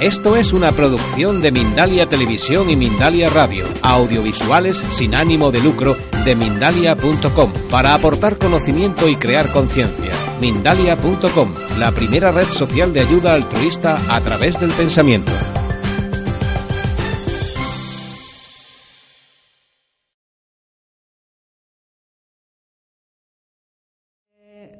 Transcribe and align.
Esto 0.00 0.36
es 0.36 0.52
una 0.52 0.72
producción 0.72 1.40
de 1.40 1.52
Mindalia 1.52 2.06
Televisión 2.06 2.68
y 2.68 2.76
Mindalia 2.76 3.30
Radio, 3.30 3.64
audiovisuales 3.80 4.78
sin 4.90 5.14
ánimo 5.14 5.52
de 5.52 5.60
lucro 5.60 5.96
de 6.24 6.34
mindalia.com, 6.34 7.52
para 7.70 7.94
aportar 7.94 8.36
conocimiento 8.36 9.08
y 9.08 9.14
crear 9.16 9.52
conciencia. 9.52 10.10
Mindalia.com, 10.40 11.54
la 11.78 11.92
primera 11.92 12.32
red 12.32 12.48
social 12.48 12.92
de 12.92 13.00
ayuda 13.00 13.34
altruista 13.34 13.98
a 14.08 14.20
través 14.20 14.58
del 14.58 14.72
pensamiento. 14.72 15.32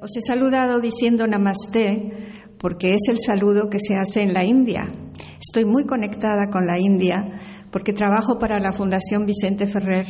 Os 0.01 0.15
he 0.17 0.21
saludado 0.21 0.81
diciendo 0.81 1.25
namaste 1.25 2.11
porque 2.59 2.93
es 2.93 3.01
el 3.09 3.17
saludo 3.25 3.69
que 3.69 3.79
se 3.79 3.95
hace 3.95 4.21
en 4.21 4.33
la 4.33 4.43
India. 4.43 4.91
Estoy 5.39 5.65
muy 5.65 5.85
conectada 5.85 6.49
con 6.49 6.65
la 6.65 6.79
India 6.79 7.41
porque 7.71 7.93
trabajo 7.93 8.39
para 8.39 8.59
la 8.59 8.71
Fundación 8.71 9.25
Vicente 9.25 9.67
Ferrer 9.67 10.05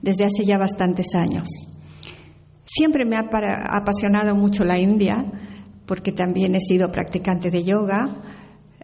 desde 0.00 0.24
hace 0.24 0.44
ya 0.44 0.58
bastantes 0.58 1.14
años. 1.14 1.48
Siempre 2.64 3.04
me 3.04 3.16
ha 3.16 3.28
apasionado 3.70 4.34
mucho 4.34 4.64
la 4.64 4.78
India 4.78 5.26
porque 5.86 6.12
también 6.12 6.54
he 6.54 6.60
sido 6.60 6.90
practicante 6.90 7.50
de 7.50 7.64
yoga, 7.64 8.08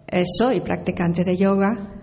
eh, 0.08 0.24
soy 0.38 0.60
practicante 0.60 1.24
de 1.24 1.36
yoga, 1.36 2.00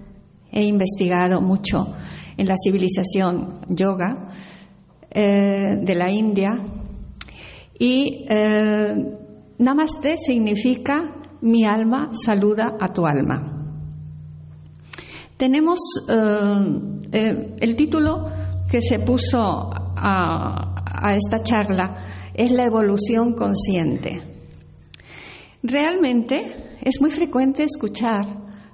he 0.52 0.64
investigado 0.64 1.42
mucho 1.42 1.94
en 2.38 2.48
la 2.48 2.56
civilización 2.58 3.62
yoga 3.68 4.30
eh, 5.12 5.78
de 5.82 5.96
la 5.96 6.10
India 6.10 6.52
y 7.78 8.26
eh, 8.28 8.96
Namaste 9.60 10.18
significa 10.18 11.16
mi 11.42 11.66
alma 11.66 12.10
saluda 12.14 12.76
a 12.80 12.88
tu 12.88 13.06
alma. 13.06 13.63
Tenemos 15.38 15.80
eh, 16.10 16.80
eh, 17.12 17.56
el 17.60 17.76
título 17.76 18.30
que 18.70 18.82
se 18.82 19.00
puso 19.00 19.72
a, 19.74 20.74
a 20.86 21.16
esta 21.16 21.44
charla 21.44 22.32
es 22.34 22.52
la 22.52 22.66
evolución 22.66 23.34
consciente. 23.34 24.22
Realmente 25.62 26.78
es 26.82 27.00
muy 27.00 27.12
frecuente 27.12 27.64
escuchar 27.64 28.26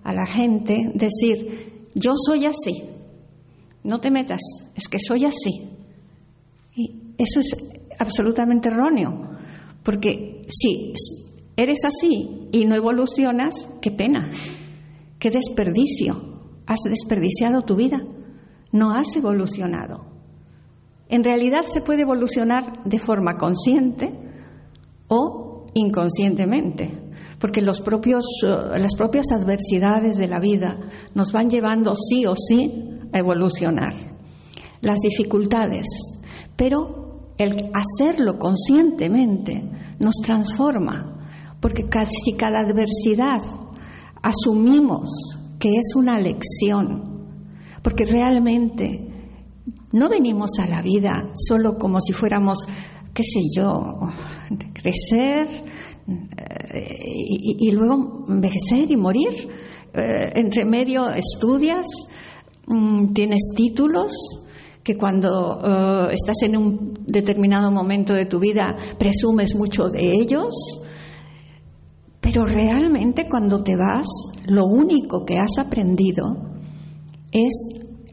a 0.03 0.13
la 0.13 0.25
gente 0.25 0.91
decir, 0.93 1.87
yo 1.93 2.13
soy 2.15 2.45
así, 2.45 2.83
no 3.83 3.99
te 3.99 4.11
metas, 4.11 4.41
es 4.75 4.87
que 4.87 4.97
soy 4.99 5.25
así. 5.25 5.51
Y 6.75 7.13
eso 7.17 7.39
es 7.39 7.55
absolutamente 7.99 8.69
erróneo, 8.69 9.37
porque 9.83 10.45
si 10.47 10.93
eres 11.55 11.83
así 11.83 12.47
y 12.51 12.65
no 12.65 12.75
evolucionas, 12.75 13.67
qué 13.81 13.91
pena, 13.91 14.31
qué 15.19 15.29
desperdicio. 15.29 16.28
Has 16.69 16.81
desperdiciado 16.87 17.63
tu 17.63 17.75
vida, 17.75 17.99
no 18.71 18.91
has 18.91 19.15
evolucionado. 19.15 20.05
En 21.07 21.23
realidad 21.23 21.65
se 21.65 21.81
puede 21.81 22.03
evolucionar 22.03 22.83
de 22.85 22.99
forma 22.99 23.37
consciente 23.37 24.13
o 25.07 25.65
inconscientemente, 25.73 26.91
porque 27.39 27.61
eh, 27.61 27.63
las 27.63 27.79
propias 27.81 29.31
adversidades 29.31 30.17
de 30.17 30.27
la 30.27 30.39
vida 30.39 30.77
nos 31.15 31.31
van 31.31 31.49
llevando 31.49 31.95
sí 31.95 32.27
o 32.27 32.35
sí 32.35 32.71
a 33.11 33.17
evolucionar. 33.17 33.95
Las 34.81 34.99
dificultades, 34.99 35.87
pero 36.55 37.33
el 37.39 37.71
hacerlo 37.73 38.37
conscientemente 38.37 39.67
nos 39.97 40.13
transforma, 40.23 41.57
porque 41.59 41.87
si 42.11 42.33
cada 42.33 42.59
adversidad 42.59 43.41
asumimos 44.21 45.38
que 45.59 45.75
es 45.75 45.95
una 45.95 46.19
lección, 46.19 47.27
porque 47.83 48.05
realmente 48.05 49.05
no 49.91 50.09
venimos 50.09 50.51
a 50.59 50.67
la 50.67 50.81
vida 50.81 51.31
solo 51.35 51.77
como 51.77 51.99
si 51.99 52.13
fuéramos, 52.13 52.59
qué 53.13 53.23
sé 53.23 53.41
yo, 53.55 53.99
crecer 54.73 55.47
eh, 56.71 56.95
y, 57.59 57.71
luego 57.71 58.25
envejecer 58.29 58.89
y 58.89 58.97
morir. 58.97 59.29
Eh, 59.93 60.31
entre 60.35 60.65
medio 60.65 61.09
estudias, 61.09 61.87
mm, 62.67 63.13
tienes 63.13 63.51
títulos, 63.55 64.11
que 64.83 64.97
cuando 64.97 65.59
eh, 65.63 66.13
estás 66.13 66.37
en 66.43 66.57
un 66.57 66.93
determinado 67.05 67.69
momento 67.69 68.13
de 68.13 68.25
tu 68.25 68.39
vida 68.39 68.75
presumes 68.97 69.55
mucho 69.55 69.89
de 69.89 70.13
ellos, 70.13 70.53
pero 72.31 72.45
realmente 72.45 73.27
cuando 73.27 73.63
te 73.63 73.75
vas, 73.75 74.05
lo 74.45 74.65
único 74.67 75.25
que 75.25 75.39
has 75.39 75.57
aprendido 75.57 76.59
es 77.31 77.53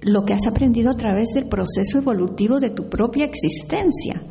lo 0.01 0.25
que 0.25 0.33
has 0.33 0.47
aprendido 0.47 0.91
a 0.91 0.97
través 0.97 1.35
del 1.35 1.49
proceso 1.49 1.99
evolutivo 1.99 2.59
de 2.59 2.71
tu 2.71 2.89
propia 2.89 3.27
existencia, 3.27 4.23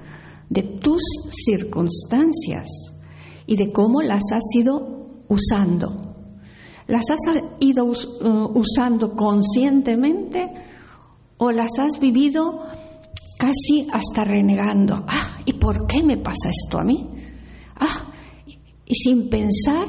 de 0.49 0.63
tus 0.63 1.03
circunstancias 1.45 2.67
y 3.45 3.57
de 3.57 3.71
cómo 3.71 4.01
las 4.01 4.23
has 4.31 4.43
ido 4.55 5.21
usando. 5.27 6.15
¿Las 6.87 7.03
has 7.11 7.43
ido 7.59 7.85
uh, 7.85 8.59
usando 8.59 9.15
conscientemente 9.15 10.51
o 11.37 11.51
las 11.51 11.77
has 11.77 11.99
vivido 11.99 12.65
casi 13.37 13.87
hasta 13.91 14.23
renegando? 14.23 15.03
Ah, 15.07 15.37
¿y 15.45 15.53
por 15.53 15.85
qué 15.85 16.01
me 16.01 16.17
pasa 16.17 16.49
esto 16.49 16.79
a 16.79 16.83
mí? 16.83 17.03
Ah, 17.79 18.13
y 18.85 18.95
sin 18.95 19.29
pensar 19.29 19.87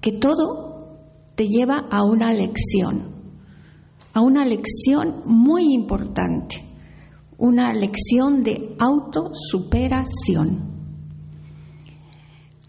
que 0.00 0.12
todo 0.12 0.98
te 1.34 1.48
lleva 1.48 1.78
a 1.90 2.04
una 2.04 2.32
lección, 2.32 3.12
a 4.12 4.20
una 4.20 4.44
lección 4.44 5.22
muy 5.24 5.72
importante, 5.74 6.64
una 7.38 7.72
lección 7.72 8.42
de 8.42 8.76
autosuperación. 8.78 10.70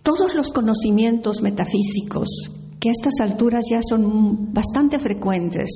Todos 0.02 0.36
los 0.36 0.50
conocimientos 0.50 1.42
metafísicos, 1.42 2.28
que 2.80 2.90
a 2.90 2.92
estas 2.92 3.20
alturas 3.22 3.64
ya 3.70 3.82
son 3.82 4.54
bastante 4.54 5.00
frecuentes, 5.00 5.70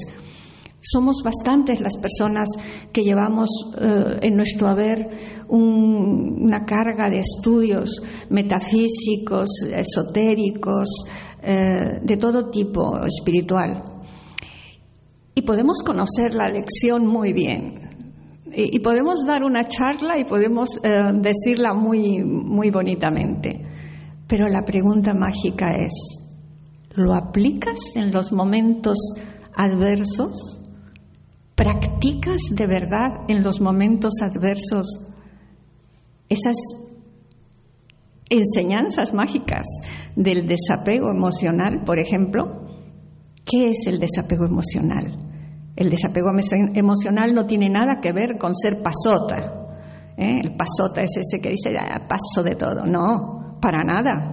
somos 0.92 1.22
bastantes 1.24 1.82
las 1.82 1.98
personas 1.98 2.48
que 2.94 3.04
llevamos 3.04 3.50
eh, 3.80 4.20
en 4.22 4.36
nuestro 4.36 4.68
haber 4.68 5.10
una 5.50 6.66
carga 6.66 7.10
de 7.10 7.20
estudios 7.20 8.02
metafísicos, 8.30 9.50
esotéricos, 9.70 10.88
eh, 11.42 12.00
de 12.02 12.18
todo 12.18 12.50
tipo 12.50 13.00
espiritual. 13.06 13.82
Y 15.36 15.42
podemos 15.42 15.80
conocer 15.86 16.34
la 16.34 16.50
lección 16.50 17.06
muy 17.06 17.34
bien. 17.34 17.88
Y, 18.54 18.80
podemos 18.80 19.26
dar 19.26 19.44
una 19.44 19.68
charla 19.68 20.18
y 20.18 20.24
podemos 20.24 20.70
eh, 20.84 21.04
decirla 21.16 21.74
muy, 21.74 22.24
muy 22.24 22.72
bonitamente. 22.72 23.52
Pero 24.26 24.48
la 24.48 24.64
pregunta 24.64 25.14
mágica 25.14 25.72
es, 25.76 25.92
¿lo 26.96 27.14
aplicas 27.14 27.78
en 27.96 28.10
los 28.12 28.32
momentos 28.32 28.98
adversos? 29.54 30.62
¿Practicas 31.58 32.38
de 32.52 32.68
verdad 32.68 33.22
en 33.28 33.42
los 33.42 33.62
momentos 33.62 34.14
adversos 34.22 34.86
esas 36.30 36.56
enseñanzas 38.30 39.12
mágicas 39.12 39.66
del 40.16 40.46
desapego 40.46 41.10
emocional, 41.10 41.84
por 41.84 41.98
ejemplo? 41.98 42.64
¿Qué 43.44 43.72
es 43.72 43.88
el 43.88 43.98
desapego 43.98 44.46
emocional? 44.46 45.18
El 45.76 45.90
desapego 45.90 46.30
emocional 46.76 47.34
no 47.34 47.48
tiene 47.48 47.70
nada 47.70 48.02
que 48.02 48.14
ver 48.14 48.38
con 48.38 48.54
ser 48.54 48.84
pasota. 48.84 49.72
¿eh? 50.16 50.40
El 50.44 50.56
pasota 50.56 51.02
es 51.02 51.18
ese 51.18 51.42
que 51.42 51.50
dice, 51.50 51.76
ah, 51.76 52.08
paso 52.08 52.44
de 52.44 52.54
todo. 52.54 52.86
No, 52.86 53.58
para 53.60 53.84
nada. 53.84 54.32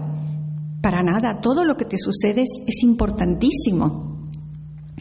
Para 0.82 1.02
nada. 1.02 1.40
Todo 1.40 1.64
lo 1.64 1.74
que 1.74 1.86
te 1.86 1.96
sucede 1.96 2.42
es 2.42 2.82
importantísimo. 2.82 4.20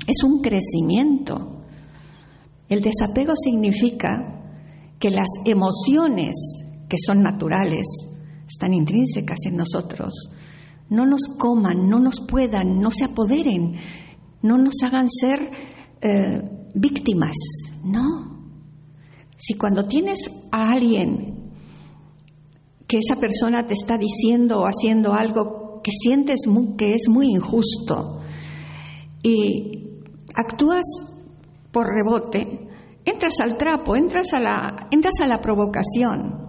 Es 0.07 0.23
un 0.23 0.41
crecimiento. 0.41 1.62
El 2.69 2.81
desapego 2.81 3.33
significa 3.35 4.41
que 4.99 5.11
las 5.11 5.27
emociones 5.45 6.33
que 6.87 6.97
son 7.03 7.23
naturales, 7.23 7.85
están 8.47 8.73
intrínsecas 8.73 9.39
en 9.45 9.57
nosotros, 9.57 10.13
no 10.89 11.05
nos 11.05 11.21
coman, 11.39 11.89
no 11.89 11.99
nos 11.99 12.21
puedan, 12.27 12.79
no 12.79 12.91
se 12.91 13.05
apoderen, 13.05 13.75
no 14.41 14.57
nos 14.57 14.75
hagan 14.83 15.09
ser 15.09 15.49
eh, 16.01 16.41
víctimas. 16.75 17.35
No. 17.83 18.43
Si 19.37 19.55
cuando 19.55 19.85
tienes 19.85 20.19
a 20.51 20.71
alguien 20.71 21.41
que 22.87 22.99
esa 22.99 23.19
persona 23.19 23.65
te 23.65 23.73
está 23.73 23.97
diciendo 23.97 24.61
o 24.61 24.65
haciendo 24.65 25.13
algo 25.13 25.81
que 25.83 25.91
sientes 25.91 26.41
que 26.77 26.93
es 26.93 27.09
muy 27.09 27.27
injusto 27.27 28.19
y 29.23 30.01
actúas 30.35 30.83
por 31.73 31.87
rebote, 31.87 32.69
entras 33.03 33.33
al 33.41 33.57
trapo, 33.57 33.95
entras 33.95 34.31
a 34.31 34.39
la, 34.39 34.87
entras 34.91 35.15
a 35.21 35.25
la 35.25 35.41
provocación 35.41 36.43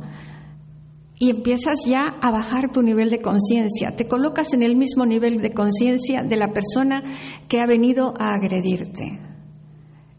y 1.19 1.31
empiezas 1.31 1.87
ya 1.87 2.19
a 2.21 2.31
bajar 2.31 2.71
tu 2.71 2.83
nivel 2.83 3.09
de 3.09 3.23
conciencia. 3.23 3.97
Te 3.97 4.07
colocas 4.07 4.53
en 4.53 4.63
el 4.63 4.77
mismo 4.77 5.07
nivel 5.07 5.41
de 5.41 5.53
conciencia 5.53 6.23
de 6.23 6.37
la 6.37 6.53
persona 6.53 7.03
que 7.49 7.61
ha 7.61 7.67
venido 7.67 8.13
a 8.19 8.35
agredirte. 8.35 9.19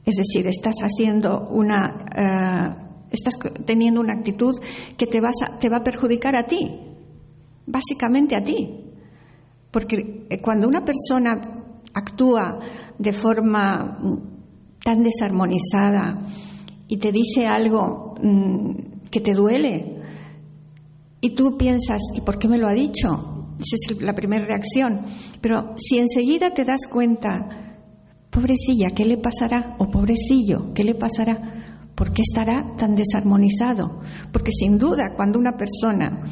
Es 0.03 0.15
decir, 0.15 0.47
estás 0.47 0.75
haciendo 0.81 1.49
una, 1.49 2.05
eh, 2.15 3.05
estás 3.11 3.37
teniendo 3.65 4.01
una 4.01 4.13
actitud 4.13 4.55
que 4.97 5.05
te, 5.05 5.21
vas 5.21 5.35
te 5.59 5.69
va 5.69 5.77
a 5.77 5.83
perjudicar 5.83 6.35
a 6.35 6.45
ti, 6.45 6.79
básicamente 7.67 8.35
a 8.35 8.43
ti. 8.43 8.81
Porque 9.69 10.25
eh, 10.29 10.37
cuando 10.41 10.67
una 10.67 10.83
persona 10.83 11.63
actúa 11.93 12.59
de 12.97 13.13
forma 13.13 13.99
tan 14.85 15.01
desarmonizada 15.01 16.15
y 16.87 16.97
te 16.97 17.11
dice 17.11 17.47
algo 17.47 18.13
mm, 18.21 19.09
que 19.09 19.19
te 19.19 19.33
duele 19.33 19.99
y 21.21 21.31
tú 21.31 21.57
piensas, 21.57 22.01
¿y 22.13 22.21
por 22.21 22.37
qué 22.37 22.47
me 22.47 22.59
lo 22.59 22.67
ha 22.67 22.73
dicho? 22.73 23.55
Esa 23.59 23.77
es 23.95 24.01
la 24.01 24.13
primera 24.13 24.45
reacción. 24.45 25.01
Pero 25.41 25.73
si 25.75 25.97
enseguida 25.97 26.53
te 26.53 26.65
das 26.65 26.81
cuenta, 26.87 27.79
pobrecilla, 28.29 28.91
¿qué 28.91 29.05
le 29.05 29.17
pasará? 29.17 29.75
O 29.79 29.89
pobrecillo, 29.89 30.71
¿qué 30.75 30.83
le 30.83 30.93
pasará? 30.93 31.89
¿Por 31.95 32.11
qué 32.11 32.21
estará 32.21 32.75
tan 32.77 32.93
desarmonizado? 32.93 34.01
Porque 34.31 34.51
sin 34.51 34.77
duda 34.77 35.15
cuando 35.15 35.39
una 35.39 35.57
persona 35.57 36.25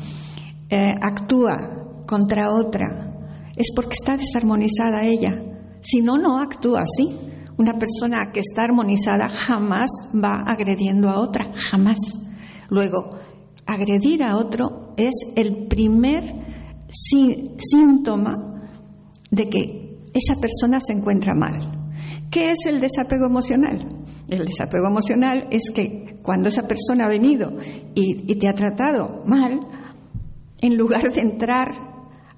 eh, 0.70 0.94
actúa 1.02 1.96
contra 2.06 2.54
otra 2.54 3.16
es 3.56 3.72
porque 3.76 3.96
está 4.00 4.16
desarmonizada 4.16 5.06
ella. 5.06 5.42
Si 5.82 6.02
no, 6.02 6.20
no 6.20 6.38
actúa 6.38 6.82
así. 6.82 7.33
Una 7.58 7.78
persona 7.78 8.32
que 8.32 8.40
está 8.40 8.64
armonizada 8.64 9.30
jamás 9.30 9.90
va 10.14 10.44
agrediendo 10.46 11.10
a 11.10 11.20
otra, 11.20 11.52
jamás. 11.56 11.98
Luego, 12.70 13.10
agredir 13.66 14.24
a 14.24 14.38
otro 14.38 14.94
es 14.98 15.14
el 15.36 15.68
primer 15.68 16.24
síntoma 16.90 18.34
de 19.30 19.50
que 19.50 20.00
esa 20.14 20.40
persona 20.40 20.80
se 20.80 20.94
encuentra 20.94 21.34
mal. 21.34 21.66
¿Qué 22.30 22.52
es 22.52 22.66
el 22.66 22.80
desapego 22.80 23.26
emocional? 23.26 23.86
El 24.28 24.46
desapego 24.46 24.88
emocional 24.88 25.48
es 25.52 25.72
que 25.74 26.18
cuando 26.24 26.50
esa 26.50 26.68
persona 26.68 27.06
ha 27.06 27.10
venido 27.10 27.54
y, 27.94 28.36
te 28.36 28.48
ha 28.48 28.56
tratado 28.56 29.24
mal, 29.26 29.60
en 30.60 30.78
lugar 30.78 31.12
de 31.12 31.22
entrar 31.22 31.93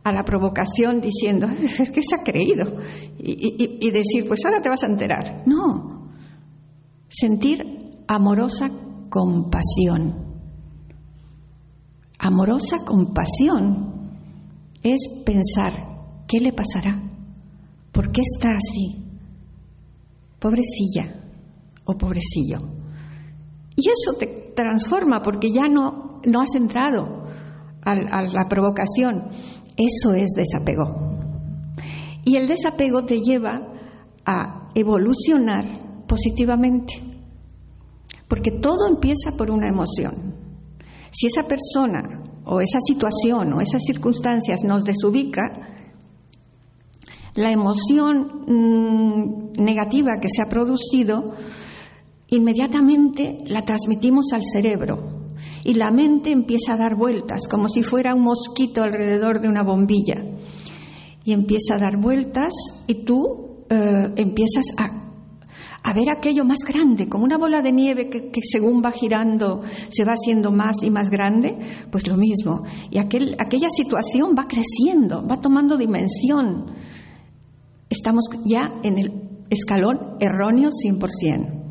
a 0.05 0.11
la 0.11 0.23
provocación 0.23 1.01
diciendo, 1.01 1.47
es 1.61 1.89
que 1.89 2.01
se 2.03 2.15
ha 2.15 2.23
creído, 2.23 2.77
y, 3.17 3.89
decir, 3.89 4.27
pues 4.27 4.39
ahora 4.45 4.61
te 4.61 4.69
vas 4.69 4.83
a 4.83 4.85
enterar. 4.85 5.41
No, 5.47 6.11
sentir 7.09 8.03
amorosa 8.07 8.69
compasión. 9.09 10.23
Amorosa 12.19 12.77
compasión 12.85 14.11
es 14.83 14.99
pensar, 15.25 15.73
¿qué 16.27 16.39
le 16.39 16.53
pasará? 16.53 17.01
¿Por 17.91 18.11
qué 18.11 18.21
está 18.21 18.51
así? 18.51 19.03
Pobrecilla 20.37 21.19
o 21.85 21.97
pobrecillo. 21.97 22.59
Y 23.75 23.89
eso 23.89 24.19
te 24.19 24.53
transforma 24.55 25.23
porque 25.23 25.51
ya 25.51 25.67
no, 25.67 26.21
no 26.25 26.41
has 26.41 26.53
entrado 26.55 27.23
a 27.81 28.21
la 28.21 28.47
provocación, 28.49 29.29
eso 29.77 30.13
es 30.13 30.31
desapego. 30.35 31.15
Y 32.23 32.37
el 32.37 32.47
desapego 32.47 33.05
te 33.05 33.21
lleva 33.21 33.61
a 34.25 34.69
evolucionar 34.73 35.65
positivamente, 36.07 36.93
porque 38.27 38.51
todo 38.51 38.87
empieza 38.87 39.31
por 39.37 39.51
una 39.51 39.67
emoción. 39.67 40.35
Si 41.11 41.27
esa 41.27 41.47
persona 41.47 42.23
o 42.45 42.61
esa 42.61 42.79
situación 42.85 43.53
o 43.53 43.61
esas 43.61 43.81
circunstancias 43.85 44.61
nos 44.63 44.83
desubica, 44.83 45.43
la 47.35 47.51
emoción 47.51 48.45
mm, 48.47 49.61
negativa 49.61 50.19
que 50.19 50.29
se 50.29 50.41
ha 50.41 50.49
producido, 50.49 51.35
inmediatamente 52.29 53.39
la 53.45 53.65
transmitimos 53.65 54.31
al 54.33 54.41
cerebro 54.43 55.14
y 55.65 55.73
la 55.73 55.91
mente 55.91 56.29
empieza 56.29 56.73
a 56.73 56.77
dar 56.77 56.95
vueltas, 56.95 57.47
como 57.49 57.67
si 57.67 57.81
fuera 57.81 58.13
un 58.13 58.21
mosquito 58.21 58.83
alrededor 58.83 59.41
de 59.41 59.49
una 59.49 59.63
bombilla. 59.63 60.23
Y 61.25 61.33
empieza 61.33 61.75
a 61.75 61.79
dar 61.79 61.97
vueltas 61.97 62.53
y 62.85 63.03
tú 63.03 63.65
eh, 63.69 64.13
empiezas 64.15 64.65
a, 64.77 65.01
ver 65.93 66.09
aquello 66.09 66.45
más 66.45 66.59
grande, 66.59 67.09
como 67.09 67.23
una 67.23 67.39
bola 67.39 67.63
de 67.63 67.71
nieve 67.71 68.09
que, 68.09 68.31
según 68.43 68.83
va 68.83 68.91
girando 68.91 69.63
se 69.89 70.03
va 70.03 70.13
haciendo 70.13 70.51
más 70.51 70.83
y 70.83 70.91
más 70.91 71.09
grande, 71.09 71.55
pues 71.89 72.07
lo 72.07 72.15
mismo. 72.15 72.63
Y 72.91 72.99
aquel, 72.99 73.35
aquella 73.39 73.69
situación 73.75 74.35
va 74.37 74.47
creciendo, 74.47 75.25
va 75.25 75.41
tomando 75.41 75.77
dimensión. 75.77 76.67
Estamos 77.89 78.25
ya 78.45 78.71
en 78.83 78.99
el 78.99 79.13
escalón 79.49 80.17
erróneo 80.19 80.69
100%. 80.69 81.64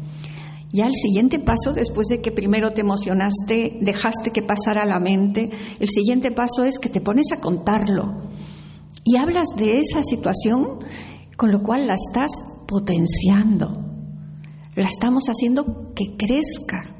Ya 0.74 0.86
el 0.86 0.92
siguiente 0.92 1.38
paso, 1.38 1.72
después 1.72 2.08
de 2.08 2.20
que 2.20 2.32
primero 2.32 2.72
te 2.72 2.80
emocionaste, 2.80 3.78
dejaste 3.80 4.32
que 4.32 4.42
pasara 4.42 4.84
la 4.84 4.98
mente, 4.98 5.48
el 5.78 5.86
siguiente 5.88 6.32
paso 6.32 6.64
es 6.64 6.80
que 6.80 6.88
te 6.88 7.00
pones 7.00 7.26
a 7.32 7.40
contarlo 7.40 8.32
y 9.04 9.16
hablas 9.16 9.46
de 9.56 9.78
esa 9.78 10.02
situación, 10.02 10.80
con 11.36 11.52
lo 11.52 11.62
cual 11.62 11.86
la 11.86 11.94
estás 11.94 12.32
potenciando, 12.66 13.72
la 14.74 14.88
estamos 14.88 15.26
haciendo 15.28 15.92
que 15.94 16.16
crezca. 16.16 16.90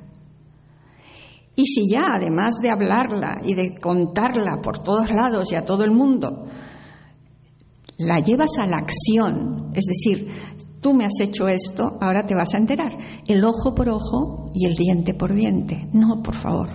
Y 1.57 1.67
si 1.67 1.91
ya, 1.91 2.15
además 2.15 2.55
de 2.63 2.71
hablarla 2.71 3.41
y 3.45 3.55
de 3.55 3.77
contarla 3.77 4.61
por 4.63 4.85
todos 4.85 5.11
lados 5.11 5.51
y 5.51 5.57
a 5.57 5.65
todo 5.65 5.83
el 5.83 5.91
mundo, 5.91 6.47
la 7.97 8.21
llevas 8.21 8.57
a 8.57 8.67
la 8.67 8.77
acción, 8.77 9.73
es 9.75 9.85
decir, 9.85 10.31
tú 10.85 10.93
me 10.93 11.07
has 11.07 11.19
hecho 11.19 11.49
esto, 11.49 11.97
ahora 11.99 12.27
te 12.27 12.35
vas 12.35 12.53
a 12.53 12.59
enterar. 12.59 12.93
El 13.27 13.43
ojo 13.43 13.75
por 13.75 13.89
ojo 13.89 14.51
y 14.53 14.67
el 14.67 14.77
diente 14.77 15.15
por 15.15 15.35
diente. 15.35 15.89
No, 15.95 16.23
por 16.23 16.35
favor. 16.35 16.69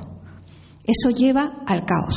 Eso 0.83 1.15
lleva 1.15 1.61
al 1.67 1.85
caos. 1.85 2.15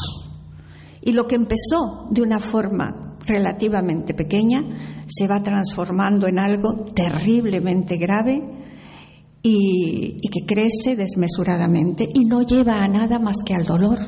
Y 1.03 1.13
lo 1.13 1.27
que 1.27 1.35
empezó 1.35 2.09
de 2.11 2.23
una 2.23 2.41
forma 2.41 3.19
relativamente 3.27 4.15
pequeña 4.15 5.05
se 5.07 5.29
va 5.29 5.43
transformando 5.43 6.27
en 6.29 6.39
algo 6.39 6.87
terriblemente 6.95 7.99
grave 7.99 8.41
y, 9.43 10.17
que 10.31 10.47
crece 10.47 10.97
desmesuradamente 10.97 12.09
y 12.11 12.25
no 12.25 12.41
lleva 12.41 12.83
a 12.83 12.89
nada 12.89 13.19
más 13.19 13.37
que 13.45 13.55
al 13.55 13.67
dolor. 13.67 13.99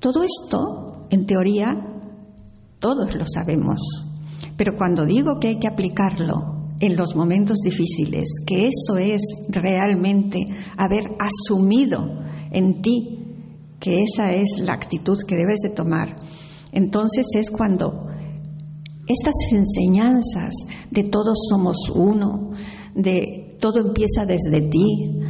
Todo 0.00 0.22
esto, 0.22 1.08
en 1.10 1.26
teoría, 1.26 1.76
todos 2.78 3.14
lo 3.14 3.26
sabemos, 3.26 4.07
pero 4.58 4.76
cuando 4.76 5.06
digo 5.06 5.38
que 5.38 5.48
hay 5.48 5.58
que 5.58 5.68
aplicarlo 5.68 6.66
en 6.80 6.96
los 6.96 7.14
momentos 7.14 7.58
difíciles, 7.58 8.24
que 8.44 8.68
eso 8.68 8.98
es 8.98 9.22
realmente 9.48 10.46
haber 10.76 11.04
asumido 11.20 12.22
en 12.50 12.82
ti 12.82 13.14
que 13.78 14.02
esa 14.02 14.32
es 14.32 14.58
la 14.58 14.72
actitud 14.72 15.16
que 15.26 15.36
debes 15.36 15.60
de 15.62 15.70
tomar, 15.70 16.16
entonces 16.72 17.24
es 17.34 17.50
cuando 17.50 18.08
estas 19.06 19.34
enseñanzas 19.52 20.52
de 20.90 21.04
todos 21.04 21.38
somos 21.48 21.88
uno, 21.94 22.50
de 22.96 23.56
todo 23.60 23.78
empieza 23.78 24.26
desde 24.26 24.60
ti, 24.62 25.20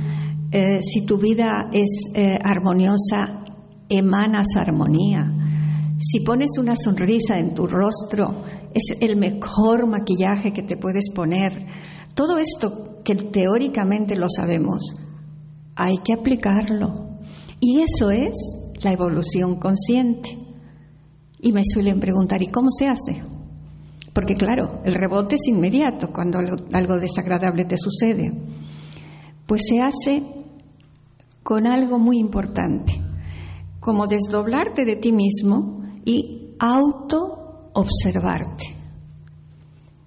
eh, 0.51 0.81
si 0.83 1.05
tu 1.05 1.19
vida 1.19 1.69
es 1.71 1.89
eh, 2.15 2.39
armoniosa, 2.43 3.45
emanas 3.91 4.47
armonía. 4.57 5.35
Si 5.99 6.21
pones 6.21 6.51
una 6.59 6.77
sonrisa 6.77 7.39
en 7.39 7.55
tu 7.55 7.67
rostro, 7.67 8.45
es 8.75 9.01
el 9.01 9.17
mejor 9.17 9.87
maquillaje 9.87 10.53
que 10.53 10.63
te 10.63 10.77
puedes 10.77 11.11
poner. 11.11 11.67
Todo 12.15 12.39
esto 12.39 13.01
que 13.05 13.15
teóricamente 13.15 14.17
lo 14.17 14.27
sabemos, 14.29 14.83
hay 15.77 15.99
que 15.99 16.13
aplicarlo. 16.13 16.95
Y 17.61 17.81
eso 17.81 18.11
es 18.11 18.35
la 18.83 18.93
evolución 18.93 19.57
consciente. 19.57 20.39
Y 21.41 21.53
me 21.53 21.63
suelen 21.65 22.01
preguntar, 22.01 22.43
¿y 22.43 22.49
cómo 22.49 22.69
se 22.71 22.89
hace? 22.89 23.23
Porque 24.13 24.35
claro, 24.35 24.81
el 24.85 24.95
rebote 24.95 25.37
es 25.37 25.47
inmediato 25.47 26.13
cuando 26.13 26.39
algo 26.73 26.99
desagradable 26.99 27.65
te 27.65 27.77
sucede. 27.77 28.33
Pues 29.47 29.63
se 29.69 29.81
hace 29.81 30.23
con 31.45 31.67
algo 31.67 31.99
muy 31.99 32.19
importante, 32.19 33.01
como 33.81 34.07
desdoblarte 34.07 34.85
de 34.85 34.97
ti 34.97 35.13
mismo 35.13 35.83
y 36.05 36.57
auto-observarte. 37.79 38.75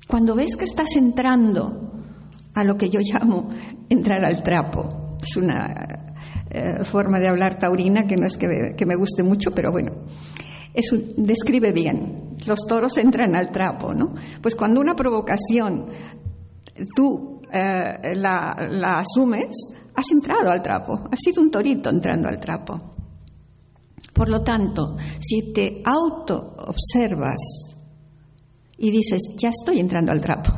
Cuando 0.08 0.36
ves 0.36 0.56
que 0.56 0.66
estás 0.66 0.96
entrando 0.96 1.92
a 2.54 2.64
lo 2.64 2.76
que 2.76 2.90
yo 2.90 3.00
llamo 3.02 3.50
entrar 3.90 4.26
al 4.26 4.44
trapo, 4.44 5.18
es 5.22 5.38
una 5.38 6.16
eh, 6.50 6.84
forma 6.84 7.20
de 7.20 7.30
hablar 7.30 7.58
taurina 7.58 8.06
que 8.06 8.18
no 8.18 8.26
es 8.26 8.36
que, 8.38 8.86
me 8.86 8.96
guste 8.96 9.24
mucho, 9.24 9.52
pero 9.52 9.72
bueno, 9.72 9.92
es 10.74 10.94
describe 11.18 11.72
bien. 11.72 12.38
Los 12.46 12.60
toros 12.68 12.98
entran 12.98 13.36
al 13.36 13.52
trapo, 13.52 13.94
¿no? 13.94 14.14
Pues 14.42 14.56
cuando 14.56 14.82
una 14.82 14.96
provocación 14.96 15.88
tú 16.96 17.42
eh, 17.52 18.16
la, 18.16 18.56
la 18.70 19.00
asumes, 19.00 19.52
has 19.96 20.12
entrado 20.12 20.50
al 20.50 20.62
trapo, 20.62 20.94
has 21.12 21.20
sido 21.20 21.42
un 21.42 21.52
torito 21.52 21.90
entrando 21.90 22.28
al 22.28 22.40
trapo. 22.40 22.96
Por 24.14 24.30
lo 24.30 24.42
tanto, 24.42 24.98
si 25.20 25.54
te 25.54 25.82
auto-observas 25.86 27.61
y 28.82 28.90
dices, 28.90 29.22
ya 29.38 29.50
estoy 29.50 29.80
entrando 29.80 30.12
al 30.12 30.22
trapo, 30.22 30.52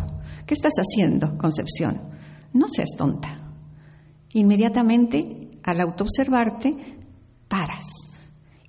¿qué 0.45 0.53
estás 0.53 0.73
haciendo, 0.77 1.37
Concepción? 1.37 2.01
No 2.53 2.69
seas 2.69 2.91
tonta. 2.97 3.37
Inmediatamente, 4.33 5.51
al 5.61 5.81
auto-observarte, 5.81 6.71
paras 7.49 7.83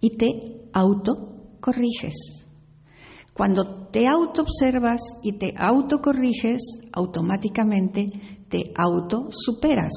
y 0.00 0.16
te 0.16 0.32
autocorriges. 0.73 2.14
Cuando 3.32 3.87
te 3.88 4.08
auto-observas 4.08 5.00
y 5.23 5.34
te 5.34 5.54
autocorriges, 5.56 6.61
automáticamente 6.92 8.06
te 8.49 8.73
autosuperas 8.76 9.92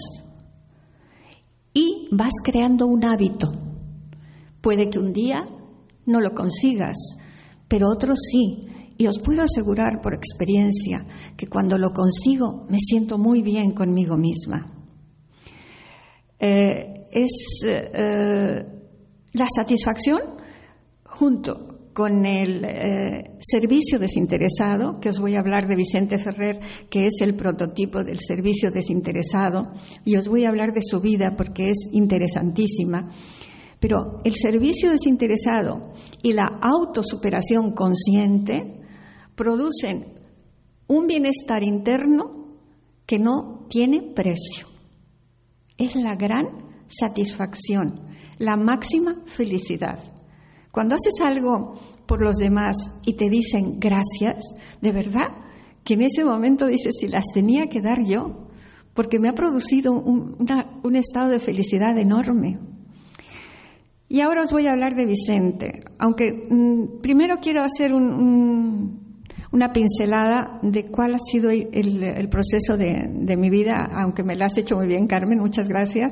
y 1.74 2.10
vas 2.12 2.34
creando 2.44 2.86
un 2.86 3.04
hábito. 3.06 3.52
Puede 4.62 4.90
que 4.92 5.00
un 5.00 5.14
día 5.14 5.48
no 6.06 6.22
lo 6.22 6.34
consigas, 6.34 6.96
pero 7.68 7.88
otro 7.90 8.14
sí. 8.16 8.62
Y 8.98 9.08
os 9.08 9.20
puedo 9.20 9.44
asegurar 9.44 10.02
por 10.02 10.14
experiencia 10.14 11.06
que 11.36 11.48
cuando 11.48 11.78
lo 11.78 11.92
consigo 11.92 12.66
me 12.70 12.80
siento 12.80 13.18
muy 13.18 13.42
bien 13.42 13.72
conmigo 13.72 14.18
misma. 14.18 14.74
Eh, 16.40 17.08
es 17.12 17.62
eh, 17.66 18.66
la 19.34 19.48
satisfacción 19.56 20.22
junto 21.04 21.78
con 21.98 22.28
el 22.28 22.64
eh, 22.64 23.38
servicio 23.40 23.98
desinteresado, 23.98 25.00
que 25.00 25.10
os 25.10 25.20
voy 25.20 25.34
a 25.34 25.40
hablar 25.40 25.68
de 25.68 25.76
Vicente 25.76 26.20
Ferrer, 26.20 26.60
que 26.92 27.08
es 27.08 27.16
el 27.22 27.34
prototipo 27.34 28.04
del 28.04 28.20
servicio 28.20 28.70
desinteresado, 28.70 29.64
y 30.06 30.16
os 30.16 30.28
voy 30.28 30.46
a 30.46 30.50
hablar 30.50 30.74
de 30.74 30.84
su 30.84 31.02
vida 31.02 31.36
porque 31.36 31.72
es 31.72 31.78
interesantísima. 31.92 33.02
Pero 33.80 34.22
el 34.24 34.36
servicio 34.36 34.92
desinteresado 34.92 35.82
y 36.22 36.34
la 36.34 36.60
autosuperación 36.62 37.72
consciente 37.72 38.77
producen 39.38 40.08
un 40.88 41.06
bienestar 41.06 41.64
interno 41.64 42.58
que 43.06 43.20
no 43.20 43.68
tiene 43.70 44.02
precio. 44.02 44.68
Es 45.78 45.96
la 45.96 46.16
gran 46.16 46.50
satisfacción, 46.88 48.02
la 48.40 48.58
máxima 48.58 49.22
felicidad. 49.26 50.00
Cuando 50.72 50.96
haces 50.96 51.22
algo 51.22 51.80
por 52.08 52.22
los 52.22 52.38
demás 52.38 52.76
y 53.06 53.14
te 53.14 53.30
dicen 53.30 53.80
gracias, 53.80 54.44
de 54.82 54.92
verdad, 54.92 55.30
que 55.84 55.94
en 55.94 56.02
ese 56.02 56.26
momento 56.26 56.66
dices, 56.66 56.96
si 57.00 57.08
las 57.08 57.26
tenía 57.34 57.68
que 57.68 57.82
dar 57.82 58.04
yo, 58.04 58.48
porque 58.94 59.20
me 59.20 59.30
ha 59.30 59.36
producido 59.36 59.94
un, 59.94 60.96
estado 60.96 61.30
de 61.30 61.40
felicidad 61.40 61.96
enorme. 61.98 62.58
Y 64.10 64.22
ahora 64.22 64.44
os 64.44 64.52
voy 64.52 64.66
a 64.66 64.72
hablar 64.72 64.96
de 64.96 65.06
Vicente, 65.06 65.82
aunque 66.00 66.32
mm, 66.50 67.02
primero 67.02 67.38
quiero 67.40 67.62
hacer 67.62 67.94
una 69.58 69.74
pincelada 69.74 70.60
de 70.62 70.86
cuál 70.86 71.16
ha 71.16 71.18
sido 71.18 71.50
el, 71.50 72.30
proceso 72.30 72.78
de, 72.78 73.36
mi 73.36 73.50
vida, 73.50 73.90
aunque 73.92 74.24
me 74.24 74.36
lo 74.36 74.46
has 74.46 74.56
hecho 74.56 74.76
muy 74.76 74.86
bien, 74.86 75.08
Carmen, 75.08 75.40
muchas 75.40 75.68
gracias. 75.68 76.12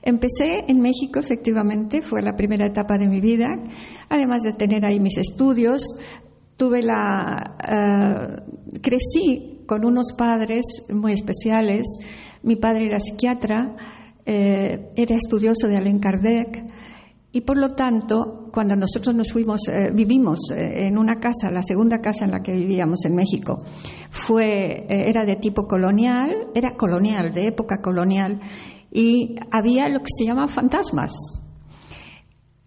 Empecé 0.00 0.64
en 0.68 0.80
México, 0.80 1.18
efectivamente, 1.18 2.02
fue 2.02 2.22
la 2.22 2.36
primera 2.36 2.66
etapa 2.66 2.96
de 2.96 3.08
mi 3.08 3.20
vida, 3.20 3.48
además 4.08 4.42
de 4.42 4.52
tener 4.52 4.86
ahí 4.86 5.00
mis 5.00 5.18
estudios, 5.18 5.82
tuve 6.56 6.84
la, 6.84 7.56
eh, 7.68 8.80
crecí 8.80 9.64
con 9.66 9.84
unos 9.84 10.12
padres 10.16 10.64
muy 10.88 11.14
especiales. 11.14 11.84
Mi 12.44 12.54
padre 12.54 12.86
era 12.86 13.00
psiquiatra, 13.00 13.74
eh, 14.24 14.92
era 14.94 15.16
estudioso 15.16 15.66
de 15.66 15.78
Alain 15.78 15.98
Kardec 15.98 16.77
y 17.30 17.42
por 17.42 17.58
lo 17.58 17.74
tanto, 17.74 18.48
cuando 18.52 18.74
nosotros 18.74 19.14
nos 19.14 19.30
fuimos, 19.30 19.60
eh, 19.68 19.90
vivimos 19.92 20.38
en 20.50 20.96
una 20.96 21.20
casa, 21.20 21.50
la 21.50 21.62
segunda 21.62 22.00
casa 22.00 22.24
en 22.24 22.30
la 22.30 22.40
que 22.40 22.52
vivíamos 22.52 23.04
en 23.04 23.14
México, 23.14 23.58
fue, 24.10 24.86
era 24.88 25.24
de 25.24 25.36
tipo 25.36 25.66
colonial, 25.66 26.48
era 26.54 26.74
colonial, 26.76 27.32
de 27.32 27.48
época 27.48 27.82
colonial, 27.82 28.40
y 28.90 29.36
había 29.50 29.88
lo 29.88 30.00
que 30.00 30.10
se 30.16 30.24
llama 30.24 30.48
fantasmas. 30.48 31.12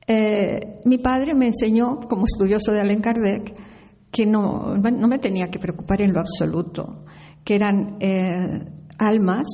Eh, 0.07 0.79
mi 0.85 0.97
padre 0.97 1.33
me 1.33 1.47
enseñó, 1.47 1.99
como 1.99 2.25
estudioso 2.25 2.71
de 2.71 2.81
Allen 2.81 3.01
Kardec, 3.01 3.55
que 4.11 4.25
no, 4.25 4.75
no 4.75 5.07
me 5.07 5.19
tenía 5.19 5.49
que 5.49 5.57
preocupar 5.59 6.01
en 6.01 6.13
lo 6.13 6.19
absoluto, 6.19 7.05
que 7.43 7.55
eran 7.55 7.97
eh, 7.99 8.65
almas 8.97 9.47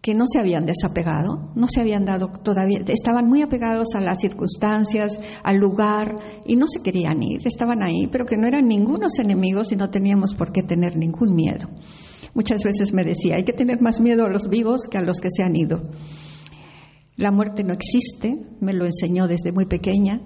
que 0.00 0.14
no 0.14 0.26
se 0.26 0.38
habían 0.38 0.64
desapegado, 0.64 1.50
no 1.56 1.66
se 1.66 1.80
habían 1.80 2.04
dado 2.04 2.28
todavía, 2.28 2.80
estaban 2.86 3.26
muy 3.26 3.42
apegados 3.42 3.94
a 3.94 4.00
las 4.00 4.20
circunstancias, 4.20 5.18
al 5.42 5.56
lugar, 5.56 6.14
y 6.46 6.56
no 6.56 6.66
se 6.68 6.82
querían 6.82 7.22
ir, 7.22 7.40
estaban 7.44 7.82
ahí, 7.82 8.06
pero 8.06 8.24
que 8.24 8.36
no 8.36 8.46
eran 8.46 8.68
ningunos 8.68 9.18
enemigos 9.18 9.72
y 9.72 9.76
no 9.76 9.90
teníamos 9.90 10.34
por 10.34 10.52
qué 10.52 10.62
tener 10.62 10.96
ningún 10.96 11.34
miedo. 11.34 11.68
Muchas 12.34 12.62
veces 12.62 12.92
me 12.92 13.02
decía, 13.02 13.36
hay 13.36 13.42
que 13.42 13.52
tener 13.52 13.80
más 13.80 14.00
miedo 14.00 14.24
a 14.24 14.30
los 14.30 14.48
vivos 14.48 14.82
que 14.88 14.98
a 14.98 15.02
los 15.02 15.18
que 15.18 15.30
se 15.34 15.42
han 15.42 15.56
ido. 15.56 15.80
La 17.16 17.32
muerte 17.32 17.64
no 17.64 17.72
existe, 17.72 18.34
me 18.60 18.72
lo 18.72 18.86
enseñó 18.86 19.26
desde 19.26 19.50
muy 19.50 19.66
pequeña, 19.66 20.20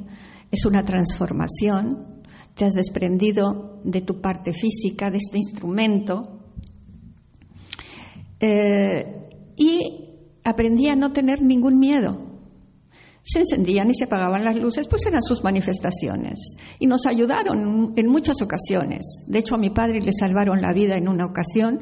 es 0.50 0.66
una 0.66 0.84
transformación, 0.84 2.22
te 2.54 2.66
has 2.66 2.74
desprendido 2.74 3.80
de 3.84 4.02
tu 4.02 4.20
parte 4.20 4.52
física, 4.52 5.10
de 5.10 5.16
este 5.16 5.38
instrumento, 5.38 6.40
eh, 8.38 9.21
y 9.62 10.40
aprendí 10.44 10.88
a 10.88 10.96
no 10.96 11.12
tener 11.12 11.42
ningún 11.42 11.78
miedo 11.78 12.32
se 13.24 13.40
encendían 13.40 13.88
y 13.90 13.94
se 13.94 14.04
apagaban 14.04 14.44
las 14.44 14.56
luces, 14.56 14.88
pues 14.88 15.06
eran 15.06 15.22
sus 15.22 15.44
manifestaciones. 15.44 16.56
Y 16.78 16.86
nos 16.86 17.06
ayudaron 17.06 17.92
en 17.96 18.08
muchas 18.08 18.42
ocasiones. 18.42 19.00
De 19.26 19.38
hecho, 19.38 19.54
a 19.54 19.58
mi 19.58 19.70
padre 19.70 20.00
le 20.00 20.12
salvaron 20.12 20.60
la 20.60 20.72
vida 20.72 20.96
en 20.96 21.08
una 21.08 21.26
ocasión 21.26 21.80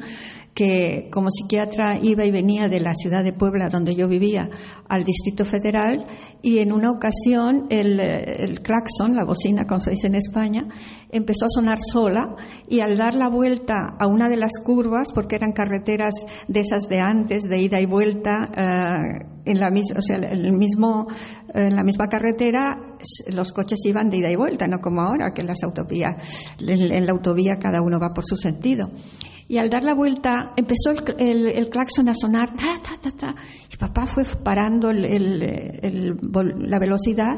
que 0.54 1.09
como 1.12 1.30
psiquiatra 1.30 1.99
iba 2.02 2.25
y 2.25 2.30
venía 2.30 2.69
de 2.69 2.80
la 2.80 2.95
ciudad 2.95 3.25
de 3.25 3.33
Puebla, 3.33 3.69
donde 3.69 3.95
yo 3.95 4.09
vivía, 4.09 4.49
al 4.88 5.04
Distrito 5.04 5.45
Federal, 5.45 6.04
y 6.42 6.59
en 6.59 6.73
una 6.73 6.90
ocasión 6.90 7.66
el, 7.71 8.00
el 8.00 8.61
claxon, 8.61 9.14
la 9.14 9.25
bocina, 9.25 9.66
como 9.66 9.80
se 9.80 9.92
dice 9.92 10.09
en 10.09 10.16
España, 10.16 10.69
empezó 11.11 11.47
a 11.47 11.50
sonar 11.50 11.78
sola 11.80 12.37
y 12.69 12.80
al 12.80 12.97
dar 12.97 13.14
la 13.14 13.28
vuelta 13.28 13.97
a 13.99 14.07
una 14.07 14.28
de 14.28 14.37
las 14.37 14.52
curvas, 14.64 15.12
porque 15.14 15.37
eran 15.37 15.52
carreteras 15.52 16.14
de 16.49 16.61
esas 16.61 16.88
de 16.88 17.00
antes, 17.00 17.45
de 17.45 17.61
ida 17.61 17.80
y 17.80 17.87
vuelta, 17.87 18.50
eh, 18.57 19.26
en, 19.45 19.61
la, 19.61 19.69
o 19.69 20.02
sea, 20.02 20.16
el 20.16 20.52
mismo, 20.52 21.07
en 21.54 21.76
la 21.76 21.83
misma 21.83 22.09
carretera, 22.09 22.78
los 23.33 23.52
coches 23.52 23.78
iban 23.85 24.11
de 24.11 24.19
ida 24.19 24.30
y 24.30 24.37
vuelta, 24.37 24.66
no 24.66 24.80
como 24.80 25.00
ahora, 25.02 25.33
que 25.33 25.40
en 25.42 25.47
las 25.47 25.62
autovías, 25.62 26.16
en 26.61 27.07
la 27.07 27.12
autovía 27.12 27.59
cada 27.59 27.83
uno 27.83 27.99
va 28.00 28.12
por 28.12 28.25
su 28.25 28.37
sentido. 28.37 28.90
Y 29.50 29.59
al 29.59 29.69
dar 29.69 29.83
la 29.83 29.95
vuelta 29.95 30.52
empezó 30.57 30.92
el, 31.19 31.49
el, 31.49 31.69
claxon 31.71 32.09
a 32.09 32.14
sonar, 32.14 32.54
ta, 32.54 32.78
ta, 32.80 32.97
ta, 33.00 33.11
ta. 33.11 33.35
Y 33.69 33.76
papá 33.76 34.07
fue 34.07 34.23
parando 34.25 34.92
la 34.92 36.78
velocidad 36.78 37.37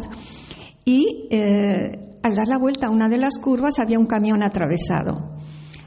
y 0.84 1.26
eh, 1.30 2.18
al 2.22 2.34
dar 2.34 2.48
la 2.48 2.58
vuelta 2.58 2.88
a 2.88 2.90
una 2.90 3.08
de 3.08 3.16
las 3.16 3.38
curvas 3.38 3.78
había 3.78 3.98
un 3.98 4.04
camión 4.04 4.42
atravesado. 4.42 5.38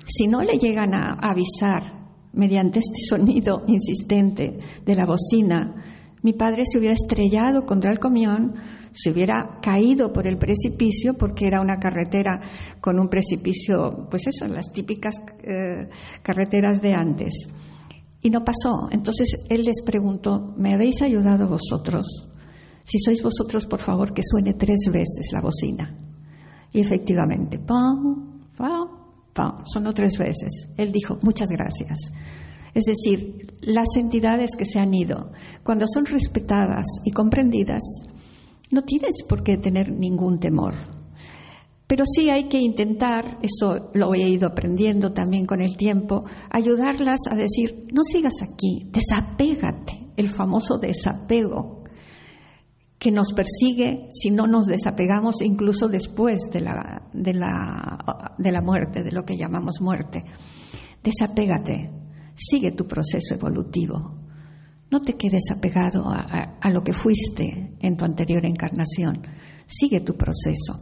Si 0.03 0.25
no 0.25 0.41
le 0.41 0.57
llegan 0.57 0.95
a 0.95 1.13
avisar 1.21 2.09
mediante 2.33 2.79
este 2.79 3.05
sonido 3.07 3.63
insistente 3.67 4.57
de 4.83 4.95
la 4.95 5.05
bocina, 5.05 5.75
mi 6.23 6.33
padre 6.33 6.63
se 6.65 6.79
hubiera 6.79 6.95
estrellado 6.95 7.67
contra 7.67 7.91
el 7.91 7.99
camión, 7.99 8.55
se 8.95 9.11
hubiera 9.11 9.59
caído 9.61 10.13
por 10.13 10.25
el 10.25 10.37
precipicio, 10.37 11.15
porque 11.15 11.47
era 11.47 11.59
una 11.61 11.77
carretera 11.77 12.39
con 12.79 12.99
un 12.99 13.09
precipicio, 13.09 14.07
pues 14.09 14.27
eso, 14.27 14.47
las 14.47 14.71
típicas 14.71 15.15
eh, 15.43 15.89
carreteras 16.21 16.81
de 16.81 16.93
antes. 16.93 17.33
Y 18.21 18.29
no 18.29 18.43
pasó. 18.43 18.87
Entonces 18.91 19.45
él 19.49 19.63
les 19.63 19.81
preguntó, 19.85 20.53
¿me 20.57 20.73
habéis 20.73 21.01
ayudado 21.01 21.47
vosotros? 21.47 22.29
Si 22.85 22.99
sois 22.99 23.21
vosotros, 23.21 23.65
por 23.65 23.81
favor, 23.81 24.13
que 24.13 24.21
suene 24.23 24.53
tres 24.53 24.89
veces 24.91 25.31
la 25.33 25.41
bocina. 25.41 25.89
Y 26.71 26.79
efectivamente, 26.79 27.59
pam, 27.59 28.45
pam, 28.55 28.87
pam, 29.33 29.63
sonó 29.65 29.93
tres 29.93 30.17
veces. 30.17 30.69
Él 30.77 30.91
dijo, 30.91 31.17
muchas 31.23 31.49
gracias. 31.49 31.97
Es 32.73 32.83
decir, 32.83 33.55
las 33.61 33.95
entidades 33.95 34.51
que 34.57 34.65
se 34.65 34.79
han 34.79 34.93
ido, 34.93 35.31
cuando 35.63 35.85
son 35.87 36.05
respetadas 36.05 36.85
y 37.03 37.11
comprendidas, 37.11 37.81
no 38.71 38.83
tienes 38.83 39.23
por 39.27 39.43
qué 39.43 39.57
tener 39.57 39.91
ningún 39.91 40.39
temor. 40.39 40.73
Pero 41.87 42.03
sí 42.05 42.29
hay 42.29 42.45
que 42.45 42.59
intentar, 42.59 43.37
eso 43.43 43.91
lo 43.93 44.13
he 44.15 44.27
ido 44.27 44.47
aprendiendo 44.47 45.11
también 45.11 45.45
con 45.45 45.61
el 45.61 45.77
tiempo, 45.77 46.21
ayudarlas 46.49 47.19
a 47.29 47.35
decir, 47.35 47.79
no 47.93 48.03
sigas 48.03 48.41
aquí, 48.41 48.89
desapégate, 48.91 50.07
el 50.17 50.29
famoso 50.29 50.77
desapego 50.77 51.83
que 52.97 53.11
nos 53.11 53.33
persigue 53.33 54.07
si 54.11 54.31
no 54.31 54.47
nos 54.47 54.65
desapegamos 54.65 55.41
incluso 55.41 55.87
después 55.87 56.39
de 56.51 56.61
la, 56.61 57.03
de 57.13 57.33
la, 57.35 58.33
de 58.37 58.51
la 58.51 58.61
muerte, 58.61 59.03
de 59.03 59.11
lo 59.11 59.23
que 59.23 59.37
llamamos 59.37 59.79
muerte. 59.79 60.23
Desapégate, 61.03 61.91
sigue 62.35 62.71
tu 62.71 62.87
proceso 62.87 63.35
evolutivo. 63.35 64.24
No 64.91 65.01
te 65.01 65.13
quedes 65.13 65.51
apegado 65.51 66.05
a, 66.07 66.69
lo 66.69 66.83
que 66.83 66.93
fuiste 66.93 67.75
en 67.79 67.97
tu 67.97 68.05
anterior 68.05 68.45
encarnación. 68.45 69.21
Sigue 69.65 70.01
tu 70.01 70.15
proceso. 70.15 70.79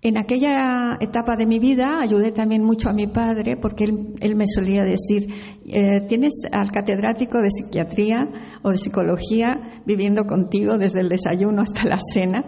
En 0.00 0.18
aquella 0.18 0.96
etapa 1.00 1.36
de 1.36 1.46
mi 1.46 1.58
vida 1.58 2.00
ayudé 2.00 2.30
también 2.30 2.62
mucho 2.62 2.88
a 2.88 2.92
mi 2.92 3.06
padre 3.06 3.56
porque 3.56 3.84
él, 4.20 4.36
me 4.36 4.46
solía 4.46 4.84
decir, 4.84 5.28
eh, 5.66 6.02
tienes 6.08 6.32
al 6.52 6.70
catedrático 6.70 7.40
de 7.40 7.50
psiquiatría 7.50 8.28
o 8.62 8.70
de 8.70 8.78
psicología 8.78 9.82
viviendo 9.84 10.24
contigo 10.26 10.78
desde 10.78 11.00
el 11.00 11.08
desayuno 11.08 11.62
hasta 11.62 11.84
la 11.84 11.98
cena 12.12 12.44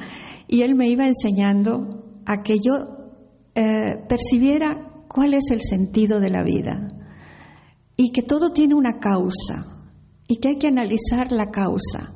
y 0.46 0.62
él 0.62 0.76
me 0.76 0.88
iba 0.88 1.06
enseñando 1.06 1.80
a 2.26 2.42
que 2.42 2.58
yo 2.60 2.84
eh, 3.54 4.04
percibiera 4.08 5.02
cuál 5.08 5.34
es 5.34 5.50
el 5.50 5.62
sentido 5.62 6.20
de 6.20 6.30
la 6.30 6.44
vida 6.44 6.86
y 7.96 8.12
que 8.12 8.22
todo 8.22 8.52
tiene 8.52 8.74
una 8.74 8.98
causa 8.98 9.77
y 10.28 10.36
que 10.36 10.48
hay 10.48 10.58
que 10.58 10.68
analizar 10.68 11.32
la 11.32 11.50
causa 11.50 12.12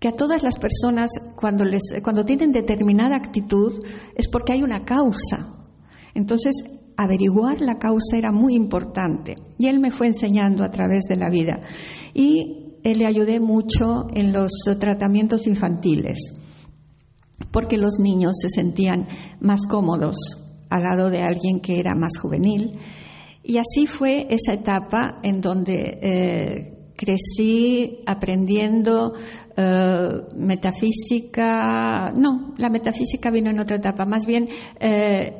que 0.00 0.08
a 0.08 0.12
todas 0.12 0.42
las 0.42 0.56
personas 0.56 1.10
cuando, 1.36 1.64
les, 1.64 1.82
cuando 2.02 2.24
tienen 2.24 2.52
determinada 2.52 3.16
actitud 3.16 3.84
es 4.16 4.28
porque 4.28 4.54
hay 4.54 4.62
una 4.62 4.84
causa. 4.86 5.58
Entonces, 6.14 6.54
averiguar 6.96 7.60
la 7.60 7.78
causa 7.78 8.16
era 8.16 8.32
muy 8.32 8.54
importante 8.54 9.36
y 9.58 9.66
él 9.66 9.78
me 9.78 9.90
fue 9.90 10.06
enseñando 10.06 10.64
a 10.64 10.70
través 10.70 11.04
de 11.04 11.16
la 11.16 11.28
vida. 11.28 11.60
Y 12.14 12.78
él 12.82 12.98
le 12.98 13.06
ayudé 13.06 13.40
mucho 13.40 14.06
en 14.14 14.32
los 14.32 14.50
tratamientos 14.78 15.46
infantiles, 15.46 16.32
porque 17.50 17.76
los 17.76 17.98
niños 17.98 18.32
se 18.40 18.48
sentían 18.48 19.06
más 19.38 19.66
cómodos 19.66 20.16
al 20.70 20.84
lado 20.84 21.10
de 21.10 21.20
alguien 21.20 21.60
que 21.60 21.78
era 21.78 21.94
más 21.94 22.16
juvenil. 22.18 22.78
Y 23.42 23.58
así 23.58 23.86
fue 23.86 24.26
esa 24.30 24.54
etapa 24.54 25.20
en 25.22 25.42
donde 25.42 25.98
eh, 26.02 26.79
crecí 27.00 28.00
aprendiendo 28.04 29.14
eh, 29.56 30.20
metafísica, 30.36 32.12
no, 32.12 32.52
la 32.58 32.68
metafísica 32.68 33.30
vino 33.30 33.48
en 33.48 33.58
otra 33.58 33.76
etapa, 33.76 34.04
más 34.04 34.26
bien 34.26 34.50
eh, 34.78 35.34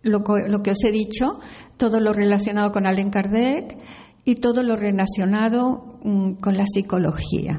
lo, 0.00 0.22
que 0.22 0.70
os 0.70 0.82
he 0.82 0.90
dicho, 0.90 1.40
todo 1.76 2.00
lo 2.00 2.14
relacionado 2.14 2.72
con 2.72 2.86
Allen 2.86 3.10
Kardec 3.10 3.76
y 4.24 4.36
todo 4.36 4.62
lo 4.62 4.74
relacionado 4.74 5.98
mm, 6.04 6.36
con 6.40 6.56
la 6.56 6.64
psicología. 6.66 7.58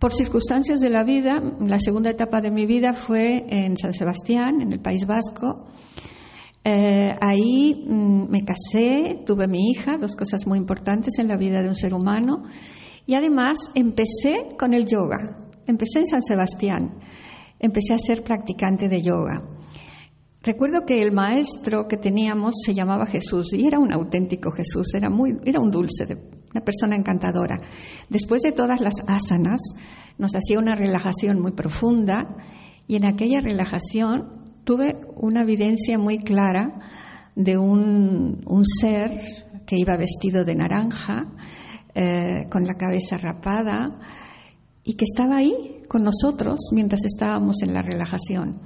Por 0.00 0.12
circunstancias 0.12 0.80
de 0.80 0.90
la 0.90 1.04
vida, 1.04 1.40
la 1.60 1.78
segunda 1.78 2.10
etapa 2.10 2.40
de 2.40 2.50
mi 2.50 2.66
vida 2.66 2.94
fue 2.94 3.46
en 3.48 3.76
San 3.76 3.94
Sebastián, 3.94 4.60
en 4.60 4.72
el 4.72 4.80
País 4.80 5.06
Vasco, 5.06 5.68
eh, 6.64 7.16
ahí 7.20 7.84
mm, 7.86 8.30
me 8.30 8.44
casé, 8.44 9.22
tuve 9.26 9.48
mi 9.48 9.70
hija, 9.70 9.98
dos 9.98 10.14
cosas 10.14 10.46
muy 10.46 10.58
importantes 10.58 11.18
en 11.18 11.28
la 11.28 11.36
vida 11.36 11.62
de 11.62 11.68
un 11.68 11.74
ser 11.74 11.94
humano. 11.94 12.44
Y 13.06 13.14
además 13.14 13.58
empecé 13.74 14.54
con 14.58 14.74
el 14.74 14.86
yoga. 14.86 15.38
Empecé 15.66 16.00
en 16.00 16.06
San 16.06 16.22
Sebastián. 16.22 16.98
Empecé 17.58 17.94
a 17.94 17.98
ser 17.98 18.22
practicante 18.22 18.88
de 18.88 19.02
yoga. 19.02 19.40
Recuerdo 20.44 20.84
que 20.84 21.00
el 21.02 21.12
maestro 21.12 21.86
que 21.86 21.96
teníamos 21.96 22.54
se 22.64 22.74
llamaba 22.74 23.06
Jesús 23.06 23.52
y 23.52 23.64
era 23.64 23.78
un 23.78 23.92
auténtico 23.92 24.50
Jesús, 24.50 24.92
era, 24.92 25.08
muy, 25.08 25.36
era 25.44 25.60
un 25.60 25.70
dulce, 25.70 26.18
una 26.52 26.64
persona 26.64 26.96
encantadora. 26.96 27.58
Después 28.08 28.42
de 28.42 28.50
todas 28.50 28.80
las 28.80 28.94
asanas, 29.06 29.60
nos 30.18 30.34
hacía 30.34 30.58
una 30.58 30.74
relajación 30.74 31.40
muy 31.40 31.52
profunda 31.52 32.36
y 32.88 32.96
en 32.96 33.04
aquella 33.04 33.40
relajación 33.40 34.41
tuve 34.64 35.00
una 35.16 35.42
evidencia 35.42 35.98
muy 35.98 36.18
clara 36.18 36.80
de 37.34 37.56
un, 37.56 38.40
ser 38.80 39.10
que 39.66 39.76
iba 39.76 39.96
vestido 39.96 40.44
de 40.44 40.54
naranja, 40.54 41.24
eh, 41.94 42.46
con 42.50 42.64
la 42.64 42.74
cabeza 42.74 43.16
rapada, 43.16 43.88
y 44.84 44.94
que 44.94 45.04
estaba 45.04 45.36
ahí 45.36 45.82
con 45.88 46.02
nosotros 46.02 46.58
mientras 46.72 47.04
estábamos 47.04 47.62
en 47.62 47.74
la 47.74 47.82
relajación. 47.82 48.60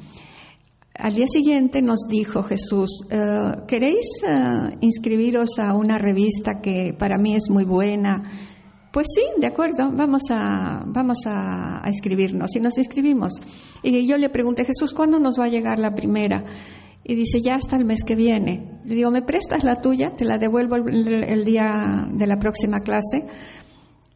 Al 0.94 1.12
día 1.12 1.26
siguiente 1.26 1.82
nos 1.82 2.06
dijo 2.08 2.42
Jesús, 2.42 3.06
eh, 3.10 3.52
¿queréis 3.68 4.06
eh, 4.26 4.78
inscribiros 4.80 5.58
a 5.58 5.74
una 5.74 5.98
revista 5.98 6.60
que 6.62 6.94
para 6.98 7.18
mí 7.18 7.34
es 7.34 7.50
muy 7.50 7.64
buena? 7.64 8.22
Pues 8.96 9.08
sí, 9.14 9.24
de 9.38 9.46
acuerdo, 9.46 9.92
vamos 9.92 10.22
a, 10.30 10.82
vamos 10.86 11.18
a, 11.26 11.82
inscribirnos. 11.86 12.56
Y 12.56 12.60
nos 12.60 12.78
inscribimos. 12.78 13.34
Y 13.82 14.06
yo 14.06 14.16
le 14.16 14.30
pregunté, 14.30 14.64
Jesús, 14.64 14.94
¿cuándo 14.94 15.18
nos 15.18 15.38
va 15.38 15.44
a 15.44 15.48
llegar 15.48 15.78
la 15.78 15.94
primera? 15.94 16.42
Y 17.04 17.14
dice, 17.14 17.42
ya 17.42 17.56
hasta 17.56 17.76
el 17.76 17.84
mes 17.84 18.02
que 18.04 18.14
viene. 18.14 18.80
Le 18.86 18.94
digo, 18.94 19.10
¿me 19.10 19.20
prestas 19.20 19.64
la 19.64 19.82
tuya? 19.82 20.16
Te 20.16 20.24
la 20.24 20.38
devuelvo 20.38 20.76
el, 20.76 21.44
día 21.44 22.08
de 22.10 22.26
la 22.26 22.38
próxima 22.38 22.80
clase. 22.80 23.26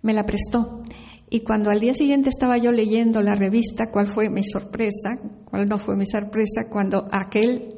Me 0.00 0.14
la 0.14 0.24
prestó. 0.24 0.82
Y 1.28 1.40
cuando 1.40 1.68
al 1.68 1.78
día 1.78 1.92
siguiente 1.92 2.30
estaba 2.30 2.56
yo 2.56 2.72
leyendo 2.72 3.20
la 3.20 3.34
revista, 3.34 3.90
¿cuál 3.90 4.06
fue 4.06 4.30
mi 4.30 4.44
sorpresa? 4.44 5.18
¿Cuál 5.44 5.66
no 5.66 5.76
fue 5.76 5.94
mi 5.94 6.06
sorpresa? 6.06 6.70
Cuando 6.70 7.06
aquel 7.12 7.68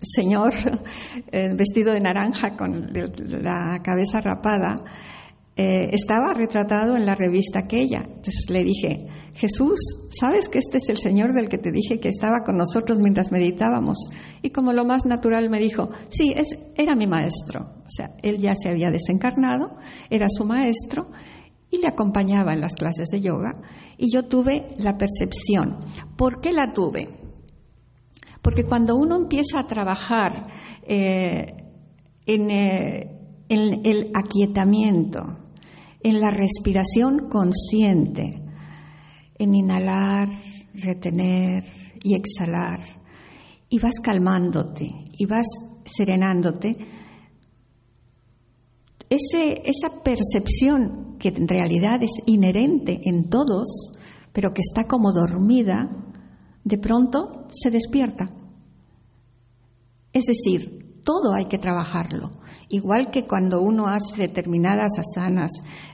señor 0.00 0.54
eh, 1.30 1.52
vestido 1.54 1.92
de 1.92 2.00
naranja 2.00 2.56
con 2.56 2.86
la 2.90 3.82
cabeza 3.82 4.22
rapada, 4.22 4.76
eh, 5.60 5.90
estaba 5.92 6.34
retratado 6.34 6.96
en 6.96 7.04
la 7.04 7.16
revista 7.16 7.58
aquella. 7.58 8.04
Entonces 8.04 8.48
le 8.48 8.62
dije, 8.62 9.08
Jesús, 9.34 9.80
¿sabes 10.08 10.48
que 10.48 10.60
este 10.60 10.78
es 10.78 10.88
el 10.88 10.98
Señor 10.98 11.32
del 11.32 11.48
que 11.48 11.58
te 11.58 11.72
dije 11.72 11.98
que 11.98 12.10
estaba 12.10 12.44
con 12.44 12.56
nosotros 12.56 13.00
mientras 13.00 13.32
meditábamos? 13.32 13.98
Y 14.40 14.50
como 14.50 14.72
lo 14.72 14.84
más 14.84 15.04
natural 15.04 15.50
me 15.50 15.58
dijo, 15.58 15.90
sí, 16.10 16.32
es, 16.36 16.56
era 16.76 16.94
mi 16.94 17.08
maestro. 17.08 17.64
O 17.64 17.90
sea, 17.90 18.10
él 18.22 18.38
ya 18.38 18.54
se 18.54 18.70
había 18.70 18.92
desencarnado, 18.92 19.78
era 20.10 20.28
su 20.28 20.44
maestro 20.44 21.10
y 21.70 21.78
le 21.78 21.88
acompañaba 21.88 22.52
en 22.52 22.60
las 22.60 22.74
clases 22.74 23.08
de 23.08 23.20
yoga. 23.20 23.50
Y 23.96 24.12
yo 24.12 24.26
tuve 24.26 24.68
la 24.76 24.96
percepción. 24.96 25.80
¿Por 26.16 26.40
qué 26.40 26.52
la 26.52 26.72
tuve? 26.72 27.08
Porque 28.42 28.62
cuando 28.62 28.94
uno 28.94 29.16
empieza 29.16 29.58
a 29.58 29.66
trabajar 29.66 30.46
eh, 30.86 31.52
eh, 32.26 33.10
en 33.48 33.80
el 33.84 34.12
aquietamiento, 34.14 35.37
en 36.02 36.20
la 36.20 36.30
respiración 36.30 37.28
consciente, 37.28 38.42
en 39.38 39.54
inhalar, 39.54 40.28
retener 40.74 41.64
y 42.02 42.14
exhalar, 42.14 42.80
y 43.68 43.78
vas 43.78 44.00
calmándote 44.00 44.88
y 45.12 45.26
vas 45.26 45.46
serenándote, 45.84 46.74
esa 49.10 50.02
percepción 50.02 51.16
que 51.18 51.28
en 51.28 51.48
realidad 51.48 52.02
es 52.02 52.10
inherente 52.26 53.00
en 53.04 53.28
todos, 53.28 53.92
pero 54.32 54.52
que 54.52 54.60
está 54.60 54.86
como 54.86 55.12
dormida, 55.12 55.88
de 56.64 56.78
pronto 56.78 57.48
se 57.50 57.70
despierta. 57.70 58.26
Es 60.12 60.24
decir, 60.26 61.00
todo 61.02 61.32
hay 61.32 61.46
que 61.46 61.58
trabajarlo. 61.58 62.30
Igual 62.70 63.10
que 63.10 63.24
cuando 63.24 63.62
uno 63.62 63.86
hace 63.86 64.16
determinadas 64.16 64.92
asanas, 64.98 65.50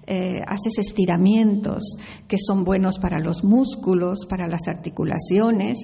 eh, 0.06 0.42
haces 0.46 0.78
estiramientos 0.78 1.96
que 2.26 2.36
son 2.38 2.64
buenos 2.64 2.98
para 2.98 3.20
los 3.20 3.44
músculos, 3.44 4.26
para 4.28 4.48
las 4.48 4.66
articulaciones, 4.66 5.78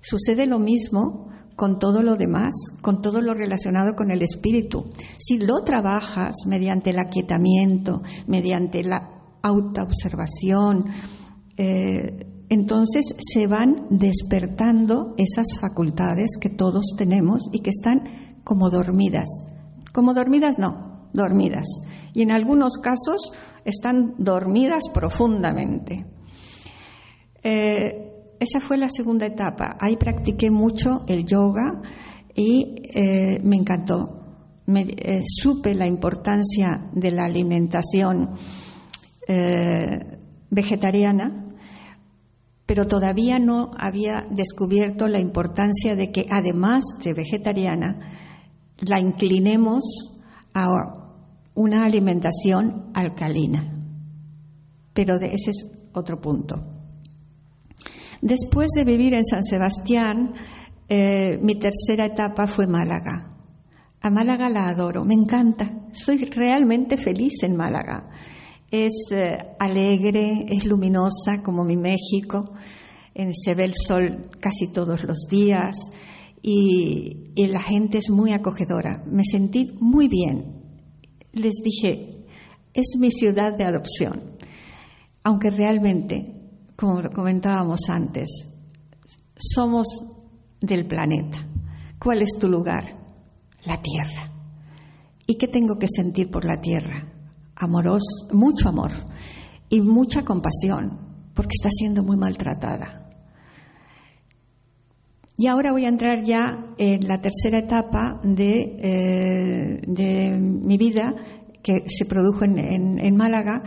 sucede 0.00 0.46
lo 0.46 0.58
mismo 0.58 1.28
con 1.56 1.78
todo 1.78 2.02
lo 2.02 2.16
demás, 2.16 2.54
con 2.80 3.02
todo 3.02 3.20
lo 3.20 3.34
relacionado 3.34 3.94
con 3.94 4.10
el 4.10 4.22
espíritu. 4.22 4.86
Si 5.18 5.38
lo 5.38 5.62
trabajas 5.62 6.34
mediante 6.46 6.90
el 6.90 6.98
aquietamiento, 6.98 8.02
mediante 8.26 8.82
la 8.82 9.38
autoobservación, 9.42 10.84
eh, 11.56 12.26
entonces 12.48 13.14
se 13.18 13.46
van 13.46 13.86
despertando 13.90 15.14
esas 15.16 15.46
facultades 15.60 16.30
que 16.40 16.50
todos 16.50 16.94
tenemos 16.96 17.42
y 17.52 17.60
que 17.60 17.70
están 17.70 18.40
como 18.42 18.70
dormidas. 18.70 19.28
Como 19.94 20.12
dormidas 20.12 20.58
no, 20.58 21.08
dormidas. 21.12 21.66
Y 22.12 22.22
en 22.22 22.32
algunos 22.32 22.78
casos 22.78 23.30
están 23.64 24.16
dormidas 24.18 24.82
profundamente. 24.92 26.04
Eh, 27.40 28.10
esa 28.40 28.60
fue 28.60 28.76
la 28.76 28.88
segunda 28.88 29.24
etapa. 29.26 29.76
Ahí 29.80 29.96
practiqué 29.96 30.50
mucho 30.50 31.04
el 31.06 31.24
yoga 31.24 31.80
y 32.34 32.74
eh, 32.92 33.40
me 33.44 33.54
encantó. 33.54 34.20
Eh, 34.66 35.22
supe 35.24 35.74
la 35.74 35.86
importancia 35.86 36.90
de 36.92 37.10
la 37.12 37.26
alimentación 37.26 38.30
vegetariana 40.50 41.34
pero 42.66 42.86
todavía 42.86 43.38
no 43.38 43.70
había 43.76 44.26
descubierto 44.30 45.06
la 45.06 45.20
importancia 45.20 45.94
de 45.96 46.10
que 46.10 46.26
además 46.30 46.82
de 47.02 47.12
vegetariana, 47.12 48.13
la 48.78 49.00
inclinemos 49.00 49.82
a 50.52 50.68
una 51.54 51.84
alimentación 51.84 52.90
alcalina. 52.94 53.78
Pero 54.92 55.18
de 55.18 55.26
ese 55.26 55.50
es 55.50 55.66
otro 55.92 56.20
punto. 56.20 56.62
Después 58.20 58.68
de 58.74 58.84
vivir 58.84 59.14
en 59.14 59.24
San 59.24 59.44
Sebastián, 59.44 60.32
eh, 60.88 61.38
mi 61.42 61.56
tercera 61.56 62.06
etapa 62.06 62.46
fue 62.46 62.66
Málaga. 62.66 63.36
A 64.00 64.10
Málaga 64.10 64.48
la 64.50 64.68
adoro, 64.68 65.04
me 65.04 65.14
encanta, 65.14 65.70
soy 65.92 66.24
realmente 66.26 66.96
feliz 66.96 67.42
en 67.42 67.56
Málaga. 67.56 68.10
Es 68.70 68.92
eh, 69.12 69.38
alegre, 69.58 70.44
es 70.48 70.64
luminosa 70.66 71.42
como 71.42 71.64
mi 71.64 71.76
México, 71.76 72.54
se 73.14 73.54
ve 73.54 73.64
el 73.64 73.74
sol 73.74 74.28
casi 74.40 74.72
todos 74.72 75.04
los 75.04 75.26
días 75.30 75.76
y, 76.46 77.32
la 77.48 77.62
gente 77.62 77.98
es 77.98 78.10
muy 78.10 78.32
acogedora. 78.32 79.02
Me 79.10 79.24
sentí 79.24 79.66
muy 79.80 80.08
bien. 80.08 80.62
Les 81.32 81.54
dije, 81.64 82.26
es 82.74 82.96
mi 82.98 83.10
ciudad 83.10 83.56
de 83.56 83.64
adopción, 83.64 84.36
aunque 85.22 85.50
realmente, 85.50 86.50
como 86.76 87.02
comentábamos 87.10 87.88
antes, 87.88 88.28
somos 89.36 89.86
del 90.60 90.86
planeta. 90.86 91.38
¿Cuál 91.98 92.20
es 92.20 92.30
tu 92.38 92.46
lugar? 92.46 92.84
La 93.64 93.80
tierra. 93.80 94.30
¿Y 95.26 95.36
qué 95.36 95.48
tengo 95.48 95.78
que 95.78 95.88
sentir 95.88 96.30
por 96.30 96.44
la 96.44 96.60
tierra? 96.60 97.10
Amoros, 97.56 98.02
mucho 98.32 98.68
amor 98.68 98.90
y 99.70 99.80
mucha 99.80 100.22
compasión, 100.22 100.98
porque 101.32 101.54
está 101.58 101.70
siendo 101.70 102.02
muy 102.02 102.18
maltratada. 102.18 103.03
Y 105.36 105.46
ahora 105.48 105.72
voy 105.72 105.84
a 105.84 105.88
entrar 105.88 106.22
ya 106.22 106.74
en 106.78 107.08
la 107.08 107.20
tercera 107.20 107.58
etapa 107.58 108.20
de, 108.22 108.76
eh, 108.78 109.82
de 109.86 110.30
mi 110.38 110.76
vida 110.78 111.14
que 111.62 111.84
se 111.88 112.04
produjo 112.04 112.44
en, 112.44 112.98
en 112.98 113.16
Málaga, 113.16 113.62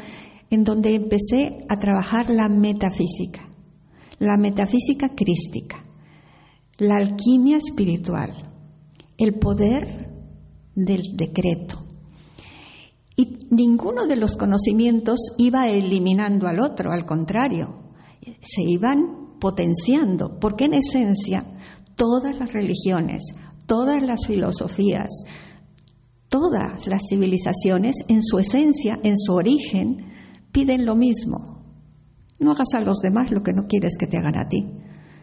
en 0.49 0.63
donde 0.63 0.95
empecé 0.95 1.65
a 1.67 1.77
trabajar 1.77 2.30
la 2.30 2.47
metafísica, 2.47 3.49
la 4.19 4.38
metafísica 4.38 5.10
crística 5.15 5.84
la 6.77 6.97
alquimia 6.97 7.58
espiritual, 7.58 8.32
el 9.17 9.34
poder 9.34 10.12
del 10.75 11.01
decreto. 11.15 11.84
Y 13.15 13.38
ninguno 13.49 14.06
de 14.06 14.15
los 14.15 14.36
conocimientos 14.36 15.19
iba 15.38 15.69
eliminando 15.69 16.47
al 16.47 16.60
otro, 16.60 16.91
al 16.91 17.06
contrario, 17.06 17.80
se 18.41 18.62
iban 18.62 19.39
potenciando, 19.39 20.39
porque 20.39 20.65
en 20.65 20.75
esencia 20.75 21.56
todas 21.97 22.39
las 22.39 22.53
religiones, 22.53 23.23
todas 23.65 24.01
las 24.01 24.25
filosofías, 24.25 25.10
todas 26.29 26.88
las 26.88 27.01
civilizaciones, 27.10 27.95
en 28.07 28.23
su 28.23 28.39
esencia, 28.39 28.97
en 29.03 29.17
su 29.17 29.33
origen, 29.33 30.05
piden 30.53 30.86
lo 30.86 30.95
mismo. 30.95 31.57
No 32.39 32.51
hagas 32.51 32.73
a 32.75 32.79
los 32.81 32.99
demás 32.99 33.31
lo 33.31 33.43
que 33.43 33.51
no 33.51 33.67
quieres 33.67 33.97
que 33.97 34.07
te 34.07 34.17
hagan 34.17 34.38
a 34.38 34.47
ti. 34.47 34.65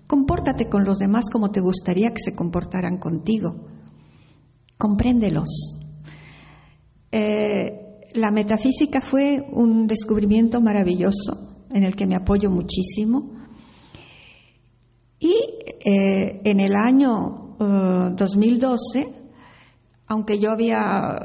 Compórtate 0.06 0.68
con 0.68 0.84
los 0.84 0.98
demás 0.98 1.24
como 1.32 1.50
te 1.50 1.60
gustaría 1.60 2.10
que 2.10 2.22
se 2.22 2.34
comportaran 2.34 2.98
contigo. 2.98 3.68
Compréndelos. 4.76 5.78
Eh, 7.10 8.00
la 8.14 8.30
metafísica 8.30 9.00
fue 9.00 9.46
un 9.52 9.86
descubrimiento 9.86 10.60
maravilloso 10.60 11.66
en 11.70 11.84
el 11.84 11.96
que 11.96 12.06
me 12.06 12.16
apoyo 12.16 12.50
muchísimo. 12.50 13.33
Y 15.24 15.34
eh, 15.82 16.42
en 16.44 16.60
el 16.60 16.76
año 16.76 17.56
2012, 17.58 19.00
eh, 19.00 19.08
aunque 20.06 20.38
yo 20.38 20.50
había 20.50 21.18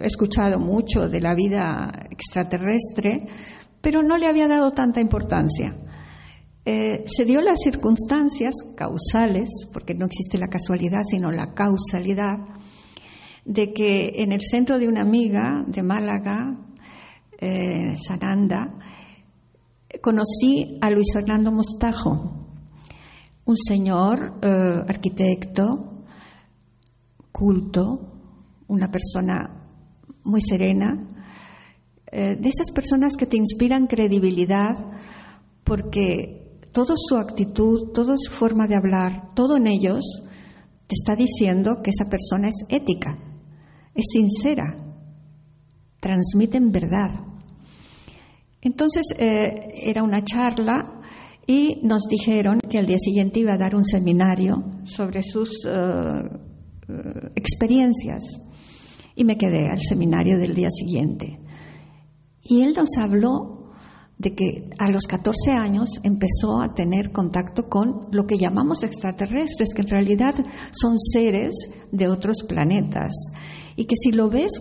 escuchado 0.00 0.60
mucho 0.60 1.08
de 1.08 1.20
la 1.20 1.34
vida 1.34 1.90
extraterrestre, 2.10 3.26
pero 3.80 4.04
no 4.04 4.18
le 4.18 4.28
había 4.28 4.46
dado 4.46 4.70
tanta 4.70 5.00
importancia. 5.00 5.74
Eh, 6.64 7.02
se 7.08 7.24
dio 7.24 7.40
las 7.40 7.58
circunstancias 7.64 8.54
causales, 8.76 9.50
porque 9.72 9.96
no 9.96 10.06
existe 10.06 10.38
la 10.38 10.46
casualidad, 10.46 11.02
sino 11.04 11.32
la 11.32 11.54
causalidad, 11.54 12.38
de 13.44 13.72
que 13.72 14.12
en 14.18 14.30
el 14.30 14.42
centro 14.42 14.78
de 14.78 14.86
una 14.86 15.00
amiga 15.00 15.64
de 15.66 15.82
Málaga, 15.82 16.56
eh, 17.40 17.94
Sananda, 17.96 18.78
conocí 20.00 20.78
a 20.80 20.88
Luis 20.90 21.08
Fernando 21.12 21.50
Mostajo, 21.50 22.43
un 23.46 23.56
señor 23.56 24.38
eh, 24.42 24.84
arquitecto, 24.88 26.04
culto, 27.32 28.12
una 28.68 28.90
persona 28.90 29.68
muy 30.24 30.40
serena, 30.40 31.10
de 32.10 32.48
esas 32.48 32.70
personas 32.70 33.16
que 33.16 33.26
te 33.26 33.36
inspiran 33.36 33.88
credibilidad 33.88 34.78
porque 35.64 36.44
toda 36.74 36.94
su 36.96 37.16
actitud, 37.16 37.92
toda 37.92 38.16
su 38.16 38.30
forma 38.30 38.66
de 38.66 38.76
hablar, 38.76 39.34
todo 39.34 39.56
en 39.56 39.66
ellos 39.66 40.04
te 40.86 40.94
está 40.94 41.16
diciendo 41.16 41.80
que 41.82 41.90
esa 41.90 42.10
persona 42.10 42.48
es 42.48 42.66
ética, 42.68 43.16
es 43.94 44.04
sincera, 44.12 44.76
transmiten 46.00 46.70
verdad. 46.70 47.10
Entonces 48.60 49.06
eh, 49.18 49.72
era 49.84 50.02
una 50.02 50.22
charla 50.24 51.00
y 51.46 51.80
nos 51.82 52.02
dijeron 52.08 52.58
que 52.60 52.78
al 52.78 52.86
día 52.86 52.98
siguiente 52.98 53.40
iba 53.40 53.52
a 53.52 53.58
dar 53.58 53.74
un 53.74 53.84
seminario 53.84 54.64
sobre 54.84 55.22
sus 55.22 55.64
eh, 55.66 55.70
eh, 56.88 57.30
experiencias 57.34 58.22
y 59.14 59.24
me 59.24 59.36
quedé 59.36 59.68
al 59.68 59.80
seminario 59.80 60.38
del 60.38 60.54
día 60.54 60.70
siguiente. 60.70 61.32
Y 62.42 62.62
él 62.62 62.74
nos 62.76 62.96
habló 62.98 63.72
de 64.18 64.34
que 64.34 64.70
a 64.78 64.90
los 64.90 65.04
14 65.04 65.52
años 65.52 65.88
empezó 66.02 66.60
a 66.60 66.72
tener 66.72 67.10
contacto 67.12 67.68
con 67.68 68.08
lo 68.12 68.26
que 68.26 68.38
llamamos 68.38 68.82
extraterrestres, 68.82 69.74
que 69.74 69.82
en 69.82 69.88
realidad 69.88 70.34
son 70.70 70.98
seres 70.98 71.54
de 71.90 72.08
otros 72.08 72.44
planetas. 72.48 73.12
Y 73.76 73.84
que 73.86 73.96
si 73.96 74.12
lo 74.12 74.30
ves 74.30 74.52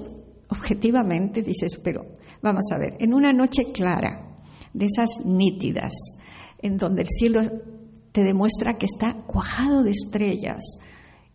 objetivamente 0.50 1.42
dices, 1.42 1.80
pero 1.84 2.06
vamos 2.42 2.66
a 2.72 2.78
ver, 2.78 2.96
en 3.00 3.14
una 3.14 3.32
noche 3.32 3.72
clara, 3.72 4.34
de 4.74 4.86
esas 4.86 5.10
nítidas, 5.26 5.94
en 6.64 6.78
donde 6.78 7.04
el 7.04 7.08
cielo 7.10 7.42
te 8.12 8.24
demuestra 8.24 8.78
que 8.78 8.86
está 8.86 9.14
cuajado 9.26 9.84
de 9.84 9.92
estrellas, 9.92 10.62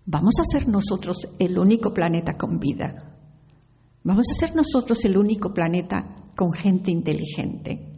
vamos 0.07 0.35
a 0.41 0.45
ser 0.45 0.69
nosotros 0.69 1.19
el 1.39 1.59
único 1.59 1.95
planeta 1.95 2.37
con 2.37 2.59
vida. 2.59 3.15
Vamos 4.03 4.27
a 4.31 4.35
ser 4.35 4.57
nosotros 4.57 5.05
el 5.05 5.17
único 5.19 5.53
planeta 5.53 6.25
con 6.35 6.53
gente 6.53 6.91
inteligente. 6.91 7.93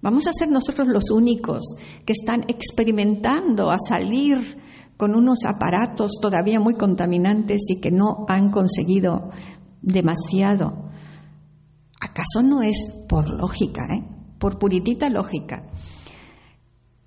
Vamos 0.00 0.26
a 0.26 0.32
ser 0.32 0.50
nosotros 0.50 0.88
los 0.88 1.10
únicos 1.10 1.64
que 2.04 2.12
están 2.12 2.44
experimentando 2.48 3.70
a 3.70 3.78
salir 3.78 4.58
con 4.96 5.14
unos 5.14 5.44
aparatos 5.44 6.18
todavía 6.20 6.60
muy 6.60 6.74
contaminantes 6.74 7.62
y 7.68 7.80
que 7.80 7.90
no 7.90 8.26
han 8.28 8.50
conseguido 8.50 9.30
demasiado. 9.80 10.90
¿Acaso 12.00 12.42
no 12.42 12.62
es 12.62 12.92
por 13.08 13.30
lógica, 13.30 13.86
eh? 13.92 14.04
por 14.38 14.58
puritita 14.58 15.08
lógica, 15.08 15.62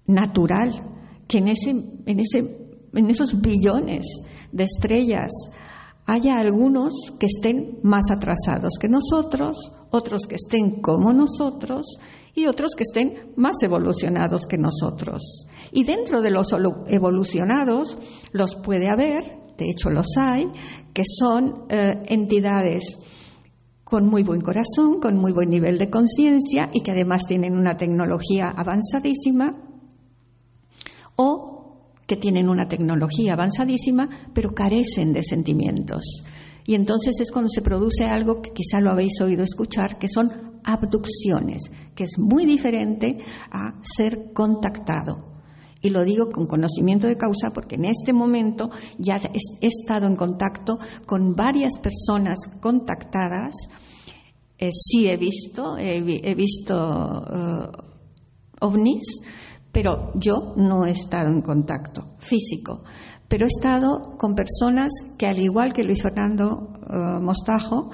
natural, 0.05 0.71
que 1.27 1.39
en, 1.39 1.47
ese, 1.47 1.69
en, 1.69 2.19
ese, 2.19 2.57
en 2.93 3.09
esos 3.09 3.41
billones 3.41 4.05
de 4.51 4.63
estrellas 4.63 5.31
haya 6.05 6.37
algunos 6.37 6.93
que 7.19 7.27
estén 7.27 7.79
más 7.83 8.11
atrasados 8.11 8.73
que 8.79 8.89
nosotros, 8.89 9.71
otros 9.91 10.23
que 10.27 10.35
estén 10.35 10.81
como 10.81 11.13
nosotros 11.13 11.85
y 12.33 12.47
otros 12.47 12.71
que 12.75 12.83
estén 12.83 13.33
más 13.35 13.55
evolucionados 13.61 14.45
que 14.45 14.57
nosotros. 14.57 15.47
Y 15.71 15.83
dentro 15.83 16.21
de 16.21 16.31
los 16.31 16.49
evolucionados 16.87 17.97
los 18.31 18.55
puede 18.55 18.89
haber, 18.89 19.23
de 19.57 19.69
hecho 19.69 19.89
los 19.89 20.07
hay, 20.17 20.49
que 20.93 21.03
son 21.05 21.65
eh, 21.69 22.01
entidades 22.07 22.97
con 23.83 24.07
muy 24.07 24.23
buen 24.23 24.41
corazón, 24.41 24.99
con 25.01 25.15
muy 25.15 25.33
buen 25.33 25.49
nivel 25.49 25.77
de 25.77 25.89
conciencia 25.89 26.69
y 26.73 26.81
que 26.81 26.91
además 26.91 27.23
tienen 27.27 27.57
una 27.57 27.75
tecnología 27.75 28.47
avanzadísima 28.49 29.51
o 31.15 31.61
que 32.05 32.17
tienen 32.17 32.49
una 32.49 32.67
tecnología 32.67 33.33
avanzadísima 33.33 34.09
pero 34.33 34.53
carecen 34.53 35.13
de 35.13 35.23
sentimientos. 35.23 36.03
Y 36.65 36.75
entonces 36.75 37.19
es 37.19 37.31
cuando 37.31 37.49
se 37.49 37.61
produce 37.61 38.05
algo 38.05 38.41
que 38.41 38.51
quizá 38.51 38.79
lo 38.79 38.91
habéis 38.91 39.19
oído 39.21 39.43
escuchar, 39.43 39.97
que 39.97 40.07
son 40.07 40.59
abducciones, 40.63 41.71
que 41.95 42.03
es 42.03 42.17
muy 42.17 42.45
diferente 42.45 43.17
a 43.51 43.75
ser 43.81 44.31
contactado. 44.33 45.31
Y 45.81 45.89
lo 45.89 46.03
digo 46.03 46.29
con 46.29 46.45
conocimiento 46.45 47.07
de 47.07 47.17
causa 47.17 47.51
porque 47.53 47.75
en 47.75 47.85
este 47.85 48.13
momento 48.13 48.69
ya 48.99 49.17
he 49.17 49.67
estado 49.67 50.05
en 50.05 50.15
contacto 50.15 50.77
con 51.07 51.35
varias 51.35 51.79
personas 51.79 52.37
contactadas. 52.59 53.55
Eh, 54.59 54.69
sí 54.71 55.07
he 55.07 55.17
visto, 55.17 55.77
he, 55.79 56.35
visto 56.35 57.25
eh, 57.33 57.71
ovnis, 58.59 59.01
Pero 59.71 60.11
yo 60.15 60.53
no 60.57 60.85
he 60.85 60.91
estado 60.91 61.29
en 61.29 61.41
contacto 61.41 62.07
físico, 62.19 62.83
pero 63.27 63.45
he 63.45 63.47
estado 63.47 64.17
con 64.17 64.35
personas 64.35 64.91
que, 65.17 65.27
al 65.27 65.39
igual 65.39 65.71
que 65.71 65.83
Luis 65.83 66.01
Fernando 66.01 66.73
eh, 66.89 67.19
Mostajo, 67.21 67.89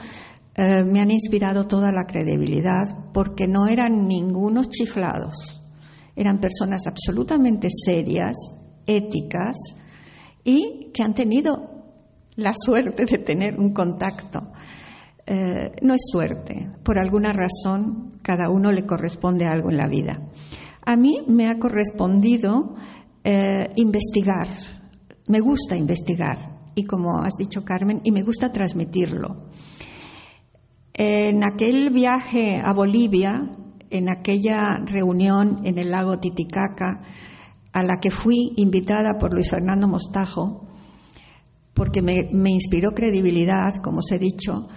eh, 0.55 0.83
me 0.83 0.99
han 0.99 1.11
inspirado 1.11 1.67
toda 1.67 1.91
la 1.91 2.05
credibilidad 2.05 3.11
porque 3.13 3.47
no 3.47 3.67
eran 3.67 4.07
ningunos 4.07 4.69
chiflados, 4.69 5.61
eran 6.15 6.39
personas 6.39 6.87
absolutamente 6.87 7.67
serias, 7.69 8.33
éticas 8.87 9.55
y 10.43 10.89
que 10.91 11.03
han 11.03 11.13
tenido 11.13 11.77
la 12.37 12.53
suerte 12.55 13.05
de 13.05 13.19
tener 13.19 13.59
un 13.59 13.71
contacto. 13.71 14.51
Eh, 15.27 15.71
no 15.83 15.93
es 15.93 16.01
suerte, 16.11 16.69
por 16.83 16.97
alguna 16.97 17.33
razón 17.33 18.13
cada 18.23 18.49
uno 18.49 18.71
le 18.71 18.85
corresponde 18.85 19.45
algo 19.45 19.69
en 19.69 19.77
la 19.77 19.87
vida. 19.87 20.17
A 20.87 20.95
mí 20.95 21.21
me 21.27 21.49
ha 21.49 21.59
correspondido 21.59 22.75
eh, 23.21 23.73
investigar, 23.75 24.47
me 25.27 25.41
gusta 25.41 25.75
investigar 25.75 26.71
y 26.75 26.85
como 26.85 27.17
has 27.19 27.33
dicho 27.37 27.65
Carmen, 27.65 27.99
y 28.05 28.11
me 28.13 28.23
gusta 28.23 28.53
transmitirlo. 28.53 29.49
En 30.93 31.43
aquel 31.43 31.89
viaje 31.89 32.61
a 32.63 32.71
Bolivia, 32.71 33.51
en 33.89 34.07
aquella 34.07 34.77
reunión 34.77 35.59
en 35.65 35.77
el 35.77 35.91
lago 35.91 36.19
Titicaca, 36.19 37.01
a 37.73 37.83
la 37.83 37.99
que 37.99 38.09
fui 38.09 38.53
invitada 38.55 39.17
por 39.19 39.33
Luis 39.33 39.49
Fernando 39.49 39.89
Mostajo, 39.89 40.69
porque 41.73 42.01
me, 42.01 42.49
inspiró 42.49 42.91
credibilidad, 42.91 43.81
como 43.81 43.97
os 43.97 44.09
he 44.13 44.19
dicho, 44.19 44.69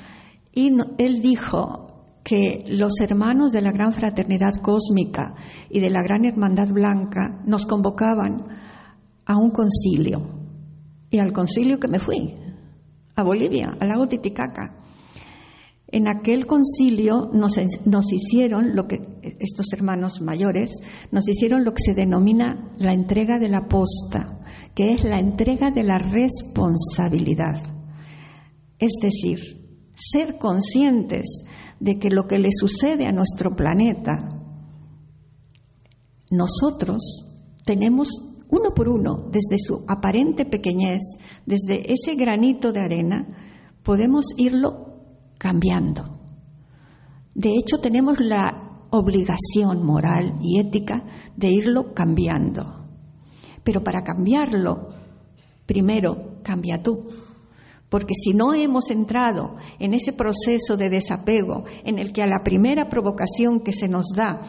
y 0.52 0.76
él 0.98 1.20
dijo 1.20 1.89
que 2.22 2.64
los 2.68 3.00
hermanos 3.00 3.52
de 3.52 3.62
la 3.62 3.72
gran 3.72 3.92
fraternidad 3.92 4.56
cósmica 4.56 5.35
y 5.68 5.80
de 5.80 5.90
la 5.90 6.02
gran 6.02 6.24
hermandad 6.24 6.68
blanca 6.68 7.40
nos 7.46 7.66
convocaban 7.66 8.46
a 9.24 9.37
un 9.37 9.50
concilio. 9.50 10.38
Y 11.11 11.18
al 11.18 11.33
concilio 11.33 11.80
que 11.80 11.88
me 11.88 11.98
fui, 11.98 12.35
a 13.16 13.22
Bolivia, 13.22 13.76
al 13.80 13.88
lago 13.88 14.09
Titicaca. 14.09 14.76
En 15.88 16.09
aquel 16.09 16.46
concilio 16.46 17.30
nos, 17.33 17.59
nos, 17.85 18.12
hicieron 18.12 18.76
lo 18.76 18.87
que 18.87 19.00
estos 19.40 19.72
hermanos 19.72 20.20
mayores 20.20 20.70
nos 21.11 21.28
hicieron 21.28 21.64
lo 21.64 21.74
que 21.74 21.83
se 21.83 21.94
denomina 21.94 22.70
la 22.78 22.92
entrega 22.92 23.40
de 23.40 23.48
la 23.48 23.66
posta, 23.66 24.40
que 24.74 24.92
es 24.92 25.02
la 25.02 25.18
entrega 25.18 25.72
de 25.72 25.83
la 25.83 25.98
responsabilidad. 25.98 27.61
Es 28.78 28.92
decir, 29.02 29.40
ser 29.94 30.38
conscientes 30.38 31.42
de 31.80 31.98
que 31.98 32.10
lo 32.10 32.26
que 32.26 32.38
le 32.38 32.50
sucede 32.52 33.06
a 33.06 33.12
nuestro 33.12 33.56
planeta, 33.56 34.28
nosotros 36.30 37.00
tenemos 37.64 38.08
uno 38.50 38.74
por 38.74 38.88
uno, 38.88 39.28
desde 39.30 39.58
su 39.58 39.84
aparente 39.88 40.44
pequeñez, 40.44 41.00
desde 41.46 41.92
ese 41.92 42.14
granito 42.16 42.72
de 42.72 42.80
arena, 42.80 43.26
podemos 43.82 44.26
irlo 44.36 44.90
cambiando. 45.38 46.20
De 47.34 47.50
hecho, 47.50 47.78
tenemos 47.80 48.20
la 48.20 48.86
obligación 48.90 49.84
moral 49.84 50.38
y 50.42 50.58
ética 50.58 51.04
de 51.36 51.52
irlo 51.52 51.94
cambiando. 51.94 52.84
Pero 53.62 53.84
para 53.84 54.02
cambiarlo, 54.02 54.88
primero 55.64 56.40
cambia 56.42 56.82
tú. 56.82 57.06
Porque 57.90 58.14
si 58.14 58.33
no 58.33 58.55
hemos 58.55 58.90
entrado 58.90 59.57
en 59.79 59.92
ese 59.92 60.14
proceso 60.14 60.76
de 60.79 60.88
desapego 60.88 61.64
en 61.85 61.98
el 61.98 62.12
que 62.12 62.22
a 62.22 62.26
la 62.26 62.42
primera 62.42 62.88
provocación 62.88 63.61
que 63.61 63.72
se 63.72 63.88
nos 63.88 64.07
da, 64.16 64.40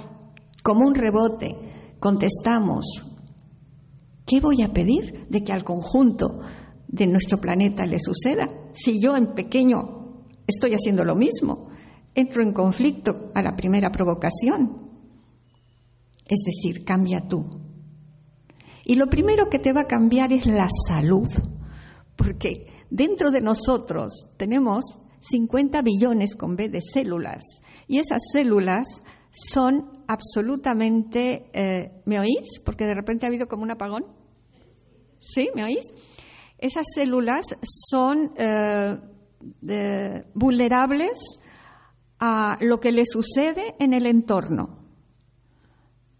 como 0.64 0.88
un 0.88 0.96
rebote, 0.96 1.58
contestamos, 2.00 2.86
¿qué 4.26 4.40
voy 4.40 4.62
a 4.62 4.72
pedir 4.72 5.28
de 5.28 5.44
que 5.44 5.52
al 5.52 5.64
conjunto 5.64 6.40
de 6.88 7.08
nuestro 7.08 7.40
planeta 7.40 7.86
le 7.86 8.00
suceda? 8.00 8.48
Si 8.74 9.02
yo 9.02 9.18
en 9.18 9.34
pequeño 9.34 10.02
estoy 10.48 10.74
haciendo 10.74 11.04
lo 11.04 11.16
mismo. 11.16 11.70
Entro 12.14 12.44
en 12.44 12.54
conflicto 12.54 13.32
a 13.34 13.42
la 13.42 13.56
primera 13.56 13.92
provocación. 13.92 14.92
Es 16.26 16.40
decir, 16.46 16.84
cambia 16.84 17.28
tú. 17.28 17.46
Y 18.86 18.96
lo 18.96 19.08
primero 19.08 19.50
que 19.50 19.60
te 19.60 19.74
va 19.74 19.82
a 19.82 19.88
cambiar 19.88 20.34
es 20.34 20.46
la 20.46 20.68
salud, 20.88 21.30
porque 22.16 22.68
dentro 22.92 23.32
de 23.32 23.42
nosotros 23.42 24.28
tenemos 24.38 24.84
50 25.22 25.82
billones 25.82 26.36
con 26.36 26.56
B 26.56 26.70
de 26.70 26.82
células 26.82 27.44
y 27.88 27.98
esas 27.98 28.22
células 28.32 29.02
son 29.32 29.90
absolutamente... 30.08 31.50
Eh, 31.54 32.02
¿Me 32.06 32.20
oís? 32.20 32.60
Porque 32.64 32.86
de 32.86 32.94
repente 32.94 33.26
ha 33.26 33.30
habido 33.30 33.48
como 33.48 33.64
un 33.64 33.72
apagón. 33.72 34.06
¿Sí? 35.22 35.50
¿Me 35.56 35.64
oís? 35.64 35.94
Esas 36.58 36.86
células 36.94 37.46
son 37.90 38.34
eh, 38.36 38.98
vulnerables 40.34 41.40
a 42.20 42.58
lo 42.60 42.80
que 42.80 42.92
le 42.92 43.06
sucede 43.06 43.76
en 43.80 43.94
el 43.94 44.06
entorno. 44.06 44.80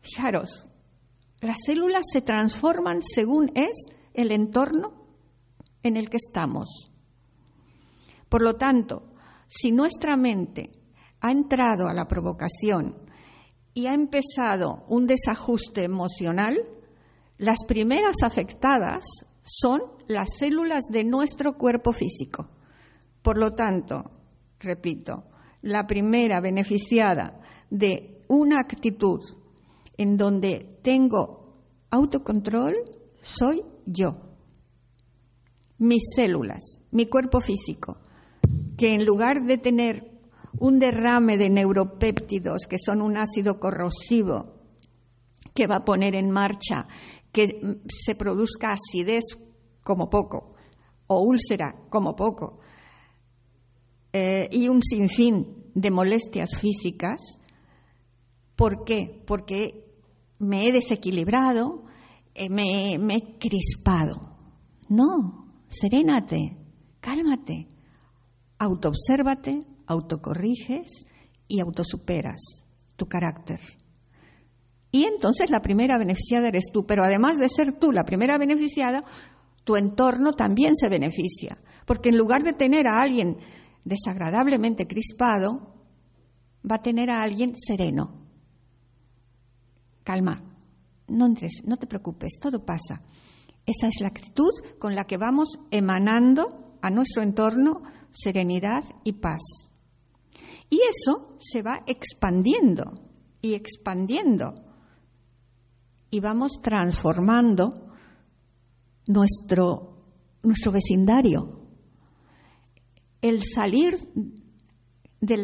Fijaros, 0.02 0.66
las 1.42 1.58
células 1.66 2.04
se 2.12 2.22
transforman 2.22 3.02
según 3.02 3.52
es 3.56 3.88
el 4.14 4.32
entorno 4.32 5.01
en 5.84 5.98
el 5.98 6.10
que 6.10 6.18
estamos. 6.18 6.92
Por 8.30 8.42
lo 8.42 8.56
tanto, 8.56 9.10
si 9.48 9.72
nuestra 9.72 10.16
mente 10.16 10.72
ha 11.20 11.32
entrado 11.32 11.88
a 11.88 11.94
la 11.94 12.08
provocación 12.08 12.96
y 13.74 13.88
ha 13.88 13.94
empezado 13.94 14.86
un 14.88 15.08
desajuste 15.08 15.84
emocional, 15.84 16.58
las 17.38 17.64
primeras 17.68 18.24
afectadas 18.24 19.04
son 19.44 19.82
las 20.08 20.38
células 20.38 20.84
de 20.90 21.04
nuestro 21.04 21.58
cuerpo 21.58 21.92
físico. 21.92 22.50
Por 23.22 23.38
lo 23.38 23.52
tanto, 23.52 24.04
repito, 24.60 25.24
la 25.62 25.86
primera 25.88 26.40
beneficiada 26.42 27.40
de 27.70 28.22
una 28.28 28.60
actitud 28.60 29.20
en 29.98 30.18
donde 30.18 30.80
tengo 30.82 31.58
autocontrol 31.90 32.76
soy 33.22 33.62
yo, 33.86 34.31
mis 35.82 36.04
células, 36.16 36.78
mi 36.92 37.08
cuerpo 37.08 37.42
físico, 37.42 37.98
que 38.78 38.94
en 38.94 39.04
lugar 39.04 39.46
de 39.46 39.58
tener 39.58 40.12
un 40.60 40.78
derrame 40.78 41.38
de 41.38 41.50
neuropéptidos, 41.50 42.68
que 42.70 42.78
son 42.78 43.02
un 43.02 43.18
ácido 43.18 43.60
corrosivo 43.60 44.62
que 45.56 45.66
va 45.66 45.78
a 45.78 45.86
poner 45.86 46.14
en 46.14 46.30
marcha 46.30 46.86
que 47.32 47.80
se 47.88 48.14
produzca 48.14 48.74
acidez 48.74 49.24
como 49.84 50.08
poco, 50.08 50.54
o 51.08 51.22
úlcera 51.22 51.76
como 51.90 52.16
poco, 52.16 52.60
eh, 54.14 54.50
y 54.52 54.68
un 54.68 54.84
sinfín 54.84 55.72
de 55.74 55.90
molestias 55.90 56.60
físicas. 56.60 57.40
¿Por 58.56 58.84
qué? 58.84 59.24
Porque 59.26 59.84
me 60.38 60.68
he 60.68 60.72
desequilibrado, 60.72 61.86
eh, 62.36 62.50
me, 62.52 63.00
me 63.00 63.16
he 63.16 63.38
crispado. 63.40 64.20
No, 64.90 65.41
serénate, 65.72 66.58
cálmate, 67.00 67.68
autoobsérvate, 68.60 69.66
autocorriges 69.88 71.06
y 71.48 71.60
autosuperas 71.60 72.40
tu 72.96 73.08
carácter. 73.08 73.60
Y 74.92 75.06
entonces 75.06 75.50
la 75.50 75.62
primera 75.62 75.98
beneficiada 75.98 76.50
eres 76.50 76.66
tú, 76.72 76.86
pero 76.86 77.04
además 77.04 77.38
de 77.38 77.50
ser 77.50 77.74
tú 77.74 77.92
la 77.92 78.04
primera 78.04 78.38
beneficiada, 78.38 79.04
tu 79.64 79.78
entorno 79.78 80.34
también 80.34 80.76
se 80.76 80.90
beneficia, 80.90 81.58
porque 81.86 82.10
en 82.10 82.18
lugar 82.18 82.44
de 82.44 82.54
tener 82.54 82.88
a 82.88 83.02
alguien 83.02 83.38
desagradablemente 83.86 84.88
crispado, 84.88 85.76
va 86.70 86.76
a 86.76 86.82
tener 86.82 87.10
a 87.10 87.24
alguien 87.24 87.54
sereno. 87.56 88.28
Calma, 90.04 90.44
no, 91.08 91.26
entres, 91.26 91.64
no 91.66 91.78
te 91.78 91.88
preocupes, 91.88 92.38
todo 92.40 92.66
pasa. 92.66 93.02
Esa 93.66 93.88
es 93.88 94.02
la 94.02 94.08
actitud 94.08 94.52
con 94.80 94.96
la 94.96 95.06
que 95.06 95.18
vamos 95.18 95.50
emanando 95.72 96.78
a 96.82 96.90
nuestro 96.90 97.24
entorno 97.24 97.82
serenidad 98.12 98.84
y 99.04 99.14
paz. 99.14 99.42
Y 100.70 100.80
eso 100.80 101.38
se 101.40 101.62
va 101.62 101.84
expandiendo 101.86 102.86
y 103.42 103.54
expandiendo. 103.54 104.54
Y 106.10 106.20
vamos 106.20 106.54
transformando 106.62 107.70
nuestro, 109.08 110.06
nuestro 110.44 110.72
vecindario, 110.72 111.62
el 113.22 113.44
salir 113.44 113.98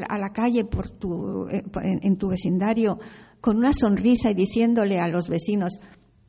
a 0.10 0.18
la 0.18 0.34
calle 0.34 0.66
por 0.66 0.90
tu, 0.90 1.48
eh, 1.50 1.64
en, 1.84 2.18
tu 2.18 2.30
vecindario 2.30 2.98
con 3.40 3.58
una 3.58 3.74
sonrisa 3.74 4.32
y 4.32 4.34
diciéndole 4.34 5.00
a 5.00 5.08
los 5.08 5.30
vecinos, 5.30 5.78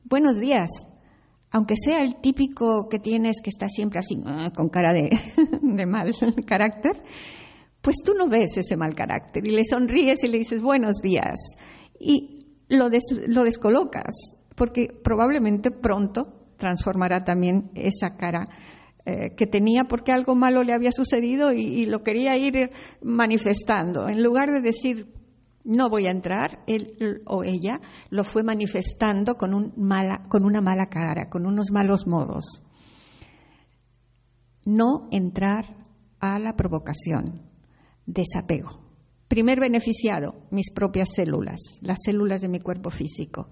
buenos 0.04 0.38
días, 0.38 0.68
aunque 1.50 1.74
sea 1.76 2.02
el 2.02 2.20
típico 2.20 2.88
que 2.88 2.98
tienes 2.98 3.40
que 3.42 3.50
está 3.50 3.68
siempre 3.68 3.98
así, 3.98 4.16
ah, 4.26 4.52
con 4.54 4.68
cara 4.68 4.92
de, 5.62 5.86
mal 5.86 6.12
carácter, 6.46 7.00
pues 7.80 7.96
tú 8.04 8.14
no 8.14 8.28
ves 8.28 8.56
ese 8.56 8.76
mal 8.76 8.94
carácter 8.94 9.46
y 9.46 9.50
le 9.50 9.64
sonríes 9.64 10.22
y 10.24 10.28
le 10.28 10.38
dices 10.38 10.60
buenos 10.60 10.96
días 11.02 11.36
y 11.98 12.38
lo, 12.68 12.90
lo 13.28 13.44
descolocas 13.44 14.14
porque 14.54 14.88
probablemente 15.02 15.70
pronto 15.70 16.52
transformará 16.56 17.20
también 17.24 17.70
esa 17.74 18.16
cara 18.16 18.44
eh, 19.06 19.34
que 19.34 19.46
tenía 19.46 19.84
porque 19.84 20.12
algo 20.12 20.34
malo 20.34 20.62
le 20.62 20.74
había 20.74 20.92
sucedido 20.92 21.52
y, 21.54 21.86
lo 21.86 22.02
quería 22.02 22.36
ir 22.36 22.68
manifestando. 23.00 24.06
En 24.06 24.22
lugar 24.22 24.50
de 24.50 24.60
decir, 24.60 25.06
no 25.68 25.90
voy 25.90 26.06
a 26.06 26.10
entrar, 26.10 26.64
él 26.66 27.22
o 27.26 27.44
ella 27.44 27.82
lo 28.08 28.24
fue 28.24 28.42
manifestando 28.42 29.36
con, 29.36 29.52
un 29.52 29.74
mala, 29.76 30.22
con 30.30 30.46
una 30.46 30.62
mala 30.62 30.86
cara, 30.86 31.28
con 31.28 31.44
unos 31.44 31.70
malos 31.70 32.06
modos. 32.06 32.64
No 34.64 35.08
entrar 35.10 35.86
a 36.20 36.38
la 36.38 36.56
provocación, 36.56 37.42
desapego. 38.06 38.80
Primer 39.28 39.60
beneficiado, 39.60 40.46
mis 40.50 40.70
propias 40.70 41.10
células, 41.14 41.60
las 41.82 41.98
células 42.02 42.40
de 42.40 42.48
mi 42.48 42.60
cuerpo 42.60 42.88
físico, 42.88 43.48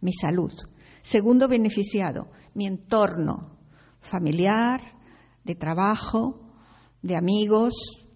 mi 0.00 0.14
salud. 0.14 0.54
Segundo 1.02 1.48
beneficiado, 1.48 2.28
mi 2.54 2.66
entorno 2.66 3.58
familiar, 4.00 4.80
de 5.44 5.54
trabajo, 5.54 6.48
de 7.02 7.14
amigos. 7.14 8.07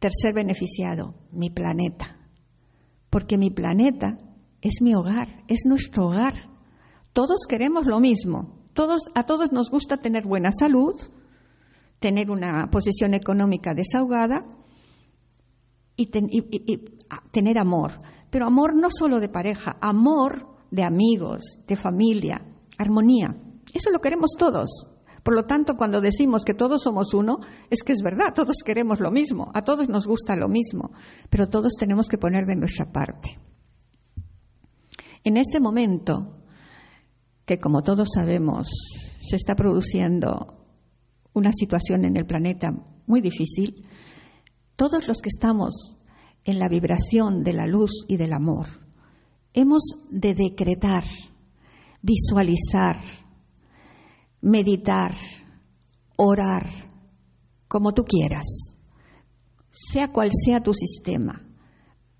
Tercer 0.00 0.34
beneficiado, 0.34 1.14
mi 1.30 1.50
planeta. 1.50 2.16
Porque 3.10 3.38
mi 3.38 3.50
planeta 3.50 4.18
es 4.62 4.82
mi 4.82 4.94
hogar, 4.94 5.44
es 5.46 5.66
nuestro 5.66 6.06
hogar. 6.06 6.34
Todos 7.12 7.42
queremos 7.48 7.86
lo 7.86 8.00
mismo. 8.00 8.58
Todos, 8.72 9.02
a 9.14 9.24
todos 9.24 9.52
nos 9.52 9.70
gusta 9.70 9.98
tener 9.98 10.26
buena 10.26 10.52
salud, 10.52 10.94
tener 11.98 12.30
una 12.30 12.70
posición 12.70 13.14
económica 13.14 13.74
desahogada 13.74 14.40
y, 15.96 16.06
tener 17.30 17.58
amor. 17.58 17.92
Pero 18.30 18.46
amor 18.46 18.74
no 18.74 18.88
solo 18.90 19.20
de 19.20 19.28
pareja, 19.28 19.76
amor 19.80 20.56
de 20.70 20.82
amigos, 20.82 21.58
de 21.66 21.76
familia, 21.76 22.42
armonía. 22.78 23.36
Eso 23.74 23.90
lo 23.90 24.00
queremos 24.00 24.30
todos. 24.38 24.89
Por 25.22 25.34
lo 25.34 25.44
tanto, 25.44 25.76
cuando 25.76 26.00
decimos 26.00 26.44
que 26.44 26.54
todos 26.54 26.82
somos 26.82 27.12
uno, 27.14 27.38
es 27.68 27.82
que 27.82 27.92
es 27.92 28.02
verdad, 28.02 28.32
todos 28.34 28.56
queremos 28.64 29.00
lo 29.00 29.10
mismo, 29.10 29.50
a 29.54 29.62
todos 29.62 29.88
nos 29.88 30.06
gusta 30.06 30.36
lo 30.36 30.48
mismo, 30.48 30.90
pero 31.28 31.48
todos 31.48 31.74
tenemos 31.78 32.06
que 32.08 32.18
poner 32.18 32.46
de 32.46 32.56
nuestra 32.56 32.90
parte. 32.90 33.38
En 35.22 35.36
este 35.36 35.60
momento, 35.60 36.38
que 37.44 37.58
como 37.58 37.82
todos 37.82 38.08
sabemos, 38.14 38.68
se 39.20 39.36
está 39.36 39.54
produciendo 39.54 40.60
una 41.34 41.52
situación 41.52 42.04
en 42.04 42.16
el 42.16 42.26
planeta 42.26 42.72
muy 43.06 43.20
difícil, 43.20 43.84
todos 44.76 45.06
los 45.06 45.18
que 45.18 45.28
estamos 45.28 45.96
en 46.44 46.58
la 46.58 46.68
vibración 46.68 47.42
de 47.42 47.52
la 47.52 47.66
luz 47.66 48.04
y 48.08 48.16
del 48.16 48.32
amor, 48.32 48.66
hemos 49.52 49.82
de 50.10 50.34
decretar, 50.34 51.04
visualizar, 52.02 52.96
meditar, 54.40 55.14
orar, 56.16 56.66
como 57.68 57.92
tú 57.92 58.04
quieras, 58.04 58.44
sea 59.70 60.12
cual 60.12 60.30
sea 60.44 60.62
tu 60.62 60.74
sistema, 60.74 61.46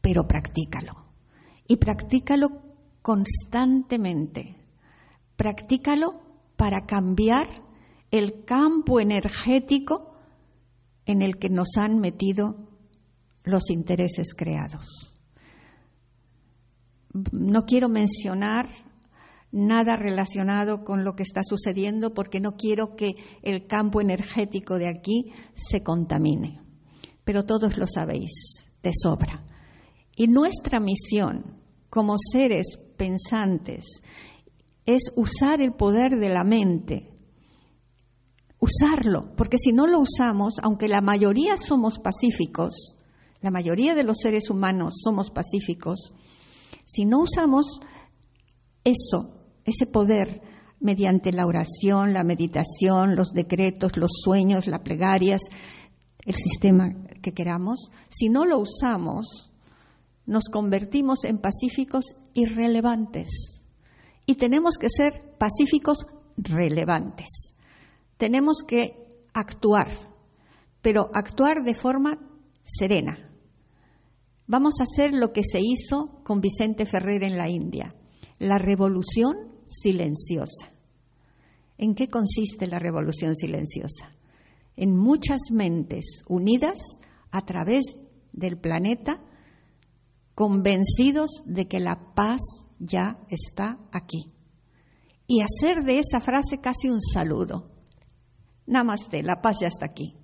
pero 0.01 0.27
practícalo. 0.27 0.93
Y 1.67 1.77
practícalo 1.77 2.61
constantemente. 3.03 4.57
Practícalo 5.37 6.21
para 6.57 6.87
cambiar 6.87 7.47
el 8.11 8.45
campo 8.45 9.01
energético 9.01 10.17
en 11.07 11.23
el 11.23 11.39
que 11.39 11.49
nos 11.49 11.77
han 11.77 11.99
metido 11.99 12.69
los 13.45 13.71
intereses 13.71 14.35
creados. 14.35 15.15
No 17.33 17.65
quiero 17.65 17.89
mencionar 17.89 18.69
nada 19.53 19.97
relacionado 19.97 20.85
con 20.85 21.05
lo 21.05 21.15
que 21.15 21.23
está 21.23 21.43
sucediendo 21.43 22.15
porque 22.15 22.41
no 22.41 22.57
quiero 22.57 22.95
que 22.95 23.15
el 23.43 23.67
campo 23.67 24.01
energético 24.01 24.79
de 24.79 24.89
aquí 24.89 25.33
se 25.55 25.83
contamine. 25.83 26.61
Pero 27.25 27.45
todos 27.45 27.77
lo 27.79 27.87
sabéis 27.87 28.31
de 28.83 28.93
sobra. 28.95 29.45
Y 30.17 30.29
nuestra 30.29 30.81
misión 30.81 31.59
como 31.89 32.17
seres 32.33 32.79
pensantes 32.97 33.85
es 34.87 35.13
usar 35.17 35.61
el 35.61 35.73
poder 35.73 36.19
de 36.19 36.29
la 36.29 36.45
mente 36.45 37.11
usarlo, 38.61 39.35
porque 39.37 39.57
si 39.59 39.73
no 39.73 39.87
lo 39.87 39.99
usamos, 40.01 40.55
aunque 40.63 40.87
la 40.87 41.01
mayoría 41.01 41.57
somos 41.57 41.99
pacíficos, 41.99 42.97
la 43.41 43.51
mayoría 43.51 43.95
de 43.95 44.05
los 44.05 44.19
seres 44.19 44.51
humanos 44.51 45.01
somos 45.03 45.31
pacíficos, 45.31 46.13
si 46.87 47.07
no 47.07 47.21
usamos 47.21 47.81
eso, 48.85 49.40
ese 49.71 49.87
poder, 49.87 50.41
mediante 50.81 51.33
la 51.33 51.47
oración, 51.47 52.13
la 52.13 52.25
meditación, 52.25 53.17
los 53.17 53.33
decretos, 53.33 53.97
los 53.97 54.11
sueños, 54.23 54.67
las 54.67 54.81
plegarias, 54.81 55.41
el 56.25 56.35
sistema 56.35 56.95
que 57.23 57.33
queramos, 57.33 57.91
si 58.09 58.29
no 58.29 58.45
lo 58.45 58.59
usamos, 58.59 59.51
nos 60.27 60.45
convertimos 60.45 61.25
en 61.25 61.39
pacíficos 61.39 62.05
irrelevantes. 62.35 63.65
Y 64.27 64.37
tenemos 64.37 64.77
que 64.79 64.89
ser 64.89 65.35
pacíficos 65.39 66.07
relevantes 66.37 67.51
tenemos 68.21 68.59
que 68.67 69.09
actuar, 69.33 69.89
pero 70.83 71.09
actuar 71.15 71.65
de 71.65 71.75
forma 71.75 72.19
serena. 72.63 73.33
Vamos 74.47 74.75
a 74.79 74.83
hacer 74.83 75.15
lo 75.15 75.33
que 75.33 75.43
se 75.43 75.59
hizo 75.59 76.21
con 76.23 76.43
Vicente 76.43 76.85
Ferrer 76.85 77.25
en 77.25 77.39
la 77.39 77.49
India, 77.49 77.95
la 78.39 78.59
revolución 78.59 79.50
silenciosa. 79.71 80.73
¿En 81.79 81.95
qué 81.95 82.09
consiste 82.09 82.67
la 82.67 82.79
revolución 82.79 83.35
silenciosa? 83.35 84.13
En 84.77 84.97
muchas 84.97 85.41
mentes 85.51 86.23
unidas 86.29 86.79
a 87.31 87.45
través 87.47 87.83
del 88.33 88.59
planeta, 88.59 89.23
convencidos 90.35 91.31
de 91.47 91.69
que 91.69 91.81
la 91.81 92.15
paz 92.15 92.41
ya 92.79 93.19
está 93.29 93.79
aquí. 93.93 94.35
Y 95.27 95.43
hacer 95.43 95.85
de 95.85 96.01
esa 96.01 96.21
frase 96.21 96.59
casi 96.61 96.89
un 96.89 97.01
saludo. 97.01 97.71
Namaste, 98.67 99.23
la 99.23 99.41
paz 99.41 99.59
ya 99.61 99.69
está 99.69 99.87
aquí. 99.87 100.17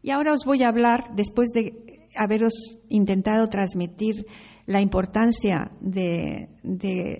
Y 0.00 0.10
ahora 0.10 0.32
os 0.32 0.44
voy 0.44 0.62
a 0.62 0.68
hablar, 0.68 1.14
después 1.14 1.50
de 1.50 2.08
haberos 2.16 2.52
intentado 2.88 3.48
transmitir 3.48 4.26
la 4.72 4.80
importancia 4.80 5.70
de, 5.80 6.48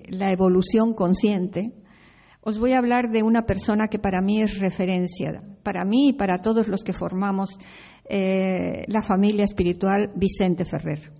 la 0.08 0.30
evolución 0.30 0.94
consciente, 0.94 1.74
os 2.40 2.58
voy 2.58 2.72
a 2.72 2.78
hablar 2.78 3.10
de 3.10 3.22
una 3.22 3.46
persona 3.46 3.88
que 3.88 3.98
para 3.98 4.20
mí 4.20 4.40
es 4.40 4.58
referencia, 4.58 5.44
para 5.62 5.84
mí 5.84 6.08
y 6.08 6.12
para 6.14 6.38
todos 6.38 6.66
los 6.66 6.82
que 6.82 6.92
formamos 6.92 7.58
eh, 8.08 8.84
la 8.88 9.02
familia 9.02 9.44
espiritual 9.44 10.10
Vicente 10.16 10.64
Ferrer. 10.64 11.12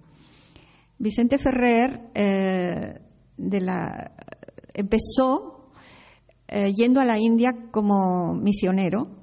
Vicente 0.98 1.38
Ferrer 1.38 2.08
eh, 2.14 2.98
empezó 4.74 5.70
eh, 6.48 6.72
yendo 6.72 7.00
a 7.00 7.04
la 7.04 7.18
India 7.18 7.68
como 7.70 8.34
misionero, 8.34 9.18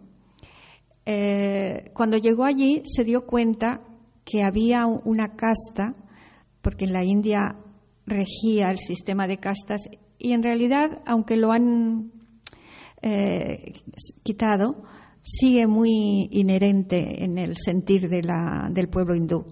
cuando 1.93 2.17
llegó 2.17 2.43
allí 2.43 2.84
se 2.86 3.04
dio 3.04 3.26
cuenta 3.26 3.82
que 4.24 4.43
había 4.43 4.86
una 4.86 5.36
casta, 5.36 5.95
porque 6.69 6.86
en 6.86 6.93
la 6.93 7.03
India 7.03 7.55
regía 8.05 8.69
el 8.69 8.77
sistema 8.77 9.25
de 9.25 9.39
castas, 9.39 9.82
y 10.19 10.34
en 10.34 10.43
realidad, 10.43 11.01
aunque 11.08 11.36
lo 11.36 11.51
han 11.51 12.12
eh, 13.01 13.73
quitado, 14.21 14.84
sigue 15.23 15.65
muy 15.65 16.29
inherente 16.29 17.23
en 17.23 17.39
el 17.39 17.55
sentir 17.55 18.08
del 18.08 18.88
pueblo 18.91 19.15
hindú, 19.15 19.45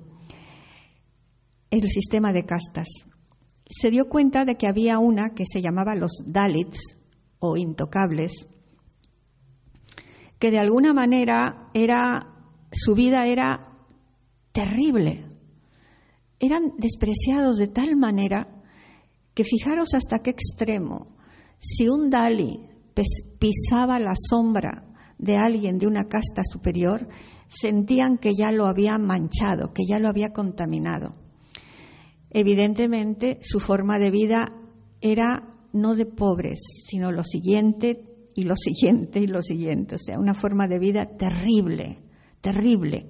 el 1.71 1.89
sistema 1.89 2.31
de 2.33 2.45
castas. 2.45 2.87
Se 3.67 3.89
dio 3.89 4.09
cuenta 4.09 4.45
de 4.45 4.57
que 4.57 4.67
había 4.67 4.99
una 4.99 5.33
que 5.33 5.45
se 5.51 5.63
llamaba 5.63 5.95
los 5.95 6.21
Dalits, 6.23 6.99
o 7.39 7.57
intocables, 7.57 8.47
que 10.37 10.51
de 10.51 10.59
alguna 10.59 10.93
manera 10.93 11.71
era 11.73 12.31
su 12.71 12.93
vida 12.93 13.25
era 13.25 13.75
terrible. 14.51 15.25
Eran 16.39 16.73
despreciados 16.77 17.57
de 17.57 17.67
tal 17.67 17.95
manera 17.95 18.47
que 19.33 19.43
fijaros 19.43 19.93
hasta 19.93 20.19
qué 20.19 20.31
extremo. 20.31 21.15
Si 21.59 21.87
un 21.87 22.09
Dali 22.09 22.61
pisaba 23.39 23.99
la 23.99 24.13
sombra 24.15 24.83
de 25.17 25.37
alguien 25.37 25.77
de 25.77 25.87
una 25.87 26.07
casta 26.07 26.43
superior, 26.43 27.07
sentían 27.47 28.17
que 28.17 28.35
ya 28.35 28.51
lo 28.51 28.65
había 28.65 28.97
manchado, 28.97 29.73
que 29.73 29.83
ya 29.87 29.99
lo 29.99 30.09
había 30.09 30.31
contaminado. 30.31 31.13
Evidentemente, 32.29 33.39
su 33.41 33.59
forma 33.59 33.99
de 33.99 34.11
vida 34.11 34.49
era 35.01 35.55
no 35.73 35.95
de 35.95 36.05
pobres, 36.05 36.59
sino 36.87 37.11
lo 37.11 37.23
siguiente 37.23 38.03
y 38.35 38.43
lo 38.43 38.55
siguiente 38.55 39.19
y 39.19 39.27
lo 39.27 39.41
siguiente. 39.41 39.95
O 39.95 39.99
sea, 39.99 40.19
una 40.19 40.33
forma 40.33 40.67
de 40.67 40.79
vida 40.79 41.05
terrible, 41.17 41.99
terrible. 42.41 43.09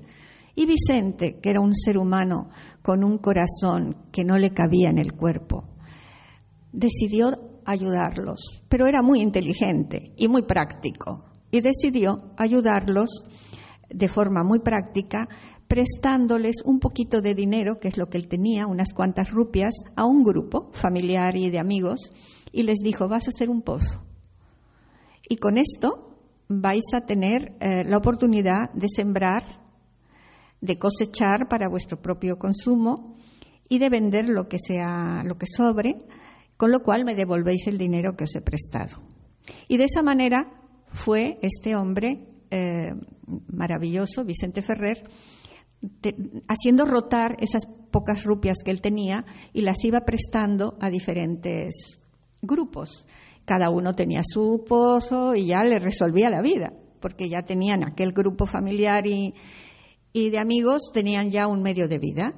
Y 0.58 0.66
Vicente, 0.66 1.39
que 1.39 1.51
era 1.51 1.62
un 1.62 1.76
ser 1.76 1.99
humano 1.99 2.49
con 2.82 3.03
un 3.03 3.20
corazón 3.20 4.08
que 4.12 4.26
no 4.26 4.39
le 4.39 4.55
cabía 4.55 4.89
en 4.89 4.97
el 4.97 5.14
cuerpo, 5.14 5.66
decidió 6.72 7.60
ayudarlos, 7.64 8.64
pero 8.68 8.88
era 8.88 9.03
muy 9.03 9.22
inteligente 9.22 10.14
y 10.18 10.28
muy 10.28 10.41
práctico, 10.41 11.26
y 11.51 11.62
decidió 11.62 12.18
ayudarlos 12.38 13.24
de 13.88 14.08
forma 14.08 14.43
muy 14.43 14.58
práctica, 14.58 15.30
prestándoles 15.68 16.64
un 16.66 16.80
poquito 16.80 17.22
de 17.22 17.36
dinero, 17.36 17.80
que 17.80 17.89
es 17.89 17.97
lo 17.99 18.08
que 18.08 18.18
él 18.18 18.28
tenía, 18.28 18.66
unas 18.66 18.93
cuantas 18.95 19.30
rupias, 19.30 19.76
a 19.95 20.05
un 20.05 20.24
grupo 20.24 20.72
familiar 20.74 21.38
y 21.38 21.51
de 21.51 21.60
amigos, 21.60 21.99
y 22.51 22.64
les 22.64 22.80
dijo, 22.80 23.08
vas 23.08 23.28
a 23.28 23.30
hacer 23.30 23.51
un 23.51 23.62
pozo. 23.62 24.01
Y 25.30 25.36
con 25.36 25.60
esto 25.60 26.18
vais 26.47 26.95
a 26.95 27.01
tener 27.01 27.55
eh, 27.60 27.84
la 27.84 27.97
oportunidad 27.97 28.74
de 28.74 28.88
sembrar, 28.89 29.66
de 30.62 30.78
cosechar 30.78 31.47
para 31.47 31.70
vuestro 31.70 32.01
propio 32.01 32.38
consumo 32.38 33.18
y 33.70 33.80
de 33.80 33.89
vender 33.89 34.30
lo 34.30 34.47
que 34.47 34.60
sea, 34.60 35.24
lo 35.26 35.38
que 35.38 35.47
sobre, 35.47 35.97
con 36.55 36.72
lo 36.72 36.82
cual 36.82 37.05
me 37.05 37.16
devolvéis 37.16 37.68
el 37.68 37.78
dinero 37.78 38.16
que 38.16 38.24
os 38.24 38.36
he 38.36 38.41
prestado. 38.41 39.01
Y 39.68 39.78
de 39.78 39.86
esa 39.86 40.01
manera 40.01 40.51
fue 40.93 41.38
este 41.41 41.76
hombre 41.76 42.26
eh, 42.49 42.93
maravilloso, 43.47 44.24
Vicente 44.24 44.62
Ferrer, 44.62 45.03
haciendo 46.47 46.86
rotar 46.86 47.38
esas 47.39 47.68
pocas 47.91 48.24
rupias 48.24 48.58
que 48.64 48.72
él 48.72 48.82
tenía 48.82 49.26
y 49.53 49.62
las 49.62 49.84
iba 49.84 50.01
prestando 50.01 50.78
a 50.80 50.89
diferentes 50.89 51.99
grupos. 52.41 53.05
Cada 53.45 53.70
uno 53.70 53.93
tenía 53.93 54.22
su 54.26 54.64
pozo 54.68 55.36
y 55.36 55.47
ya 55.47 55.64
le 55.64 55.80
resolvía 55.80 56.30
la 56.30 56.41
vida, 56.41 56.74
porque 56.99 57.30
ya 57.30 57.43
tenían 57.43 57.86
aquel 57.86 58.12
grupo 58.12 58.45
familiar 58.45 59.05
y, 59.08 59.34
y 60.14 60.30
de 60.30 60.39
amigos, 60.39 60.91
tenían 60.93 61.32
ya 61.32 61.47
un 61.47 61.62
medio 61.62 61.88
de 61.88 61.99
vida. 61.99 62.34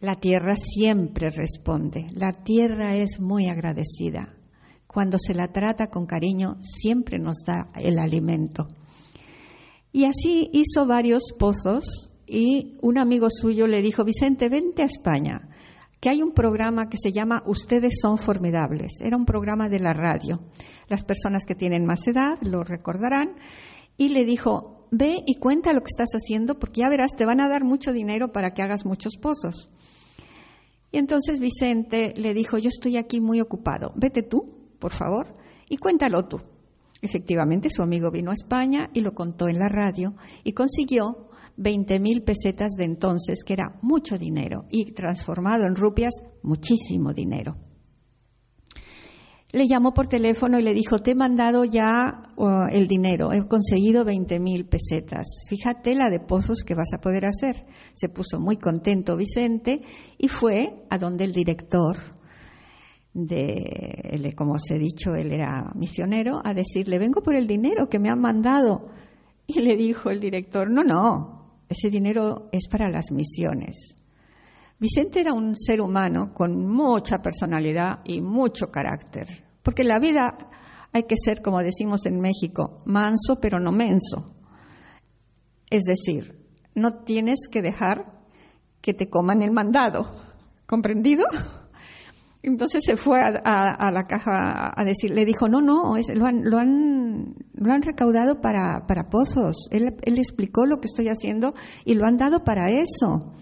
La 0.00 0.16
tierra 0.16 0.56
siempre 0.56 1.30
responde, 1.30 2.06
la 2.14 2.32
tierra 2.32 2.96
es 2.96 3.20
muy 3.20 3.46
agradecida. 3.46 4.34
Cuando 4.86 5.18
se 5.18 5.34
la 5.34 5.48
trata 5.48 5.88
con 5.88 6.06
cariño, 6.06 6.56
siempre 6.60 7.18
nos 7.18 7.44
da 7.46 7.68
el 7.74 7.98
alimento. 7.98 8.66
Y 9.92 10.04
así 10.04 10.50
hizo 10.52 10.86
varios 10.86 11.22
pozos 11.38 12.12
y 12.26 12.78
un 12.80 12.98
amigo 12.98 13.28
suyo 13.30 13.66
le 13.66 13.82
dijo, 13.82 14.04
Vicente, 14.04 14.48
vente 14.48 14.82
a 14.82 14.86
España, 14.86 15.48
que 16.00 16.08
hay 16.08 16.22
un 16.22 16.32
programa 16.32 16.88
que 16.88 16.98
se 16.98 17.12
llama 17.12 17.42
Ustedes 17.46 18.00
son 18.00 18.18
formidables. 18.18 19.00
Era 19.00 19.16
un 19.16 19.24
programa 19.24 19.68
de 19.68 19.78
la 19.78 19.92
radio. 19.92 20.40
Las 20.88 21.04
personas 21.04 21.44
que 21.44 21.54
tienen 21.54 21.86
más 21.86 22.06
edad 22.08 22.38
lo 22.40 22.64
recordarán. 22.64 23.36
Y 23.96 24.08
le 24.08 24.24
dijo, 24.24 24.81
ve 24.92 25.24
y 25.26 25.34
cuenta 25.34 25.72
lo 25.72 25.80
que 25.80 25.90
estás 25.90 26.10
haciendo 26.12 26.60
porque 26.60 26.82
ya 26.82 26.88
verás, 26.88 27.16
te 27.16 27.24
van 27.24 27.40
a 27.40 27.48
dar 27.48 27.64
mucho 27.64 27.92
dinero 27.92 28.30
para 28.30 28.54
que 28.54 28.62
hagas 28.62 28.86
muchos 28.86 29.16
pozos. 29.16 29.72
Y 30.92 30.98
entonces 30.98 31.40
Vicente 31.40 32.14
le 32.16 32.34
dijo, 32.34 32.58
yo 32.58 32.68
estoy 32.68 32.98
aquí 32.98 33.20
muy 33.20 33.40
ocupado, 33.40 33.92
vete 33.96 34.22
tú 34.22 34.62
por 34.82 34.92
favor, 34.92 35.28
y 35.68 35.76
cuéntalo 35.76 36.26
tú. 36.26 36.40
Efectivamente, 37.00 37.70
su 37.70 37.82
amigo 37.82 38.10
vino 38.10 38.32
a 38.32 38.34
España 38.34 38.90
y 38.92 39.00
lo 39.00 39.14
contó 39.14 39.46
en 39.48 39.60
la 39.60 39.68
radio 39.68 40.14
y 40.42 40.52
consiguió 40.52 41.30
20 41.56 42.00
mil 42.00 42.22
pesetas 42.24 42.72
de 42.72 42.84
entonces, 42.84 43.44
que 43.44 43.52
era 43.52 43.78
mucho 43.80 44.18
dinero, 44.18 44.66
y 44.70 44.92
transformado 44.92 45.66
en 45.66 45.76
rupias, 45.76 46.12
muchísimo 46.42 47.12
dinero. 47.12 47.56
Le 49.52 49.68
llamó 49.68 49.92
por 49.92 50.08
teléfono 50.08 50.58
y 50.58 50.62
le 50.62 50.72
dijo, 50.72 51.00
te 51.00 51.10
he 51.10 51.14
mandado 51.14 51.64
ya 51.66 52.22
uh, 52.36 52.68
el 52.70 52.88
dinero, 52.88 53.32
he 53.32 53.46
conseguido 53.46 54.02
20 54.02 54.40
mil 54.40 54.64
pesetas. 54.64 55.26
Fíjate 55.46 55.94
la 55.94 56.08
de 56.08 56.20
pozos 56.20 56.62
que 56.64 56.74
vas 56.74 56.94
a 56.94 57.00
poder 57.00 57.26
hacer. 57.26 57.66
Se 57.92 58.08
puso 58.08 58.40
muy 58.40 58.56
contento 58.56 59.14
Vicente 59.14 59.82
y 60.16 60.28
fue 60.28 60.84
a 60.88 60.96
donde 60.96 61.24
el 61.24 61.32
director 61.32 61.98
de, 63.14 64.32
como 64.36 64.54
os 64.54 64.70
he 64.70 64.78
dicho, 64.78 65.14
él 65.14 65.32
era 65.32 65.70
misionero, 65.74 66.40
a 66.42 66.54
decirle, 66.54 66.98
vengo 66.98 67.22
por 67.22 67.34
el 67.34 67.46
dinero 67.46 67.88
que 67.88 67.98
me 67.98 68.08
han 68.08 68.20
mandado. 68.20 68.88
Y 69.46 69.60
le 69.60 69.76
dijo 69.76 70.10
el 70.10 70.20
director, 70.20 70.70
no, 70.70 70.82
no, 70.82 71.60
ese 71.68 71.90
dinero 71.90 72.48
es 72.52 72.68
para 72.68 72.88
las 72.88 73.10
misiones. 73.12 73.96
Vicente 74.82 75.20
era 75.20 75.32
un 75.32 75.54
ser 75.56 75.80
humano 75.80 76.34
con 76.34 76.66
mucha 76.66 77.22
personalidad 77.22 78.00
y 78.04 78.20
mucho 78.20 78.72
carácter, 78.72 79.28
porque 79.62 79.84
la 79.84 80.00
vida 80.00 80.36
hay 80.92 81.04
que 81.04 81.14
ser, 81.16 81.40
como 81.40 81.60
decimos 81.60 82.04
en 82.04 82.20
México, 82.20 82.82
manso 82.86 83.38
pero 83.40 83.60
no 83.60 83.70
menso. 83.70 84.34
Es 85.70 85.82
decir, 85.84 86.36
no 86.74 87.04
tienes 87.04 87.46
que 87.48 87.62
dejar 87.62 88.24
que 88.80 88.92
te 88.92 89.08
coman 89.08 89.42
el 89.42 89.52
mandado. 89.52 90.16
¿Comprendido? 90.66 91.26
Entonces 92.42 92.82
se 92.84 92.96
fue 92.96 93.20
a, 93.22 93.90
la 93.92 94.02
caja 94.08 94.72
a 94.74 94.84
decir, 94.84 95.12
le 95.12 95.24
dijo, 95.24 95.48
no, 95.48 95.60
no, 95.60 95.94
lo 95.94 96.58
han 96.58 97.82
recaudado 97.82 98.40
para, 98.40 98.84
para 98.88 99.08
pozos. 99.08 99.68
Él, 99.70 99.94
él 100.02 100.18
explicó 100.18 100.66
lo 100.66 100.80
que 100.80 100.88
estoy 100.88 101.06
haciendo 101.06 101.54
y 101.84 101.94
lo 101.94 102.04
han 102.04 102.16
dado 102.16 102.42
para 102.42 102.68
eso. 102.68 103.36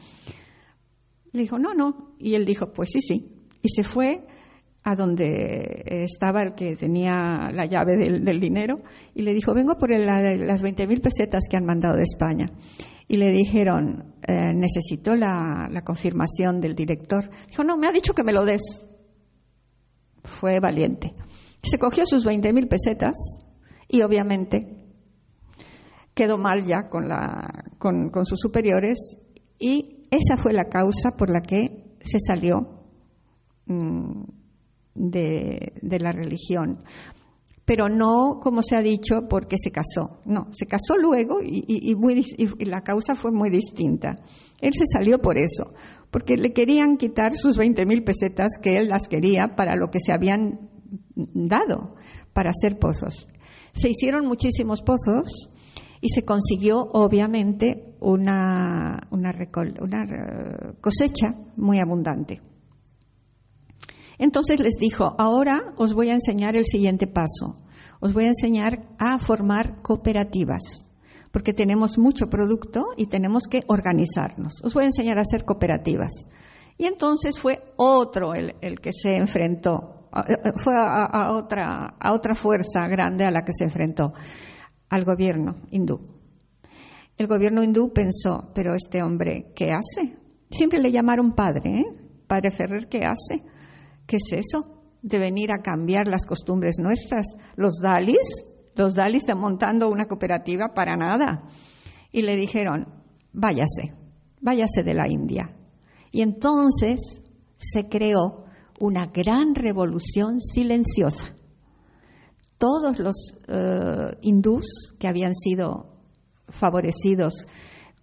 Le 1.33 1.43
dijo, 1.43 1.59
no, 1.59 1.75
no. 1.75 2.15
Y 2.19 2.35
él 2.35 2.45
dijo, 2.45 2.73
pues 2.73 2.91
sí, 2.93 3.01
sí. 3.01 3.33
Y 3.63 3.69
se 3.69 3.85
fue 3.85 4.27
a 4.83 4.97
donde 4.97 5.83
estaba 5.87 6.43
el 6.43 6.55
que 6.55 6.75
tenía 6.75 7.51
la 7.53 7.67
llave 7.67 7.97
del, 7.97 8.41
dinero 8.41 8.77
y 9.15 9.23
le 9.23 9.35
dijo, 9.35 9.53
vengo 9.53 9.77
por 9.77 9.91
las 9.91 10.63
20 10.63 10.87
mil 10.87 11.03
pesetas 11.03 11.45
que 11.51 11.57
han 11.57 11.67
mandado 11.67 11.97
de 11.97 12.05
España. 12.05 12.49
Y 13.07 13.17
le 13.17 13.31
dijeron, 13.31 14.15
eh, 14.27 14.53
necesito 14.55 15.15
la, 15.15 15.69
la 15.71 15.83
confirmación 15.83 16.61
del 16.61 16.75
director. 16.75 17.29
Dijo, 17.49 17.65
no, 17.65 17.77
me 17.77 17.89
ha 17.89 17.93
dicho 17.93 18.15
que 18.15 18.25
me 18.25 18.33
lo 18.33 18.45
des 18.45 18.87
fue 20.25 20.61
valiente. 20.61 21.13
Se 21.63 21.79
cogió 21.79 22.07
sus 22.07 22.25
20 22.25 22.53
mil 22.53 22.69
pesetas 22.69 23.17
y 23.89 24.03
obviamente 24.03 24.81
quedó 26.15 26.39
mal 26.39 26.65
ya 26.65 26.89
con, 26.89 27.09
la, 27.09 27.65
con, 27.79 28.11
sus 28.25 28.39
superiores 28.41 29.17
y 29.59 30.00
esa 30.11 30.37
fue 30.37 30.53
la 30.53 30.69
causa 30.69 31.17
por 31.17 31.31
la 31.31 31.41
que 31.41 31.97
se 32.03 32.19
salió 32.21 32.85
mm, 33.67 34.23
de, 34.95 35.73
la 36.01 36.13
religión. 36.13 36.83
Pero 37.65 37.89
no, 37.89 38.41
como 38.43 38.63
se 38.63 38.75
ha 38.75 38.83
dicho, 38.83 39.29
porque 39.29 39.57
se 39.57 39.71
casó. 39.71 40.21
No, 40.25 40.49
se 40.51 40.67
casó 40.67 40.97
luego 40.97 41.41
y, 41.41 41.65
y 41.69 42.65
la 42.65 42.83
causa 42.83 43.15
fue 43.15 43.31
muy 43.31 43.51
distinta. 43.51 44.17
Él 44.61 44.73
se 44.75 44.87
salió 44.93 45.21
por 45.21 45.39
eso, 45.39 45.65
porque 46.11 46.37
le 46.37 46.53
querían 46.53 46.97
quitar 46.97 47.37
sus 47.37 47.57
20 47.57 47.87
mil 47.87 48.03
pesetas 48.03 48.59
que 48.61 48.75
él 48.75 48.89
las 48.89 49.07
quería 49.07 49.55
para 49.57 49.77
lo 49.77 49.91
que 49.91 50.01
se 50.01 50.13
habían 50.13 50.69
dado 51.15 51.95
para 52.33 52.51
hacer 52.51 52.79
pozos. 52.79 53.29
Se 53.73 53.89
hicieron 53.89 54.27
muchísimos 54.27 54.83
pozos 54.83 55.51
y 56.01 56.09
se 56.09 56.25
consiguió 56.25 56.89
obviamente 56.93 57.97
una, 58.01 59.01
una, 59.11 59.35
una 59.81 60.75
cosecha 60.81 61.35
muy 61.57 61.79
abundante. 61.79 62.41
Entonces 64.19 64.61
les 64.61 64.75
dijo, 64.75 65.15
ahora 65.19 65.75
os 65.77 65.95
voy 65.95 66.11
a 66.11 66.15
enseñar 66.15 66.57
el 66.57 66.67
siguiente 66.67 67.07
paso. 67.07 67.57
Os 68.01 68.13
voy 68.13 68.25
a 68.25 68.29
enseñar 68.29 68.85
a 68.99 69.19
formar 69.19 69.83
cooperativas 69.83 70.91
porque 71.31 71.53
tenemos 71.53 71.99
mucho 71.99 72.29
producto 72.29 72.87
y 72.97 73.07
tenemos 73.07 73.45
que 73.49 73.63
organizarnos. 73.69 74.55
Os 74.63 74.75
voy 74.75 74.85
a 74.85 74.87
enseñar 74.87 75.19
a 75.19 75.23
hacer 75.23 75.45
cooperativas. 75.45 76.27
Y 76.77 76.87
entonces 76.87 77.39
fue 77.39 77.73
otro 77.77 78.35
el, 78.35 78.81
que 78.81 78.93
se 78.93 79.17
enfrentó, 79.17 80.09
eh, 80.17 80.33
eh, 80.33 80.53
fue 80.57 80.75
a, 80.77 81.33
otra, 81.33 81.95
a 82.01 82.13
otra 82.13 82.35
fuerza 82.35 82.89
grande 82.89 83.25
a 83.25 83.31
la 83.31 83.45
que 83.45 83.53
se 83.53 83.65
enfrentó, 83.65 84.15
al 84.91 85.05
gobierno 85.05 85.57
hindú. 85.71 86.01
El 87.17 87.27
gobierno 87.27 87.63
hindú 87.63 87.93
pensó, 87.93 88.51
pero 88.55 88.75
este 88.75 89.03
hombre, 89.03 89.53
¿qué 89.55 89.73
hace? 89.73 90.17
Siempre 90.51 90.81
le 90.81 90.93
llamaron 90.93 91.35
padre, 91.35 91.81
¿eh? 91.81 91.85
Padre 92.27 92.51
Ferrer, 92.51 92.89
¿qué 92.89 93.05
hace? 93.05 93.43
¿Qué 94.07 94.17
es 94.17 94.33
eso? 94.33 94.65
De 95.03 95.19
venir 95.19 95.53
a 95.53 95.63
cambiar 95.63 96.07
las 96.07 96.27
costumbres 96.27 96.77
nuestras. 96.79 97.27
Los 97.57 97.77
dalis 97.83 98.45
los 98.81 98.95
Dali 98.95 99.19
están 99.19 99.39
montando 99.39 99.91
una 99.91 100.07
cooperativa 100.07 100.73
para 100.75 100.97
nada. 100.97 101.45
Y 102.13 102.23
le 102.23 102.37
dijeron, 102.37 102.87
váyase, 103.33 103.95
váyase 104.41 104.83
de 104.83 104.95
la 104.95 105.07
India. 105.09 105.55
Y 106.11 106.23
entonces 106.23 107.23
se 107.59 107.89
creó 107.89 108.45
una 108.81 109.07
gran 109.07 109.55
revolución 109.55 110.41
silenciosa. 110.41 111.35
Todos 112.61 112.99
los 112.99 113.17
uh, 113.49 114.15
hindús 114.21 114.67
que 114.99 115.09
habían 115.09 115.35
sido 115.35 115.97
favorecidos 116.51 117.33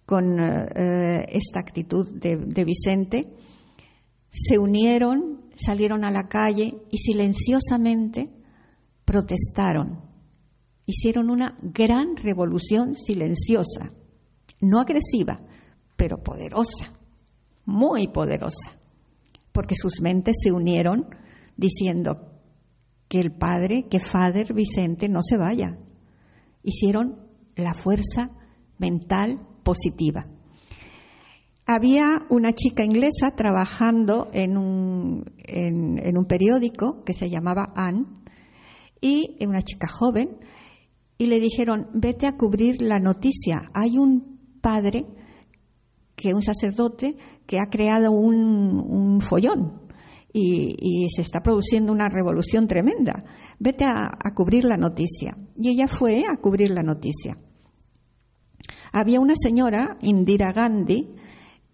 con 0.04 0.40
eh, 0.40 1.26
esta 1.28 1.60
actitud 1.60 2.08
de 2.10 2.64
Vicente, 2.64 3.24
se 4.30 4.58
unieron, 4.58 5.50
salieron 5.54 6.02
a 6.02 6.10
la 6.10 6.28
calle 6.28 6.82
y 6.90 6.98
silenciosamente 6.98 8.30
protestaron. 9.04 10.00
Hicieron 10.86 11.30
una 11.30 11.58
gran 11.62 12.16
revolución 12.16 12.94
silenciosa, 12.94 13.92
no 14.60 14.80
agresiva, 14.80 15.40
pero 15.94 16.22
poderosa, 16.22 16.98
muy 17.66 18.08
poderosa, 18.08 18.72
porque 19.52 19.74
sus 19.74 20.00
mentes 20.00 20.36
se 20.42 20.50
unieron 20.50 21.06
diciendo 21.56 22.37
que 23.08 23.20
el 23.20 23.32
padre, 23.32 23.86
que 23.90 24.00
Father 24.00 24.52
Vicente 24.52 25.08
no 25.08 25.22
se 25.22 25.36
vaya. 25.36 25.78
Hicieron 26.62 27.26
la 27.56 27.74
fuerza 27.74 28.30
mental 28.78 29.40
positiva. 29.62 30.26
Había 31.66 32.22
una 32.30 32.54
chica 32.54 32.84
inglesa 32.84 33.32
trabajando 33.36 34.30
en 34.32 34.56
un, 34.56 35.24
en, 35.36 36.16
un 36.16 36.24
periódico 36.24 37.02
que 37.04 37.12
se 37.12 37.28
llamaba 37.28 37.72
Anne 37.76 38.06
y 39.00 39.36
una 39.44 39.60
chica 39.60 39.86
joven 39.86 40.38
y 41.18 41.26
le 41.26 41.40
dijeron, 41.40 41.88
vete 41.92 42.26
a 42.26 42.36
cubrir 42.36 42.80
la 42.80 43.00
noticia. 43.00 43.66
Hay 43.74 43.98
un 43.98 44.38
padre, 44.62 45.06
que 46.16 46.32
un 46.32 46.42
sacerdote, 46.42 47.16
que 47.46 47.58
ha 47.58 47.66
creado 47.66 48.12
un, 48.12 49.20
follón 49.20 49.87
y, 50.32 51.08
se 51.14 51.22
está 51.22 51.42
produciendo 51.42 51.92
una 51.92 52.08
revolución 52.08 52.66
tremenda. 52.66 53.24
Vete 53.58 53.84
a 53.84 54.34
cubrir 54.34 54.64
la 54.64 54.76
noticia. 54.76 55.36
Y 55.56 55.70
ella 55.70 55.88
fue 55.88 56.24
a 56.26 56.36
cubrir 56.36 56.70
la 56.70 56.82
noticia. 56.82 57.36
Había 58.92 59.20
una 59.20 59.34
señora, 59.36 59.98
Indira 60.02 60.52
Gandhi, 60.52 61.14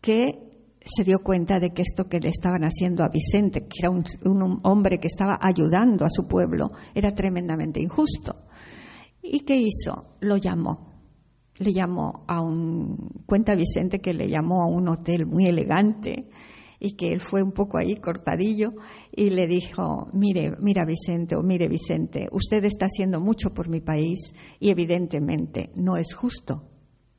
que 0.01 0.45
se 0.85 1.05
dio 1.05 1.21
cuenta 1.21 1.59
de 1.61 1.73
que 1.73 1.83
esto 1.83 2.09
que 2.09 2.21
le 2.21 2.29
estaban 2.29 2.63
haciendo 2.63 3.05
a 3.05 3.09
Vicente, 3.09 3.63
que 3.63 3.79
era 3.81 3.91
un, 3.91 4.59
hombre 4.65 4.99
que 4.99 5.09
estaba 5.09 5.39
ayudando 5.41 6.05
a 6.05 6.11
su 6.11 6.27
pueblo, 6.27 6.71
era 6.95 7.13
tremendamente 7.13 7.81
injusto. 7.81 8.37
¿Y 9.23 9.41
qué 9.41 9.57
hizo? 9.57 10.17
Lo 10.21 10.37
llamó. 10.37 10.93
Le 11.57 11.73
llamó 11.73 12.25
a 12.29 12.43
un, 12.43 13.23
cuenta 13.27 13.55
Vicente 13.55 14.01
que 14.01 14.13
le 14.13 14.29
llamó 14.29 14.63
a 14.63 14.67
un 14.67 14.89
hotel 14.89 15.25
muy 15.25 15.47
elegante 15.47 16.29
y 16.85 16.97
que 16.97 17.14
él 17.14 17.22
fue 17.22 17.43
un 17.43 17.53
poco 17.53 17.78
ahí 17.78 17.97
cortadillo 17.97 18.68
y 19.11 19.30
le 19.30 19.47
dijo, 19.47 20.07
mire, 20.12 20.53
mira 20.61 20.85
Vicente 20.85 21.35
o 21.35 21.43
mire 21.43 21.66
Vicente, 21.66 22.28
usted 22.30 22.62
está 22.66 22.85
haciendo 22.85 23.22
mucho 23.22 23.55
por 23.55 23.70
mi 23.70 23.80
país 23.80 24.35
y 24.61 24.68
evidentemente 24.68 25.70
no 25.76 25.97
es 25.97 26.14
justo 26.14 26.68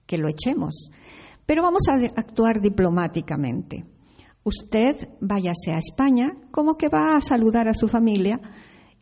que 0.06 0.20
lo 0.20 0.28
echemos. 0.28 0.92
Pero 1.48 1.64
vamos 1.64 1.88
a 1.90 1.96
actuar 1.96 2.62
diplomáticamente. 2.62 3.86
Usted 4.44 5.10
váyase 5.20 5.74
a 5.74 5.80
España 5.80 6.34
como 6.52 6.78
que 6.78 6.88
va 6.88 7.18
a 7.18 7.22
saludar 7.22 7.68
a 7.68 7.74
su 7.74 7.88
familia 7.88 8.40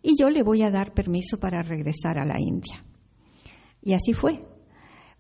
y 0.02 0.18
yo 0.18 0.30
le 0.30 0.44
voy 0.44 0.62
a 0.62 0.72
dar 0.72 0.94
permiso 0.94 1.42
para 1.42 1.62
regresar 1.62 2.18
a 2.18 2.26
la 2.26 2.40
India. 2.40 2.82
Y 3.82 3.92
así 3.92 4.14
fue. 4.14 4.40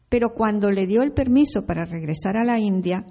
Pero 0.07 0.29
cuando 0.35 0.71
le 0.71 0.87
dio 0.87 1.01
el 1.03 1.11
permiso 1.11 1.65
para 1.65 1.83
regresar 1.83 2.37
a 2.37 2.45
la 2.45 2.59
India, 2.59 3.05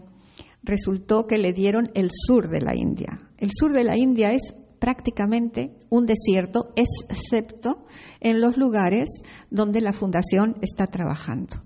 resultó 0.63 1.27
que 1.27 1.39
le 1.39 1.53
dieron 1.53 1.91
el 1.95 2.11
sur 2.13 2.49
de 2.49 2.61
la 2.61 2.75
India. 2.75 3.19
El 3.39 3.51
sur 3.53 3.73
de 3.73 3.85
la 3.85 3.97
India 3.97 4.33
es 4.33 4.55
prácticamente 4.79 5.79
un 5.91 6.07
desierto, 6.07 6.73
excepto 6.77 7.85
en 8.21 8.41
los 8.41 8.57
lugares 8.57 9.23
donde 9.51 9.81
la 9.81 9.93
fundación 9.93 10.57
está 10.61 10.87
trabajando 10.87 11.63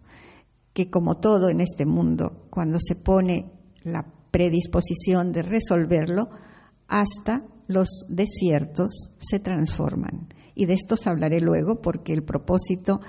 que 0.77 0.91
como 0.91 1.17
todo 1.17 1.49
en 1.49 1.63
este 1.63 1.87
mundo, 1.87 2.49
cuando 2.51 2.79
se 2.79 2.97
pone 2.97 3.51
la 3.83 4.05
predisposición 4.31 5.33
de 5.33 5.41
resolverlo, 5.41 6.29
hasta 6.87 7.41
los 7.67 7.89
desiertos 8.11 9.11
se 9.17 9.41
transforman. 9.41 10.29
Y 10.55 10.67
de 10.67 10.75
estos 10.75 11.07
hablaré 11.07 11.41
luego 11.41 11.81
porque 11.81 12.13
el 12.13 12.25
propósito 12.25 13.01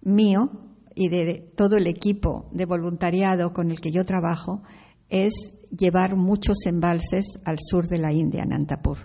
mío 0.00 0.50
y 0.94 1.10
de 1.10 1.52
todo 1.54 1.76
el 1.76 1.88
equipo 1.88 2.48
de 2.52 2.64
voluntariado 2.64 3.52
con 3.52 3.70
el 3.70 3.82
que 3.82 3.90
yo 3.90 4.06
trabajo 4.06 4.62
es 5.08 5.54
llevar 5.76 6.16
muchos 6.16 6.66
embalses 6.66 7.38
al 7.44 7.58
sur 7.60 7.86
de 7.86 7.98
la 7.98 8.12
India, 8.12 8.44
Nandapur. 8.44 8.98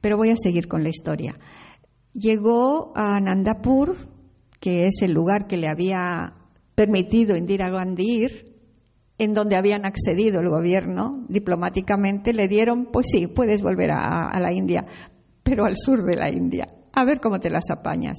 Pero 0.00 0.16
voy 0.16 0.30
a 0.30 0.36
seguir 0.36 0.68
con 0.68 0.82
la 0.82 0.88
historia. 0.88 1.38
Llegó 2.12 2.92
a 2.96 3.20
Nandapur, 3.20 3.96
que 4.60 4.86
es 4.86 5.02
el 5.02 5.12
lugar 5.12 5.46
que 5.46 5.56
le 5.56 5.68
había 5.68 6.34
permitido 6.74 7.36
Indira 7.36 7.70
Gandhi 7.70 8.24
ir, 8.24 8.56
en 9.18 9.32
donde 9.32 9.56
habían 9.56 9.84
accedido 9.84 10.40
el 10.40 10.48
gobierno 10.48 11.24
diplomáticamente, 11.28 12.32
le 12.32 12.48
dieron, 12.48 12.86
pues 12.86 13.06
sí, 13.10 13.26
puedes 13.26 13.62
volver 13.62 13.90
a, 13.92 14.38
la 14.38 14.52
India, 14.52 14.84
pero 15.42 15.64
al 15.64 15.76
sur 15.76 16.04
de 16.04 16.16
la 16.16 16.30
India, 16.30 16.68
a 16.92 17.04
ver 17.04 17.20
cómo 17.20 17.40
te 17.40 17.50
las 17.50 17.70
apañas. 17.70 18.18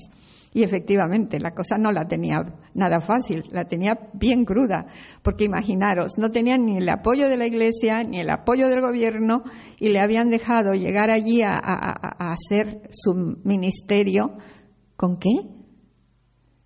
Y 0.58 0.64
efectivamente, 0.64 1.40
la 1.40 1.52
cosa 1.52 1.78
no 1.78 1.92
la 1.92 2.08
tenía 2.08 2.44
nada 2.74 3.00
fácil, 3.00 3.44
la 3.52 3.66
tenía 3.66 4.10
bien 4.14 4.44
cruda, 4.44 4.88
porque 5.22 5.44
imaginaros, 5.44 6.18
no 6.18 6.32
tenían 6.32 6.66
ni 6.66 6.78
el 6.78 6.90
apoyo 6.90 7.30
de 7.30 7.38
la 7.38 7.46
Iglesia, 7.46 8.02
ni 8.02 8.22
el 8.22 8.32
apoyo 8.32 8.68
del 8.68 8.82
gobierno, 8.82 9.44
y 9.80 9.90
le 9.90 10.00
habían 10.00 10.32
dejado 10.32 10.74
llegar 10.74 11.12
allí 11.12 11.44
a, 11.44 11.60
hacer 11.60 12.90
su 12.90 13.38
ministerio. 13.44 14.36
¿Con 14.96 15.20
qué? 15.20 15.30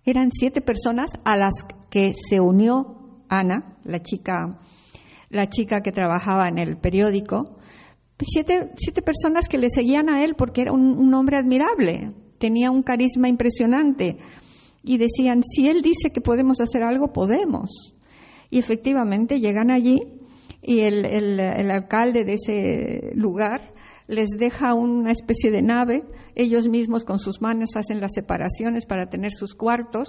Eran 0.06 0.30
siete 0.32 0.62
personas 0.62 1.10
a 1.26 1.36
las 1.36 1.52
que 1.90 2.14
se 2.14 2.40
unió 2.40 3.26
Ana, 3.28 3.76
la 3.84 4.00
chica, 4.00 4.58
la 5.28 5.48
chica 5.50 5.82
que 5.82 5.92
trabajaba 5.92 6.48
en 6.48 6.56
el 6.56 6.78
periódico, 6.78 7.58
siete, 8.22 8.70
siete 8.78 9.02
personas 9.02 9.48
que 9.48 9.58
le 9.58 9.68
seguían 9.68 10.08
a 10.08 10.24
él 10.24 10.34
porque 10.34 10.62
era 10.62 10.72
un, 10.72 11.12
hombre 11.12 11.36
admirable, 11.36 12.12
tenía 12.42 12.72
un 12.72 12.82
carisma 12.82 13.28
impresionante 13.28 14.16
y 14.82 14.98
decían, 14.98 15.44
si 15.44 15.68
él 15.68 15.80
dice 15.80 16.10
que 16.12 16.20
podemos 16.20 16.60
hacer 16.60 16.82
algo, 16.82 17.12
podemos. 17.12 17.94
Y 18.50 18.58
efectivamente 18.58 19.38
llegan 19.38 19.70
allí 19.70 20.02
y 20.60 20.80
el, 20.80 21.04
el, 21.04 21.70
alcalde 21.70 22.24
de 22.24 22.32
ese 22.34 23.12
lugar 23.14 23.60
les 24.08 24.30
deja 24.30 24.74
una 24.74 25.12
especie 25.12 25.52
de 25.52 25.62
nave, 25.62 26.02
ellos 26.34 26.66
mismos 26.66 27.04
con 27.04 27.20
sus 27.20 27.40
manos 27.40 27.76
hacen 27.76 28.00
las 28.00 28.10
separaciones 28.12 28.86
para 28.86 29.06
tener 29.06 29.30
sus 29.30 29.54
cuartos 29.54 30.08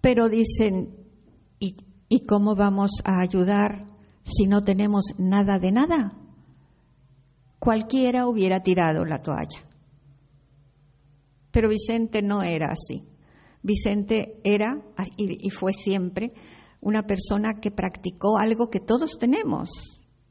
pero 0.00 0.28
dicen, 0.28 0.94
¿y, 1.58 1.76
¿y 2.08 2.26
cómo 2.26 2.54
vamos 2.54 2.90
a 3.04 3.20
ayudar 3.20 3.84
si 4.22 4.46
no 4.46 4.62
tenemos 4.62 5.04
nada 5.18 5.58
de 5.58 5.72
nada? 5.72 6.12
Cualquiera 7.58 8.28
hubiera 8.28 8.62
tirado 8.62 9.04
la 9.04 9.22
toalla. 9.22 9.67
Pero 11.58 11.70
Vicente 11.70 12.22
no 12.22 12.44
era 12.44 12.68
así. 12.68 13.02
Vicente 13.64 14.40
era 14.44 14.80
y 15.16 15.50
fue 15.50 15.72
siempre 15.72 16.28
una 16.80 17.02
persona 17.02 17.54
que 17.60 17.72
practicó 17.72 18.38
algo 18.38 18.70
que 18.70 18.78
todos 18.78 19.18
tenemos, 19.18 19.68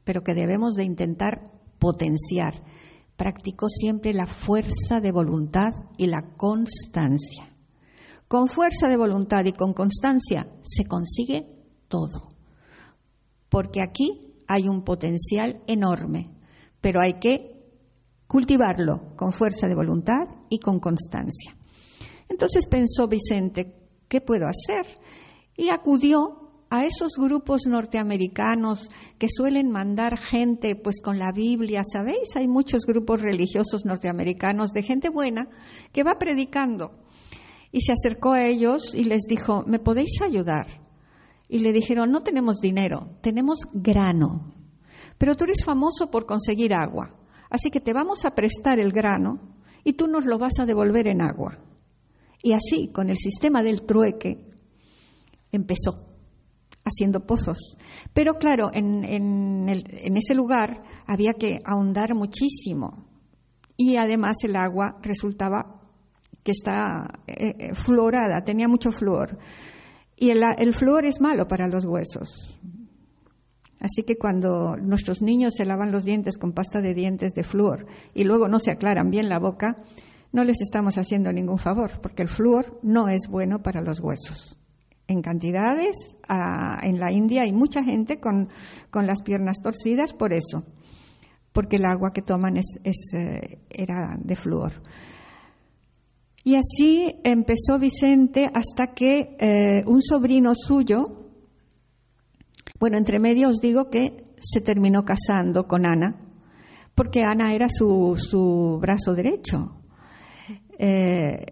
pero 0.04 0.22
que 0.22 0.32
debemos 0.32 0.72
de 0.74 0.84
intentar 0.84 1.52
potenciar. 1.78 2.62
Practicó 3.18 3.68
siempre 3.68 4.14
la 4.14 4.26
fuerza 4.26 5.02
de 5.02 5.12
voluntad 5.12 5.72
y 5.98 6.06
la 6.06 6.34
constancia. 6.38 7.52
Con 8.26 8.48
fuerza 8.48 8.88
de 8.88 8.96
voluntad 8.96 9.44
y 9.44 9.52
con 9.52 9.74
constancia 9.74 10.48
se 10.62 10.86
consigue 10.86 11.46
todo. 11.88 12.30
Porque 13.50 13.82
aquí 13.82 14.34
hay 14.46 14.66
un 14.66 14.82
potencial 14.82 15.62
enorme, 15.66 16.30
pero 16.80 17.02
hay 17.02 17.18
que 17.20 17.57
cultivarlo 18.28 19.16
con 19.16 19.32
fuerza 19.32 19.66
de 19.66 19.74
voluntad 19.74 20.28
y 20.48 20.60
con 20.60 20.78
constancia. 20.78 21.56
Entonces 22.28 22.66
pensó 22.66 23.08
Vicente, 23.08 23.74
¿qué 24.06 24.20
puedo 24.20 24.46
hacer? 24.46 24.86
Y 25.56 25.70
acudió 25.70 26.48
a 26.70 26.84
esos 26.84 27.12
grupos 27.16 27.62
norteamericanos 27.66 28.90
que 29.18 29.28
suelen 29.28 29.70
mandar 29.70 30.18
gente 30.18 30.76
pues 30.76 31.00
con 31.00 31.18
la 31.18 31.32
Biblia, 31.32 31.82
¿sabéis? 31.90 32.36
Hay 32.36 32.46
muchos 32.46 32.82
grupos 32.86 33.22
religiosos 33.22 33.86
norteamericanos 33.86 34.72
de 34.72 34.82
gente 34.82 35.08
buena 35.08 35.48
que 35.92 36.04
va 36.04 36.18
predicando 36.18 36.92
y 37.72 37.80
se 37.80 37.92
acercó 37.92 38.32
a 38.32 38.44
ellos 38.44 38.94
y 38.94 39.04
les 39.04 39.22
dijo, 39.22 39.64
¿me 39.66 39.78
podéis 39.78 40.20
ayudar? 40.22 40.66
Y 41.48 41.60
le 41.60 41.72
dijeron, 41.72 42.10
no 42.10 42.20
tenemos 42.20 42.58
dinero, 42.60 43.16
tenemos 43.22 43.60
grano, 43.72 44.52
pero 45.16 45.34
tú 45.34 45.44
eres 45.44 45.64
famoso 45.64 46.10
por 46.10 46.26
conseguir 46.26 46.74
agua, 46.74 47.14
así 47.50 47.70
que 47.70 47.80
te 47.80 47.92
vamos 47.92 48.24
a 48.24 48.34
prestar 48.34 48.78
el 48.78 48.92
grano 48.92 49.40
y 49.84 49.94
tú 49.94 50.06
nos 50.06 50.26
lo 50.26 50.38
vas 50.38 50.58
a 50.58 50.66
devolver 50.66 51.06
en 51.08 51.22
agua. 51.22 51.58
Y 52.42 52.52
así, 52.52 52.90
con 52.92 53.10
el 53.10 53.16
sistema 53.16 53.62
del 53.62 53.82
trueque, 53.82 54.44
empezó 55.50 56.06
haciendo 56.84 57.26
pozos. 57.26 57.76
Pero 58.14 58.34
claro, 58.34 58.70
en, 58.72 59.04
en 59.04 60.16
ese 60.16 60.34
lugar 60.34 60.82
había 61.06 61.34
que 61.34 61.58
ahondar 61.64 62.14
muchísimo 62.14 63.06
y 63.76 63.96
además 63.96 64.36
el 64.42 64.56
agua 64.56 64.98
resultaba 65.02 65.78
que 66.42 66.52
está 66.52 67.08
eh, 67.26 67.54
eh, 67.58 67.74
fluorada, 67.74 68.42
tenía 68.42 68.68
mucho 68.68 68.90
flúor. 68.90 69.38
Y 70.16 70.30
el, 70.30 70.42
el 70.58 70.74
es 71.04 71.20
malo 71.20 71.46
para 71.46 71.68
los 71.68 71.84
huesos. 71.84 72.58
Así 73.80 74.02
que 74.02 74.16
cuando 74.18 74.76
nuestros 74.76 75.22
niños 75.22 75.54
se 75.56 75.64
lavan 75.64 75.92
los 75.92 76.04
dientes 76.04 76.36
con 76.36 76.52
pasta 76.52 76.80
de 76.80 76.94
dientes 76.94 77.32
de 77.34 77.44
flúor 77.44 77.86
y 78.12 78.24
luego 78.24 78.48
no 78.48 78.58
se 78.58 78.72
aclaran 78.72 79.10
bien 79.10 79.28
la 79.28 79.38
boca, 79.38 79.76
no 80.32 80.44
les 80.44 80.60
estamos 80.60 80.98
haciendo 80.98 81.32
ningún 81.32 81.58
favor, 81.58 82.00
porque 82.02 82.22
el 82.22 82.28
flúor 82.28 82.78
no 82.82 83.08
es 83.08 83.28
bueno 83.30 83.62
para 83.62 83.80
los 83.80 84.00
huesos. 84.00 84.58
En 85.06 85.22
cantidades, 85.22 86.16
en 86.82 87.00
la 87.00 87.10
India 87.12 87.42
hay 87.42 87.52
mucha 87.52 87.82
gente 87.82 88.20
con, 88.20 88.50
con 88.90 89.06
las 89.06 89.22
piernas 89.22 89.58
torcidas 89.62 90.12
por 90.12 90.32
eso. 90.32 90.64
porque 91.58 91.74
el 91.74 91.86
agua 91.86 92.12
que 92.12 92.22
toman 92.22 92.56
es, 92.56 92.76
eh, 93.14 93.58
era 93.68 94.16
de 94.22 94.36
flúor. 94.36 94.72
Y 96.44 96.54
así 96.54 97.16
empezó 97.24 97.80
Vicente 97.80 98.48
hasta 98.54 98.94
que 98.94 99.36
eh, 99.40 99.82
un 99.86 100.00
sobrino 100.00 100.52
suyo, 100.54 101.17
bueno, 102.78 102.96
entre 102.96 103.20
medio 103.20 103.48
os 103.48 103.60
digo 103.60 103.90
que 103.90 104.24
se 104.40 104.60
terminó 104.60 105.04
casando 105.04 105.66
con 105.66 105.86
Ana, 105.86 106.16
porque 106.94 107.22
Ana 107.22 107.54
era 107.54 107.68
su, 107.68 108.14
su 108.16 108.78
brazo 108.80 109.14
derecho. 109.14 109.82
Eh, 110.78 111.44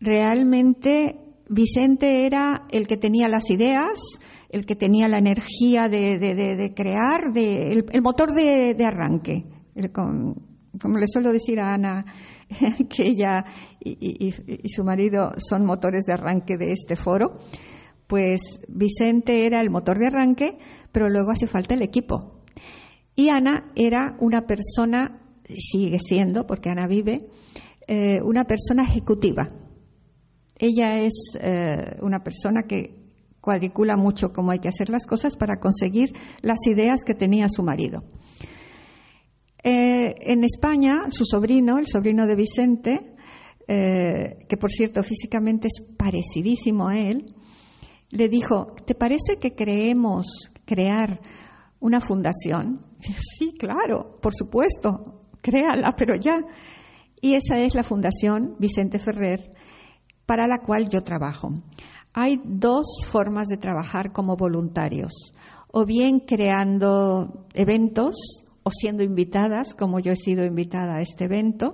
realmente 0.00 1.20
Vicente 1.48 2.26
era 2.26 2.66
el 2.70 2.86
que 2.86 2.96
tenía 2.96 3.28
las 3.28 3.50
ideas, 3.50 3.98
el 4.48 4.64
que 4.64 4.76
tenía 4.76 5.08
la 5.08 5.18
energía 5.18 5.88
de, 5.88 6.72
crear, 6.76 7.32
de, 7.32 7.72
el, 7.72 8.02
motor 8.02 8.32
de, 8.32 8.84
arranque. 8.84 9.44
como 9.92 10.98
le 10.98 11.06
suelo 11.06 11.32
decir 11.32 11.60
a 11.60 11.74
Ana, 11.74 12.04
que 12.88 13.06
ella 13.06 13.44
y, 13.80 14.32
su 14.68 14.84
marido 14.84 15.32
son 15.38 15.64
motores 15.64 16.04
de 16.04 16.12
arranque 16.12 16.56
de 16.56 16.72
este 16.72 16.96
foro, 16.96 17.38
pues 18.10 18.60
Vicente 18.66 19.46
era 19.46 19.60
el 19.60 19.70
motor 19.70 19.96
de 19.96 20.08
arranque, 20.08 20.58
pero 20.90 21.08
luego 21.08 21.30
hace 21.30 21.46
falta 21.46 21.74
el 21.74 21.82
equipo. 21.82 22.42
Y 23.14 23.28
Ana 23.28 23.70
era 23.76 24.16
una 24.18 24.46
persona, 24.46 25.22
sigue 25.56 26.00
siendo, 26.00 26.44
porque 26.44 26.70
Ana 26.70 26.88
vive, 26.88 27.28
eh, 27.86 28.20
una 28.24 28.46
persona 28.46 28.82
ejecutiva. 28.82 29.46
Ella 30.58 30.98
es 30.98 31.12
eh, 31.40 31.98
una 32.02 32.24
persona 32.24 32.64
que 32.64 32.96
cuadricula 33.40 33.96
mucho 33.96 34.32
cómo 34.32 34.50
hay 34.50 34.58
que 34.58 34.68
hacer 34.68 34.90
las 34.90 35.06
cosas 35.06 35.36
para 35.36 35.60
conseguir 35.60 36.12
las 36.42 36.58
ideas 36.66 37.04
que 37.06 37.14
tenía 37.14 37.48
su 37.48 37.62
marido. 37.62 38.02
Eh, 39.62 40.16
en 40.20 40.42
España, 40.42 41.04
su 41.10 41.24
sobrino, 41.24 41.78
el 41.78 41.86
sobrino 41.86 42.26
de 42.26 42.34
Vicente, 42.34 43.14
que 43.68 44.56
por 44.58 44.72
cierto 44.72 45.00
físicamente 45.04 45.68
es 45.68 45.80
parecidísimo 45.96 46.88
a 46.88 46.98
él, 46.98 47.24
le 48.10 48.28
dijo, 48.28 48.74
¿te 48.84 48.94
parece 48.94 49.38
que 49.40 49.54
creemos 49.54 50.26
crear 50.64 51.20
una 51.80 52.00
fundación? 52.00 52.86
sí, 53.00 53.54
claro, 53.58 54.18
por 54.20 54.34
supuesto, 54.34 55.24
créala, 55.40 55.92
pero 55.96 56.14
ya. 56.16 56.38
Y 57.20 57.34
esa 57.34 57.58
es 57.58 57.74
la 57.74 57.82
Fundación 57.82 58.56
Vicente 58.58 58.98
Ferrer, 58.98 59.40
para 60.26 60.46
la 60.46 60.58
cual 60.58 60.88
yo 60.88 61.02
trabajo. 61.02 61.50
Hay 62.12 62.40
dos 62.44 62.86
formas 63.06 63.48
de 63.48 63.56
trabajar 63.56 64.12
como 64.12 64.36
voluntarios, 64.36 65.12
o 65.68 65.84
bien 65.84 66.20
creando 66.20 67.46
eventos 67.54 68.14
o 68.62 68.70
siendo 68.70 69.02
invitadas, 69.02 69.74
como 69.74 70.00
yo 70.00 70.12
he 70.12 70.16
sido 70.16 70.44
invitada 70.44 70.96
a 70.96 71.00
este 71.00 71.24
evento, 71.24 71.70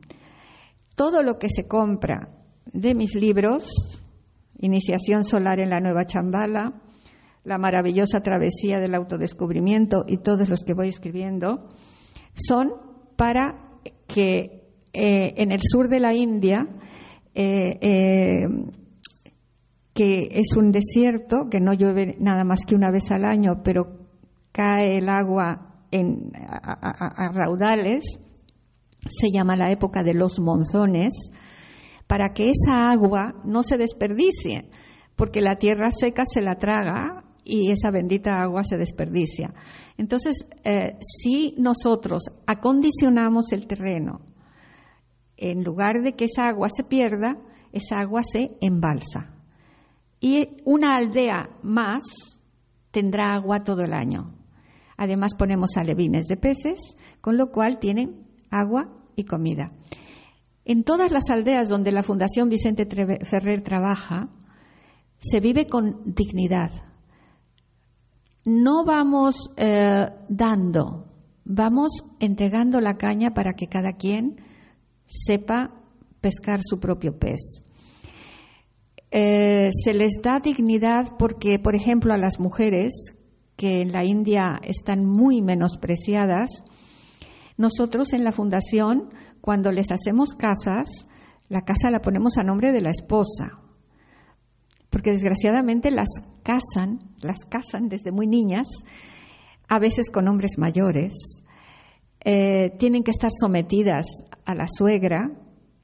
Todo 0.95 1.23
lo 1.23 1.39
que 1.39 1.49
se 1.49 1.67
compra 1.67 2.29
de 2.73 2.95
mis 2.95 3.15
libros, 3.15 3.65
Iniciación 4.59 5.25
Solar 5.25 5.61
en 5.61 5.71
la 5.71 5.81
Nueva 5.81 6.05
Chambala, 6.05 6.75
La 7.45 7.57
maravillosa 7.59 8.23
travesía 8.23 8.79
del 8.79 8.95
autodescubrimiento 8.95 10.05
y 10.07 10.19
todos 10.19 10.49
los 10.49 10.63
que 10.63 10.75
voy 10.75 10.91
escribiendo, 10.91 11.69
son 12.35 12.73
para 13.17 13.81
que 14.07 14.69
eh, 14.93 15.35
en 15.37 15.51
el 15.51 15.61
sur 15.61 15.89
de 15.89 15.99
la 15.99 16.15
India, 16.15 16.69
que 19.95 20.29
es 20.31 20.57
un 20.57 20.73
desierto, 20.73 21.49
que 21.51 21.61
no 21.61 21.75
llueve 21.75 22.17
nada 22.19 22.45
más 22.45 22.61
que 22.67 22.75
una 22.75 22.91
vez 22.91 23.11
al 23.11 23.25
año, 23.25 23.63
pero 23.63 24.03
cae 24.53 24.99
el 24.99 25.09
agua 25.09 25.85
en, 25.91 26.33
a, 26.35 27.31
raudales, 27.33 28.05
se 29.09 29.29
llama 29.33 29.57
la 29.57 29.71
época 29.71 30.03
de 30.03 30.15
los 30.15 30.41
monzones, 30.41 31.13
para 32.07 32.33
que 32.33 32.51
esa 32.51 32.91
agua 32.91 33.35
no 33.45 33.63
se 33.63 33.77
desperdicie, 33.77 34.67
porque 35.17 35.41
la 35.41 35.57
tierra 35.57 35.91
seca 35.91 36.25
se 36.25 36.41
la 36.41 36.55
traga 36.55 37.25
y 37.45 37.71
esa 37.71 37.91
bendita 37.91 38.41
agua 38.41 38.65
se 38.65 38.77
desperdicia. 38.77 39.53
Entonces, 39.99 40.47
eh, 40.65 40.97
si 41.01 41.55
nosotros 41.59 42.23
acondicionamos 42.47 43.53
el 43.53 43.67
terreno, 43.67 44.21
en 45.37 45.65
lugar 45.65 46.03
de 46.03 46.15
que 46.15 46.27
esa 46.27 46.49
agua 46.49 46.69
se 46.75 46.85
pierda, 46.85 47.35
esa 47.73 47.99
agua 47.99 48.23
se 48.23 48.49
embalsa. 48.61 49.32
Y 50.23 50.57
una 50.65 50.95
aldea 50.95 51.51
más 51.65 52.05
tendrá 52.93 53.35
agua 53.35 53.59
todo 53.59 53.83
el 53.83 53.93
año. 53.93 54.37
Además 54.97 55.35
ponemos 55.37 55.77
alevines 55.77 56.27
de 56.27 56.37
peces, 56.37 56.79
con 57.21 57.37
lo 57.37 57.51
cual 57.51 57.81
tienen 57.81 58.25
agua 58.49 58.89
y 59.17 59.25
comida. 59.25 59.67
En 60.65 60.85
todas 60.85 61.11
las 61.11 61.29
aldeas 61.29 61.69
donde 61.69 61.91
la 61.91 62.05
Fundación 62.05 62.49
Vicente 62.49 62.87
Ferrer 63.25 63.63
trabaja, 63.63 64.29
se 65.19 65.41
vive 65.41 65.67
con 65.67 66.15
dignidad, 66.15 66.71
no 68.45 68.85
vamos 68.85 69.51
eh, 69.57 70.07
dando, 70.29 71.09
vamos 71.45 71.91
entregando 72.21 72.81
la 72.81 72.97
caña 72.97 73.35
para 73.35 73.55
que 73.55 73.67
cada 73.67 73.95
quien 73.95 74.37
sepa 75.05 75.71
pescar 76.21 76.61
su 76.63 76.79
propio 76.79 77.19
pez. 77.19 77.41
Eh, 79.15 79.69
se 79.73 79.93
les 79.93 80.23
da 80.23 80.41
dignidad 80.41 81.19
porque, 81.19 81.59
por 81.59 81.77
ejemplo, 81.77 82.15
a 82.15 82.17
las 82.17 82.41
mujeres 82.41 83.15
que 83.57 83.83
en 83.83 83.93
la 83.93 84.05
India 84.05 84.59
están 84.63 85.05
muy 85.05 85.43
menospreciadas, 85.43 86.65
nosotros 87.59 88.15
en 88.15 88.25
la 88.25 88.33
fundación, 88.33 89.11
cuando 89.43 89.71
les 89.71 89.93
hacemos 89.93 90.31
casas, 90.31 90.89
la 91.51 91.61
casa 91.61 91.91
la 91.91 92.01
ponemos 92.01 92.39
a 92.39 92.43
nombre 92.43 92.73
de 92.73 92.81
la 92.81 92.89
esposa, 92.89 93.53
porque 94.89 95.13
desgraciadamente 95.13 95.91
las 95.91 96.09
casan, 96.43 96.99
las 97.21 97.45
casan 97.45 97.89
desde 97.89 98.13
muy 98.13 98.27
niñas, 98.27 98.67
a 99.69 99.79
veces 99.79 100.11
con 100.11 100.27
hombres 100.27 100.57
mayores, 100.57 101.13
eh, 102.25 102.71
tienen 102.79 103.03
que 103.03 103.11
estar 103.11 103.31
sometidas 103.31 104.07
a 104.47 104.55
la 104.55 104.67
suegra, 104.67 105.31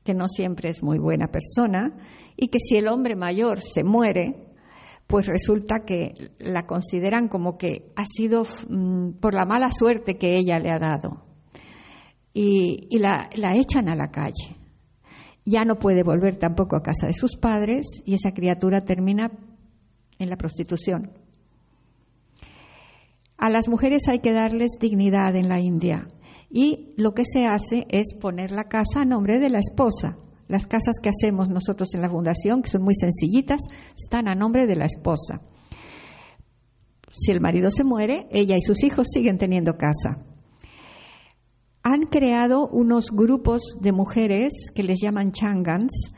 que 0.09 0.15
no 0.15 0.27
siempre 0.27 0.71
es 0.71 0.83
muy 0.83 0.99
buena 0.99 1.27
persona, 1.27 1.93
y 2.35 2.49
que 2.49 2.61
si 2.61 2.79
el 2.79 2.89
hombre 2.89 3.15
mayor 3.15 3.61
se 3.61 3.85
muere, 3.85 4.47
pues 5.07 5.27
resulta 5.27 5.81
que 5.85 6.15
la 6.39 6.67
consideran 6.67 7.29
como 7.29 7.59
que 7.59 7.93
ha 7.95 8.07
sido 8.07 8.45
mm, 8.45 9.19
por 9.21 9.35
la 9.35 9.45
mala 9.45 9.71
suerte 9.71 10.17
que 10.17 10.39
ella 10.39 10.59
le 10.59 10.71
ha 10.71 10.79
dado. 10.79 11.27
Y, 12.33 12.99
la, 12.99 13.29
la 13.35 13.55
echan 13.55 13.91
a 13.91 13.97
la 13.97 14.11
calle 14.11 14.57
ya 15.45 15.67
no 15.67 15.75
puede 15.75 16.03
volver 16.03 16.37
tampoco 16.37 16.77
a 16.77 16.83
casa 16.83 17.07
de 17.07 17.13
sus 17.13 17.37
padres 17.37 17.85
y 18.07 18.15
esa 18.15 18.33
criatura 18.33 18.81
termina 18.81 19.31
en 20.19 20.31
la 20.31 20.37
prostitución. 20.37 21.13
A 23.37 23.51
las 23.51 23.69
mujeres 23.69 24.09
hay 24.09 24.21
que 24.21 24.33
darles 24.33 24.79
dignidad 24.81 25.37
en 25.37 25.51
la 25.51 25.61
India 25.61 26.09
y 26.51 26.95
lo 26.97 27.13
que 27.13 27.25
se 27.25 27.47
hace 27.47 27.87
es 27.91 28.15
poner 28.21 28.51
la 28.51 28.65
casa 28.65 29.03
a 29.03 29.05
nombre 29.05 29.39
de 29.39 29.51
la 29.51 29.59
esposa. 29.59 30.17
Las 30.49 30.67
casas 30.67 30.97
que 31.03 31.11
hacemos 31.11 31.51
nosotros 31.51 31.95
en 31.95 32.01
la 32.01 32.09
fundación, 32.09 32.63
que 32.63 32.71
son 32.71 32.83
muy 32.83 32.95
sencillitas, 32.95 33.61
están 33.97 34.29
a 34.29 34.35
nombre 34.35 34.67
de 34.67 34.77
la 34.77 34.87
esposa. 34.87 35.43
Si 37.13 37.33
el 37.33 37.41
marido 37.41 37.71
se 37.71 37.85
muere, 37.85 38.27
ella 38.31 38.57
y 38.57 38.63
sus 38.63 38.83
hijos 38.83 39.09
siguen 39.13 39.37
teniendo 39.37 39.77
casa. 39.77 40.25
Han 41.83 42.07
creado 42.07 42.69
unos 42.69 43.11
grupos 43.11 43.63
de 43.81 43.93
mujeres 43.93 44.53
que 44.75 44.83
les 44.83 45.01
llaman 45.01 45.33
changans 45.33 46.13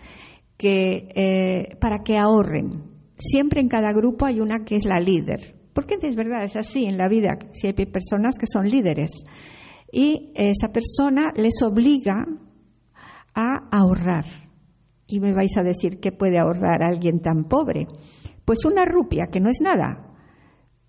que, 0.57 1.09
eh, 1.14 1.76
para 1.81 2.03
que 2.05 2.18
ahorren. 2.18 2.85
Siempre 3.18 3.61
en 3.61 3.68
cada 3.68 3.93
grupo 3.93 4.26
hay 4.26 4.41
una 4.41 4.64
que 4.64 4.76
es 4.76 4.85
la 4.85 5.01
líder. 5.01 5.57
Porque 5.72 5.99
es 6.03 6.16
verdad, 6.16 6.45
es 6.45 6.57
así 6.57 6.85
en 6.85 6.99
la 6.99 7.09
vida, 7.09 7.39
si 7.53 7.68
hay 7.68 7.72
personas 7.72 8.37
que 8.39 8.47
son 8.47 8.68
líderes. 8.68 9.11
Y 9.93 10.32
esa 10.34 10.68
persona 10.72 11.32
les 11.34 11.62
obliga 11.62 12.24
a 13.34 13.68
ahorrar. 13.70 14.24
Y 15.07 15.20
me 15.20 15.32
vais 15.32 15.57
a 15.57 15.62
decir, 15.62 15.99
¿qué 15.99 16.12
puede 16.12 16.38
ahorrar 16.38 16.82
alguien 16.82 17.20
tan 17.20 17.45
pobre? 17.45 17.86
Pues 18.45 18.64
una 18.64 18.84
rupia, 18.84 19.26
que 19.26 19.41
no 19.41 19.49
es 19.49 19.61
nada, 19.61 20.11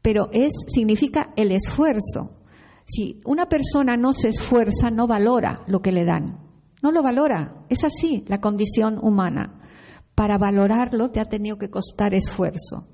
pero 0.02 0.30
es, 0.32 0.54
significa 0.68 1.34
el 1.36 1.52
esfuerzo. 1.52 2.41
Si 2.86 3.22
una 3.26 3.47
persona 3.47 3.97
no 3.97 4.14
se 4.14 4.30
esfuerza, 4.30 4.91
no 4.91 5.08
valora 5.08 5.64
lo 5.68 5.82
que 5.82 5.91
le 5.91 6.06
dan. 6.06 6.39
No 6.82 6.91
lo 6.91 7.04
valora. 7.04 7.66
Es 7.70 7.84
así 7.84 8.24
la 8.28 8.39
condición 8.39 8.97
humana. 9.02 9.60
Para 10.16 10.38
valorarlo 10.38 11.12
te 11.12 11.20
ha 11.20 11.26
tenido 11.26 11.58
que 11.58 11.70
costar 11.70 12.14
esfuerzo. 12.14 12.88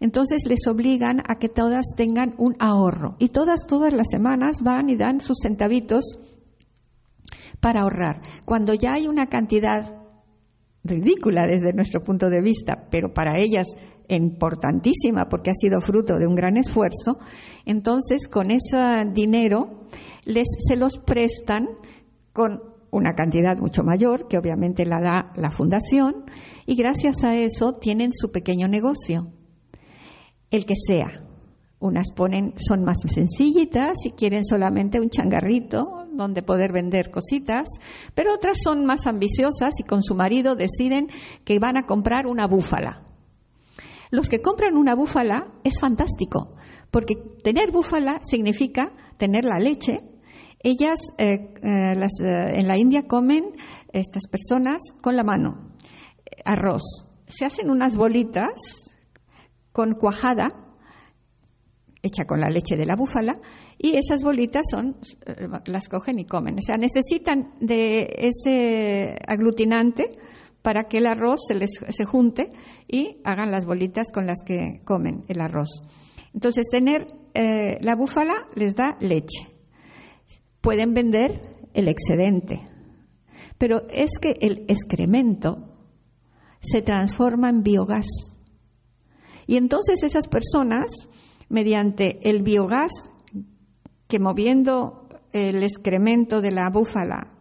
Entonces 0.00 0.42
les 0.46 0.66
obligan 0.66 1.22
a 1.26 1.36
que 1.38 1.48
todas 1.48 1.86
tengan 1.96 2.34
un 2.38 2.56
ahorro. 2.58 3.16
Y 3.18 3.28
todas, 3.28 3.66
todas 3.66 3.92
las 3.92 4.08
semanas 4.10 4.62
van 4.62 4.88
y 4.88 4.96
dan 4.96 5.20
sus 5.20 5.38
centavitos 5.42 6.04
para 7.60 7.82
ahorrar. 7.82 8.20
Cuando 8.44 8.74
ya 8.74 8.94
hay 8.94 9.06
una 9.06 9.28
cantidad 9.28 10.02
ridícula 10.82 11.46
desde 11.46 11.72
nuestro 11.72 12.02
punto 12.02 12.28
de 12.28 12.42
vista, 12.42 12.88
pero 12.90 13.14
para 13.14 13.38
ellas 13.38 13.66
importantísima 14.08 15.28
porque 15.30 15.50
ha 15.50 15.54
sido 15.54 15.80
fruto 15.80 16.18
de 16.18 16.26
un 16.26 16.34
gran 16.34 16.56
esfuerzo, 16.56 17.18
entonces 17.64 18.28
con 18.28 18.50
ese 18.50 18.78
dinero 19.12 19.86
les, 20.26 20.46
se 20.68 20.76
los 20.76 20.98
prestan 20.98 21.68
con 22.32 22.60
una 22.90 23.14
cantidad 23.14 23.58
mucho 23.58 23.82
mayor, 23.82 24.28
que 24.28 24.38
obviamente 24.38 24.86
la 24.86 25.00
da 25.00 25.32
la 25.36 25.50
fundación, 25.50 26.26
y 26.66 26.76
gracias 26.76 27.24
a 27.24 27.34
eso 27.34 27.74
tienen 27.80 28.12
su 28.12 28.30
pequeño 28.30 28.68
negocio, 28.68 29.32
el 30.54 30.66
que 30.66 30.74
sea. 30.76 31.12
Unas 31.80 32.12
ponen, 32.12 32.54
son 32.56 32.84
más 32.84 32.98
sencillitas 33.06 33.96
y 34.04 34.12
quieren 34.12 34.44
solamente 34.44 35.00
un 35.00 35.10
changarrito 35.10 35.82
donde 36.12 36.42
poder 36.42 36.72
vender 36.72 37.10
cositas, 37.10 37.68
pero 38.14 38.32
otras 38.32 38.58
son 38.62 38.86
más 38.86 39.06
ambiciosas 39.06 39.74
y 39.78 39.82
con 39.82 40.02
su 40.02 40.14
marido 40.14 40.54
deciden 40.54 41.08
que 41.44 41.58
van 41.58 41.76
a 41.76 41.86
comprar 41.86 42.26
una 42.26 42.46
búfala. 42.46 43.02
Los 44.10 44.28
que 44.28 44.40
compran 44.40 44.76
una 44.76 44.94
búfala 44.94 45.52
es 45.64 45.80
fantástico, 45.80 46.54
porque 46.92 47.16
tener 47.42 47.72
búfala 47.72 48.20
significa 48.22 48.92
tener 49.16 49.44
la 49.44 49.58
leche. 49.58 49.98
Ellas 50.60 51.00
eh, 51.18 51.52
eh, 51.62 51.94
las, 51.96 52.12
eh, 52.20 52.60
en 52.60 52.68
la 52.68 52.78
India 52.78 53.02
comen, 53.08 53.56
estas 53.92 54.28
personas, 54.28 54.80
con 55.02 55.16
la 55.16 55.24
mano, 55.24 55.72
arroz. 56.44 57.08
Se 57.26 57.44
hacen 57.44 57.70
unas 57.70 57.96
bolitas 57.96 58.93
con 59.74 59.94
cuajada, 59.94 60.50
hecha 62.00 62.26
con 62.26 62.40
la 62.40 62.48
leche 62.48 62.76
de 62.76 62.86
la 62.86 62.94
búfala, 62.94 63.32
y 63.76 63.96
esas 63.96 64.22
bolitas 64.22 64.64
son, 64.70 64.96
las 65.66 65.88
cogen 65.88 66.20
y 66.20 66.26
comen. 66.26 66.58
O 66.58 66.62
sea, 66.62 66.76
necesitan 66.76 67.54
de 67.60 68.08
ese 68.16 69.18
aglutinante 69.26 70.10
para 70.62 70.84
que 70.84 70.98
el 70.98 71.06
arroz 71.06 71.40
se 71.48 71.56
les 71.56 71.70
se 71.88 72.04
junte 72.04 72.52
y 72.86 73.16
hagan 73.24 73.50
las 73.50 73.66
bolitas 73.66 74.12
con 74.12 74.28
las 74.28 74.44
que 74.46 74.80
comen 74.84 75.24
el 75.26 75.40
arroz. 75.40 75.82
Entonces, 76.32 76.68
tener 76.70 77.08
eh, 77.34 77.78
la 77.80 77.96
búfala 77.96 78.46
les 78.54 78.76
da 78.76 78.96
leche. 79.00 79.48
Pueden 80.60 80.94
vender 80.94 81.42
el 81.74 81.88
excedente, 81.88 82.62
pero 83.58 83.88
es 83.90 84.20
que 84.20 84.36
el 84.40 84.66
excremento 84.68 85.56
se 86.60 86.80
transforma 86.80 87.48
en 87.48 87.64
biogás. 87.64 88.33
Y 89.46 89.56
entonces 89.56 90.02
esas 90.02 90.28
personas, 90.28 91.08
mediante 91.48 92.18
el 92.28 92.42
biogás, 92.42 92.92
que 94.08 94.18
moviendo 94.18 95.08
el 95.32 95.62
excremento 95.62 96.40
de 96.40 96.52
la 96.52 96.70
búfala 96.70 97.32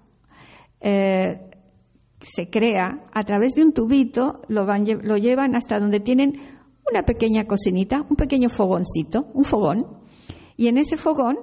eh, 0.81 1.39
se 2.21 2.49
crea 2.49 3.05
a 3.13 3.23
través 3.23 3.53
de 3.53 3.63
un 3.63 3.73
tubito, 3.73 4.41
lo, 4.47 4.65
van, 4.65 4.85
lo 5.03 5.17
llevan 5.17 5.55
hasta 5.55 5.79
donde 5.79 5.99
tienen 5.99 6.39
una 6.89 7.03
pequeña 7.03 7.45
cocinita, 7.45 8.05
un 8.09 8.15
pequeño 8.15 8.49
fogoncito, 8.49 9.21
un 9.33 9.43
fogón, 9.43 9.85
y 10.57 10.67
en 10.67 10.77
ese 10.77 10.97
fogón 10.97 11.37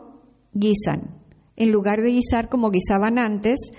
guisan. 0.53 1.23
En 1.57 1.71
lugar 1.71 2.01
de 2.01 2.13
guisar 2.13 2.49
como 2.49 2.71
guisaban 2.71 3.19
antes, 3.19 3.71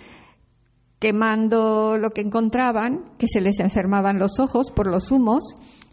quemando 1.00 1.98
lo 1.98 2.12
que 2.12 2.22
encontraban, 2.22 3.12
que 3.18 3.28
se 3.28 3.42
les 3.42 3.60
enfermaban 3.60 4.20
los 4.20 4.40
ojos 4.40 4.72
por 4.72 4.88
los 4.88 5.12
humos, 5.12 5.44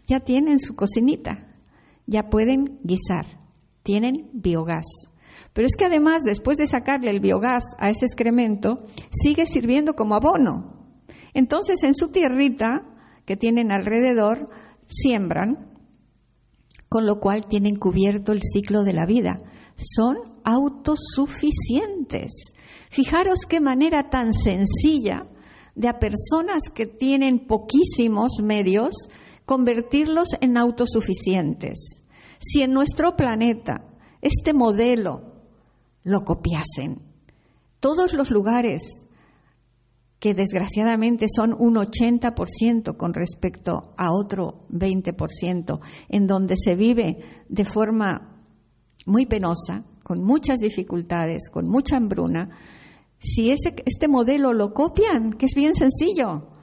ya 0.09 0.19
tienen 0.19 0.59
su 0.59 0.75
cocinita, 0.75 1.47
ya 2.07 2.29
pueden 2.29 2.79
guisar, 2.83 3.25
tienen 3.83 4.31
biogás. 4.33 4.85
Pero 5.53 5.67
es 5.67 5.75
que 5.75 5.85
además, 5.85 6.23
después 6.23 6.57
de 6.57 6.65
sacarle 6.65 7.11
el 7.11 7.19
biogás 7.19 7.63
a 7.77 7.91
ese 7.91 8.05
excremento, 8.05 8.77
sigue 9.11 9.45
sirviendo 9.45 9.93
como 9.93 10.15
abono. 10.15 10.97
Entonces, 11.33 11.83
en 11.83 11.93
su 11.93 12.09
tierrita 12.09 12.83
que 13.25 13.37
tienen 13.37 13.71
alrededor, 13.71 14.49
siembran, 14.87 15.69
con 16.89 17.05
lo 17.05 17.19
cual 17.19 17.45
tienen 17.47 17.75
cubierto 17.75 18.31
el 18.31 18.41
ciclo 18.41 18.83
de 18.83 18.93
la 18.93 19.05
vida. 19.05 19.37
Son 19.75 20.17
autosuficientes. 20.43 22.31
Fijaros 22.89 23.41
qué 23.47 23.61
manera 23.61 24.09
tan 24.09 24.33
sencilla 24.33 25.27
de 25.75 25.87
a 25.87 25.99
personas 25.99 26.63
que 26.73 26.87
tienen 26.87 27.45
poquísimos 27.45 28.39
medios 28.41 28.95
convertirlos 29.49 30.27
en 30.41 30.57
autosuficientes. 30.57 32.03
Si 32.37 32.61
en 32.61 32.71
nuestro 32.71 33.15
planeta 33.15 33.83
este 34.21 34.53
modelo 34.53 35.41
lo 36.03 36.23
copiasen, 36.23 37.01
todos 37.79 38.13
los 38.13 38.29
lugares 38.29 38.83
que 40.19 40.35
desgraciadamente 40.35 41.25
son 41.35 41.55
un 41.57 41.77
80% 41.77 42.95
con 42.95 43.15
respecto 43.15 43.81
a 43.97 44.11
otro 44.11 44.67
20%, 44.69 45.79
en 46.09 46.27
donde 46.27 46.53
se 46.55 46.75
vive 46.75 47.17
de 47.47 47.65
forma 47.65 48.43
muy 49.07 49.25
penosa, 49.25 49.83
con 50.03 50.21
muchas 50.21 50.59
dificultades, 50.59 51.49
con 51.49 51.67
mucha 51.67 51.97
hambruna, 51.97 52.51
si 53.17 53.49
ese, 53.49 53.73
este 53.83 54.07
modelo 54.07 54.53
lo 54.53 54.75
copian, 54.75 55.33
que 55.33 55.47
es 55.47 55.55
bien 55.55 55.73
sencillo, 55.73 56.58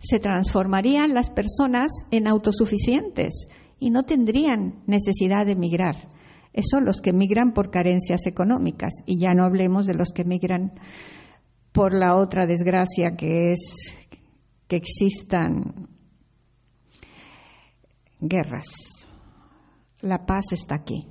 se 0.00 0.18
transformarían 0.18 1.14
las 1.14 1.30
personas 1.30 1.92
en 2.10 2.26
autosuficientes 2.26 3.46
y 3.78 3.90
no 3.90 4.02
tendrían 4.02 4.82
necesidad 4.86 5.46
de 5.46 5.52
emigrar. 5.52 5.96
Eso 6.52 6.80
los 6.80 7.00
que 7.00 7.10
emigran 7.10 7.52
por 7.52 7.70
carencias 7.70 8.26
económicas 8.26 8.92
y 9.06 9.18
ya 9.18 9.34
no 9.34 9.44
hablemos 9.44 9.86
de 9.86 9.94
los 9.94 10.10
que 10.10 10.22
emigran 10.22 10.72
por 11.70 11.94
la 11.94 12.16
otra 12.16 12.46
desgracia 12.46 13.14
que 13.14 13.52
es 13.52 13.60
que 14.66 14.76
existan 14.76 15.88
guerras. 18.20 18.66
La 20.00 20.24
paz 20.26 20.46
está 20.52 20.76
aquí. 20.76 21.06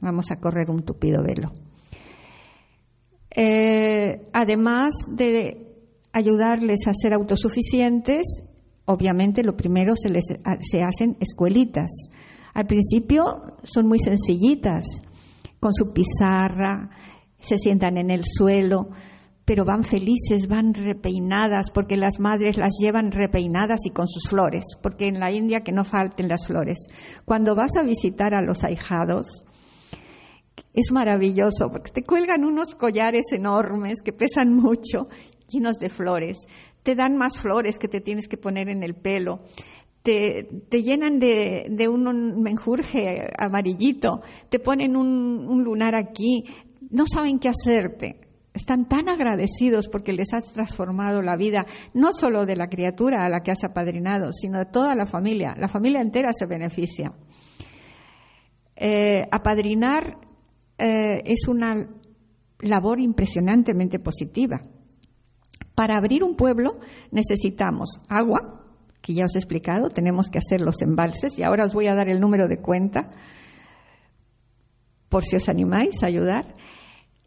Vamos 0.00 0.30
a 0.30 0.40
correr 0.40 0.70
un 0.70 0.82
tupido 0.84 1.22
velo. 1.22 1.50
Eh, 3.30 4.28
además 4.32 4.94
de 5.08 5.65
ayudarles 6.16 6.86
a 6.86 6.94
ser 6.94 7.12
autosuficientes, 7.12 8.42
obviamente 8.86 9.42
lo 9.42 9.54
primero 9.54 9.94
se 9.96 10.08
les 10.08 10.24
se 10.24 10.82
hacen 10.82 11.16
escuelitas. 11.20 11.90
Al 12.54 12.66
principio 12.66 13.58
son 13.62 13.84
muy 13.84 13.98
sencillitas, 13.98 14.86
con 15.60 15.74
su 15.74 15.92
pizarra, 15.92 16.88
se 17.38 17.58
sientan 17.58 17.98
en 17.98 18.10
el 18.10 18.24
suelo, 18.24 18.88
pero 19.44 19.66
van 19.66 19.84
felices, 19.84 20.48
van 20.48 20.72
repeinadas, 20.72 21.70
porque 21.70 21.98
las 21.98 22.18
madres 22.18 22.56
las 22.56 22.72
llevan 22.80 23.12
repeinadas 23.12 23.80
y 23.84 23.90
con 23.90 24.08
sus 24.08 24.28
flores, 24.28 24.64
porque 24.82 25.08
en 25.08 25.20
la 25.20 25.30
India 25.30 25.60
que 25.60 25.72
no 25.72 25.84
falten 25.84 26.28
las 26.28 26.46
flores. 26.46 26.78
Cuando 27.26 27.54
vas 27.54 27.76
a 27.76 27.82
visitar 27.82 28.32
a 28.32 28.40
los 28.40 28.64
ahijados, 28.64 29.44
es 30.72 30.90
maravilloso, 30.92 31.70
porque 31.70 31.92
te 31.92 32.02
cuelgan 32.02 32.44
unos 32.44 32.74
collares 32.74 33.26
enormes 33.32 34.00
que 34.02 34.14
pesan 34.14 34.54
mucho, 34.54 35.08
llenos 35.48 35.78
de 35.78 35.88
flores. 35.88 36.38
Te 36.82 36.94
dan 36.94 37.16
más 37.16 37.38
flores 37.38 37.78
que 37.78 37.88
te 37.88 38.00
tienes 38.00 38.28
que 38.28 38.36
poner 38.36 38.68
en 38.68 38.82
el 38.82 38.94
pelo. 38.94 39.40
Te, 40.02 40.46
llenan 40.70 41.18
de, 41.18 41.88
un 41.90 42.40
menjurje 42.40 43.28
amarillito, 43.38 44.22
te 44.48 44.60
ponen 44.60 44.96
un 44.96 45.64
lunar 45.64 45.96
aquí, 45.96 46.44
no 46.90 47.06
saben 47.06 47.40
qué 47.40 47.48
hacerte 47.48 48.26
están 48.56 48.88
tan 48.88 49.08
agradecidos 49.08 49.86
porque 49.86 50.12
les 50.12 50.32
has 50.32 50.50
transformado 50.52 51.22
la 51.22 51.36
vida, 51.36 51.66
no 51.92 52.12
solo 52.12 52.46
de 52.46 52.56
la 52.56 52.68
criatura 52.68 53.24
a 53.24 53.28
la 53.28 53.40
que 53.40 53.50
has 53.50 53.62
apadrinado, 53.64 54.32
sino 54.32 54.58
de 54.58 54.66
toda 54.66 54.94
la 54.94 55.06
familia. 55.06 55.54
La 55.56 55.68
familia 55.68 56.00
entera 56.00 56.32
se 56.32 56.46
beneficia. 56.46 57.12
Eh, 58.74 59.22
apadrinar 59.30 60.18
eh, 60.78 61.22
es 61.24 61.46
una 61.48 61.86
labor 62.60 62.98
impresionantemente 62.98 63.98
positiva. 63.98 64.60
Para 65.76 65.98
abrir 65.98 66.24
un 66.24 66.36
pueblo 66.36 66.80
necesitamos 67.12 68.00
agua, 68.08 68.64
que 69.02 69.12
ya 69.14 69.26
os 69.26 69.36
he 69.36 69.38
explicado, 69.38 69.90
tenemos 69.90 70.30
que 70.30 70.38
hacer 70.38 70.62
los 70.62 70.80
embalses 70.80 71.38
y 71.38 71.42
ahora 71.42 71.66
os 71.66 71.74
voy 71.74 71.86
a 71.86 71.94
dar 71.94 72.08
el 72.08 72.18
número 72.18 72.48
de 72.48 72.60
cuenta 72.60 73.06
por 75.10 75.22
si 75.22 75.36
os 75.36 75.48
animáis 75.50 76.02
a 76.02 76.06
ayudar. 76.06 76.54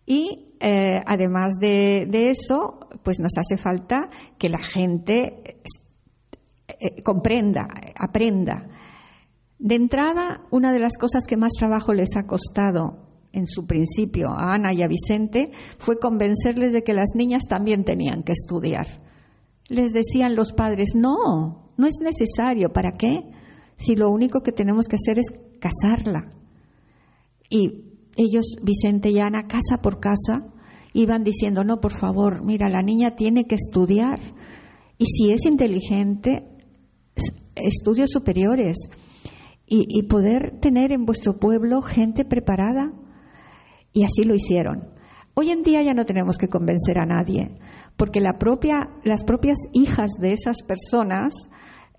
Y 0.07 0.55
eh, 0.59 0.99
además 1.05 1.59
de, 1.59 2.07
eso, 2.31 2.79
pues 3.03 3.19
nos 3.19 3.37
hace 3.37 3.55
falta 3.55 4.09
que 4.39 4.49
la 4.49 4.57
gente 4.57 5.43
eh, 5.45 5.61
eh, 6.67 7.03
comprenda, 7.03 7.67
aprenda. 7.95 8.67
De 9.59 9.75
entrada, 9.75 10.41
una 10.49 10.73
de 10.73 10.79
las 10.79 10.97
cosas 10.97 11.27
que 11.27 11.37
más 11.37 11.51
trabajo 11.53 11.93
les 11.93 12.15
ha 12.17 12.25
costado 12.25 13.08
en 13.31 13.47
su 13.47 13.65
principio 13.65 14.29
a 14.29 14.53
Ana 14.53 14.73
y 14.73 14.81
a 14.81 14.87
Vicente 14.87 15.51
fue 15.77 15.99
convencerles 15.99 16.73
de 16.73 16.83
que 16.83 16.93
las 16.93 17.09
niñas 17.15 17.43
también 17.47 17.83
tenían 17.83 18.23
que 18.23 18.33
estudiar. 18.33 18.87
Les 19.67 19.93
decían 19.93 20.35
los 20.35 20.53
padres, 20.53 20.95
no, 20.95 21.73
no 21.77 21.87
es 21.87 21.95
necesario, 22.01 22.73
¿para 22.73 22.93
qué? 22.93 23.23
Si 23.77 23.95
lo 23.95 24.09
único 24.09 24.41
que 24.41 24.51
tenemos 24.51 24.87
que 24.87 24.95
hacer 24.95 25.19
es 25.19 25.27
casarla. 25.59 26.25
Y 27.49 27.85
ellos, 28.15 28.57
Vicente 28.61 29.09
y 29.11 29.19
Ana, 29.19 29.47
casa 29.47 29.81
por 29.81 29.99
casa, 29.99 30.47
iban 30.93 31.23
diciendo, 31.23 31.63
no, 31.63 31.79
por 31.79 31.93
favor, 31.93 32.45
mira, 32.45 32.67
la 32.67 32.81
niña 32.81 33.11
tiene 33.11 33.45
que 33.45 33.55
estudiar. 33.55 34.19
Y 34.97 35.05
si 35.05 35.31
es 35.31 35.45
inteligente, 35.45 36.45
estudios 37.55 38.09
superiores. 38.11 38.77
Y, 39.65 39.85
y 39.87 40.03
poder 40.03 40.59
tener 40.59 40.91
en 40.91 41.05
vuestro 41.05 41.37
pueblo 41.37 41.81
gente 41.81 42.25
preparada. 42.25 42.91
Y 43.93 44.03
así 44.03 44.23
lo 44.23 44.35
hicieron. 44.35 44.93
Hoy 45.33 45.51
en 45.51 45.63
día 45.63 45.81
ya 45.81 45.93
no 45.93 46.05
tenemos 46.05 46.37
que 46.37 46.49
convencer 46.49 46.99
a 46.99 47.05
nadie, 47.05 47.55
porque 47.95 48.19
la 48.19 48.37
propia, 48.37 48.89
las 49.03 49.23
propias 49.23 49.57
hijas 49.73 50.11
de 50.19 50.33
esas 50.33 50.63
personas 50.63 51.33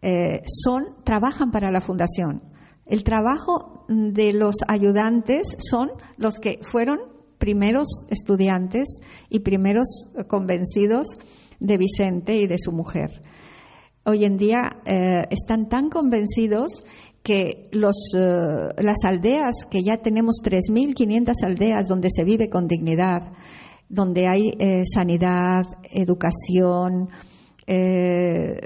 eh, 0.02 0.42
son, 0.64 1.02
trabajan 1.04 1.50
para 1.50 1.70
la 1.70 1.80
fundación. 1.80 2.42
El 2.86 3.04
trabajo 3.04 3.86
de 3.88 4.32
los 4.32 4.56
ayudantes 4.68 5.56
son 5.58 5.90
los 6.16 6.38
que 6.38 6.58
fueron 6.62 6.98
primeros 7.38 7.88
estudiantes 8.10 9.00
y 9.28 9.40
primeros 9.40 9.88
convencidos 10.28 11.06
de 11.60 11.76
Vicente 11.76 12.36
y 12.36 12.46
de 12.46 12.58
su 12.58 12.72
mujer. 12.72 13.22
Hoy 14.04 14.24
en 14.24 14.36
día 14.36 14.80
eh, 14.84 15.22
están 15.30 15.68
tan 15.68 15.88
convencidos 15.88 16.84
que 17.22 17.68
los, 17.72 17.96
eh, 18.16 18.68
las 18.78 19.04
aldeas, 19.04 19.66
que 19.70 19.82
ya 19.82 19.96
tenemos 19.98 20.36
3.500 20.42 21.34
aldeas 21.44 21.86
donde 21.86 22.08
se 22.10 22.24
vive 22.24 22.48
con 22.48 22.66
dignidad, 22.66 23.30
donde 23.88 24.26
hay 24.26 24.52
eh, 24.58 24.84
sanidad, 24.86 25.64
educación, 25.90 27.10
eh, 27.66 28.58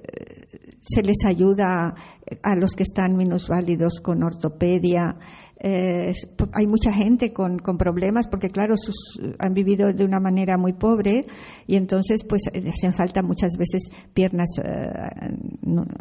se 0.87 1.03
les 1.03 1.25
ayuda 1.25 1.95
a 2.43 2.55
los 2.55 2.73
que 2.73 2.85
están 2.85 3.17
minusválidos 3.17 4.01
con 4.01 4.23
ortopedia. 4.23 5.17
hay 5.61 6.67
mucha 6.67 6.93
gente 6.93 7.33
con, 7.33 7.59
problemas 7.79 8.29
porque, 8.29 8.51
claro, 8.51 8.77
sus, 8.77 9.19
han 9.39 9.55
vivido 9.55 9.93
de 9.93 10.05
una 10.05 10.21
manera 10.21 10.59
muy 10.59 10.75
pobre 10.75 11.23
y 11.67 11.77
entonces, 11.77 12.23
pues, 12.29 12.43
hacen 12.49 12.93
falta 12.93 13.23
muchas 13.23 13.53
veces 13.59 13.89
piernas 14.13 14.51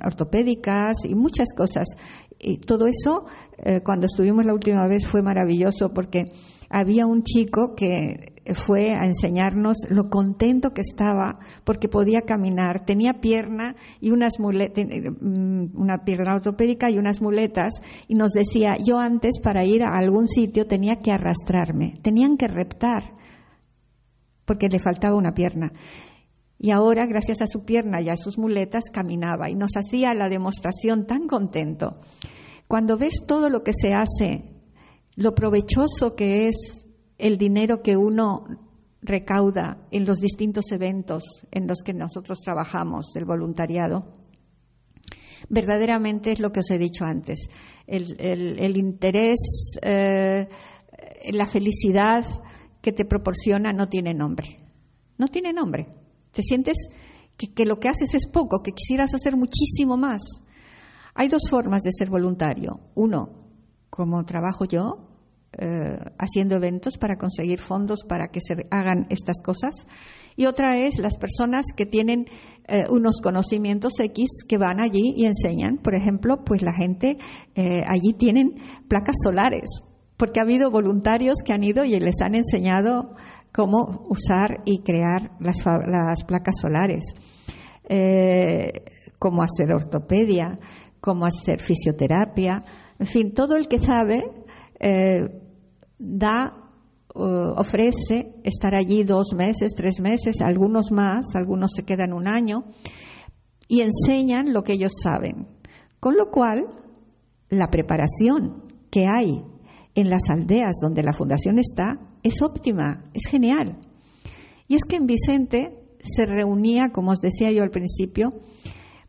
ortopédicas 0.04 0.98
y 1.06 1.16
muchas 1.16 1.48
cosas 1.56 1.88
y 2.44 2.58
todo 2.58 2.88
eso, 2.88 3.26
eh, 3.58 3.82
cuando 3.84 4.06
estuvimos 4.06 4.46
la 4.46 4.54
última 4.54 4.88
vez, 4.88 5.08
fue 5.08 5.22
maravilloso 5.22 5.94
porque 5.94 6.26
había 6.70 7.06
un 7.06 7.24
chico 7.24 7.76
que 7.76 8.34
fue 8.54 8.92
a 8.92 9.06
enseñarnos 9.06 9.78
lo 9.90 10.10
contento 10.10 10.72
que 10.74 10.82
estaba 10.82 11.40
porque 11.64 11.88
podía 11.88 12.24
caminar, 12.24 12.86
tenía 12.86 13.22
pierna 13.22 13.76
y 14.02 14.12
unas 14.12 14.40
muletas, 14.40 14.84
mm, 14.86 15.80
una 15.80 16.04
pierna 16.04 16.36
ortopédica 16.36 16.90
y 16.90 16.98
unas 16.98 17.22
muletas 17.22 17.74
y 18.08 18.16
nos 18.16 18.32
decía, 18.32 18.76
yo 18.84 19.00
antes 19.00 19.40
para 19.42 19.64
ir 19.64 19.84
a 19.84 19.98
algún 19.98 20.28
sitio 20.28 20.68
tenía 20.68 20.98
que 20.98 21.12
arrastrarme, 21.12 21.96
tenían 22.02 22.38
que 22.38 22.48
reptar 22.48 23.14
porque 24.46 24.68
le 24.68 24.80
faltaba 24.80 25.16
una 25.16 25.34
pierna. 25.34 25.72
Y 26.64 26.72
ahora, 26.72 27.06
gracias 27.08 27.42
a 27.42 27.48
su 27.48 27.66
pierna 27.66 28.00
y 28.00 28.08
a 28.08 28.16
sus 28.16 28.38
muletas, 28.38 28.86
caminaba 28.86 29.50
y 29.50 29.56
nos 29.56 29.72
hacía 29.76 30.14
la 30.14 30.30
demostración 30.30 31.06
tan 31.06 31.28
contento. 31.28 32.00
Cuando 32.70 32.98
ves 32.98 33.26
todo 33.28 33.50
lo 33.50 33.64
que 33.64 33.74
se 33.74 33.94
hace, 33.94 34.46
lo 35.18 35.36
provechoso 35.36 36.16
que 36.16 36.48
es 36.48 36.56
el 37.18 37.38
dinero 37.38 37.82
que 37.82 37.98
uno 37.98 38.46
recauda 39.02 39.86
en 39.92 40.06
los 40.06 40.20
distintos 40.22 40.72
eventos 40.72 41.24
en 41.52 41.68
los 41.68 41.80
que 41.84 41.94
nosotros 41.94 42.40
trabajamos, 42.40 43.14
el 43.18 43.26
voluntariado, 43.26 44.06
verdaderamente 45.50 46.32
es 46.32 46.40
lo 46.40 46.54
que 46.54 46.62
os 46.62 46.72
he 46.72 46.78
dicho 46.78 47.04
antes. 47.04 47.50
El, 47.86 48.78
interés, 48.78 49.76
eh, 49.82 50.48
la 51.30 51.46
felicidad 51.46 52.26
que 52.82 52.94
te 52.94 53.04
proporciona 53.04 53.74
no 53.74 53.90
tiene 53.90 54.14
nombre. 54.14 54.56
No 55.18 55.28
tiene 55.28 55.52
nombre. 55.52 55.88
Te 56.34 56.42
sientes 56.42 56.76
que, 57.38 57.66
lo 57.66 57.80
que 57.80 57.90
haces 57.90 58.14
es 58.14 58.28
poco, 58.28 58.62
que 58.62 58.72
quisieras 58.72 59.14
hacer 59.14 59.38
muchísimo 59.38 59.98
más. 59.98 60.22
Hay 61.16 61.28
dos 61.28 61.44
formas 61.50 61.82
de 61.84 61.92
ser 61.92 62.10
voluntario. 62.10 62.80
Uno, 62.96 63.30
como 63.90 64.26
trabajo 64.26 64.66
yo, 64.66 65.10
eh, 65.58 66.00
haciendo 66.18 66.56
eventos 66.56 66.98
para 66.98 67.18
conseguir 67.18 67.60
fondos 67.60 68.00
para 68.08 68.30
que 68.30 68.40
se 68.42 68.56
hagan 68.72 69.06
estas 69.10 69.42
cosas. 69.42 69.76
Y 70.36 70.48
otra 70.48 70.78
es 70.78 70.98
las 70.98 71.18
personas 71.18 71.68
que 71.76 71.86
tienen 71.86 72.26
eh, 72.68 72.86
unos 72.90 73.22
conocimientos 73.22 74.00
X 74.00 74.44
que 74.48 74.58
van 74.58 74.80
allí 74.80 75.14
y 75.16 75.26
enseñan. 75.26 75.78
Por 75.78 75.94
ejemplo, 75.94 76.44
pues 76.44 76.64
la 76.64 76.74
gente 76.74 77.18
eh, 77.54 77.84
allí 77.88 78.14
tienen 78.18 78.56
placas 78.88 79.16
solares, 79.24 79.70
porque 80.18 80.40
ha 80.40 80.44
habido 80.44 80.72
voluntarios 80.72 81.36
que 81.46 81.54
han 81.54 81.64
ido 81.64 81.86
y 81.86 82.00
les 82.00 82.20
han 82.22 82.34
enseñado 82.34 83.16
cómo 83.54 84.06
usar 84.10 84.62
y 84.66 84.80
crear 84.80 85.32
las, 85.40 86.24
placas 86.26 86.56
solares, 86.60 87.04
cómo 89.20 89.44
hacer 89.44 89.72
ortopedia 89.74 90.58
cómo 91.04 91.26
hacer 91.26 91.60
fisioterapia, 91.60 92.64
en 92.98 93.08
fin, 93.08 93.34
todo 93.34 93.58
el 93.58 93.68
que 93.68 93.78
sabe 93.78 94.24
eh, 94.80 95.28
da, 96.00 96.54
ofrece 97.14 98.36
estar 98.46 98.74
allí 98.74 99.04
dos 99.04 99.34
meses, 99.36 99.74
tres 99.76 100.00
meses, 100.00 100.40
algunos 100.40 100.94
más, 100.94 101.36
algunos 101.36 101.72
se 101.76 101.84
quedan 101.84 102.14
un 102.14 102.26
año 102.26 102.64
y 103.68 103.82
enseñan 103.82 104.54
lo 104.54 104.64
que 104.64 104.74
ellos 104.74 104.94
saben. 105.04 105.50
Con 106.00 106.16
lo 106.16 106.32
cual, 106.32 106.68
la 107.50 107.70
preparación 107.70 108.64
que 108.90 109.06
hay 109.06 109.44
en 109.96 110.10
las 110.10 110.30
aldeas 110.30 110.76
donde 110.82 111.04
la 111.04 111.12
fundación 111.12 111.60
está 111.60 112.00
es 112.24 112.42
óptima, 112.42 113.10
es 113.14 113.28
genial. 113.30 113.78
Y 114.68 114.76
es 114.76 114.84
que 114.86 114.96
en 114.96 115.06
Vicente 115.06 115.84
se 116.00 116.26
reunía, 116.26 116.90
como 116.90 117.12
os 117.12 117.20
decía 117.20 117.52
yo 117.52 117.64
al 117.64 117.70
principio, 117.70 118.34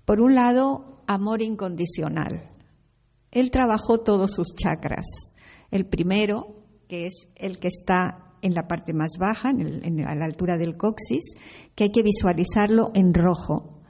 por 0.05 0.21
un 0.21 0.35
lado 0.35 1.03
amor 1.07 1.43
incondicional. 1.43 2.49
Él 3.31 3.51
trabajó 3.51 3.99
todos 3.99 4.33
sus 4.33 4.55
chakras. 4.55 5.07
El 5.71 5.87
primero, 5.87 6.65
que 6.89 7.07
es 7.07 7.29
el 7.37 7.59
que 7.59 7.69
está 7.69 8.37
en 8.43 8.55
la 8.55 8.67
parte 8.69 8.93
más 8.93 9.13
baja, 9.19 9.51
a 9.51 10.15
la 10.15 10.25
altura 10.25 10.57
del 10.57 10.77
coxis, 10.77 11.35
que 11.75 11.85
hay 11.85 11.91
que 11.91 12.03
visualizarlo 12.03 12.89
en 12.95 13.15
rojo. 13.15 13.81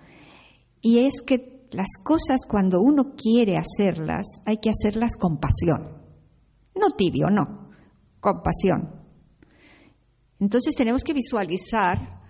Y 0.81 1.01
es 1.01 1.22
que 1.27 1.66
las 1.72 1.89
cosas 2.03 2.43
cuando 2.49 2.81
uno 2.81 3.14
quiere 3.16 3.57
hacerlas, 3.57 4.25
hay 4.47 4.59
que 4.59 4.70
hacerlas 4.70 5.16
con 5.16 5.39
pasión. 5.39 5.83
No 6.75 6.91
tibio, 6.97 7.29
no, 7.31 7.70
con 8.20 8.43
pasión. 8.43 9.04
Entonces 10.45 10.74
tenemos 10.74 11.03
que 11.03 11.14
visualizar 11.14 12.20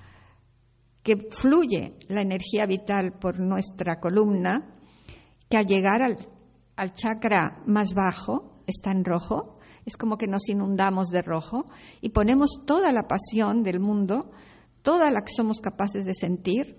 que 1.03 1.17
fluye 1.33 1.97
la 2.07 2.21
energía 2.21 2.65
vital 2.65 3.19
por 3.19 3.41
nuestra 3.41 3.99
columna 3.99 4.79
que 5.51 5.57
al 5.57 5.67
llegar 5.67 6.01
al, 6.01 6.93
chakra 6.93 7.65
más 7.67 7.93
bajo, 7.93 8.63
está 8.69 8.93
en 8.93 9.05
rojo, 9.05 9.59
es 9.85 9.97
como 9.97 10.17
que 10.17 10.29
nos 10.29 10.49
inundamos 10.49 11.09
de 11.09 11.23
rojo 11.23 11.65
y 12.01 12.11
ponemos 12.11 12.63
toda 12.65 12.93
la 12.93 13.09
pasión 13.09 13.65
del 13.65 13.81
mundo, 13.81 14.31
toda 14.83 15.11
la 15.11 15.23
que 15.23 15.33
somos 15.37 15.59
capaces 15.61 16.05
de 16.05 16.15
sentir, 16.15 16.77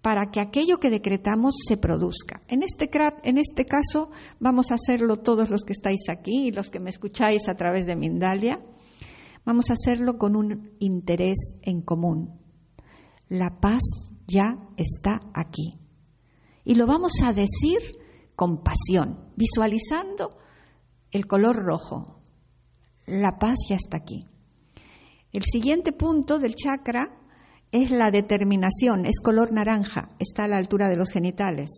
para 0.00 0.30
que 0.30 0.40
aquello 0.40 0.80
que 0.80 0.88
decretamos 0.88 1.56
se 1.68 1.76
produzca. 1.76 2.40
En 2.48 2.62
este, 2.62 2.88
en 3.22 3.36
este 3.36 3.66
caso 3.66 4.10
vamos 4.38 4.70
a 4.70 4.76
hacerlo 4.76 5.18
todos 5.18 5.50
los 5.50 5.62
que 5.62 5.74
estáis 5.74 6.08
aquí 6.08 6.46
y 6.46 6.52
los 6.52 6.70
que 6.70 6.80
me 6.80 6.88
escucháis 6.88 7.50
a 7.50 7.54
través 7.54 7.84
de 7.84 7.96
Mindalia. 7.96 8.62
Vamos 9.44 9.70
a 9.70 9.74
hacerlo 9.74 10.18
con 10.18 10.36
un 10.36 10.76
interés 10.78 11.54
en 11.62 11.82
común. 11.82 12.40
La 13.28 13.60
paz 13.60 13.82
ya 14.26 14.58
está 14.76 15.20
aquí. 15.34 15.78
Y 16.64 16.74
lo 16.74 16.86
vamos 16.86 17.12
a 17.22 17.32
decir 17.32 17.80
con 18.36 18.62
pasión, 18.62 19.32
visualizando 19.36 20.38
el 21.10 21.26
color 21.26 21.56
rojo. 21.56 22.22
La 23.06 23.38
paz 23.38 23.56
ya 23.68 23.76
está 23.76 23.96
aquí. 23.96 24.26
El 25.32 25.44
siguiente 25.44 25.92
punto 25.92 26.38
del 26.38 26.54
chakra 26.54 27.20
es 27.72 27.90
la 27.90 28.10
determinación, 28.10 29.06
es 29.06 29.20
color 29.20 29.52
naranja, 29.52 30.10
está 30.18 30.44
a 30.44 30.48
la 30.48 30.56
altura 30.56 30.88
de 30.88 30.96
los 30.96 31.10
genitales. 31.10 31.68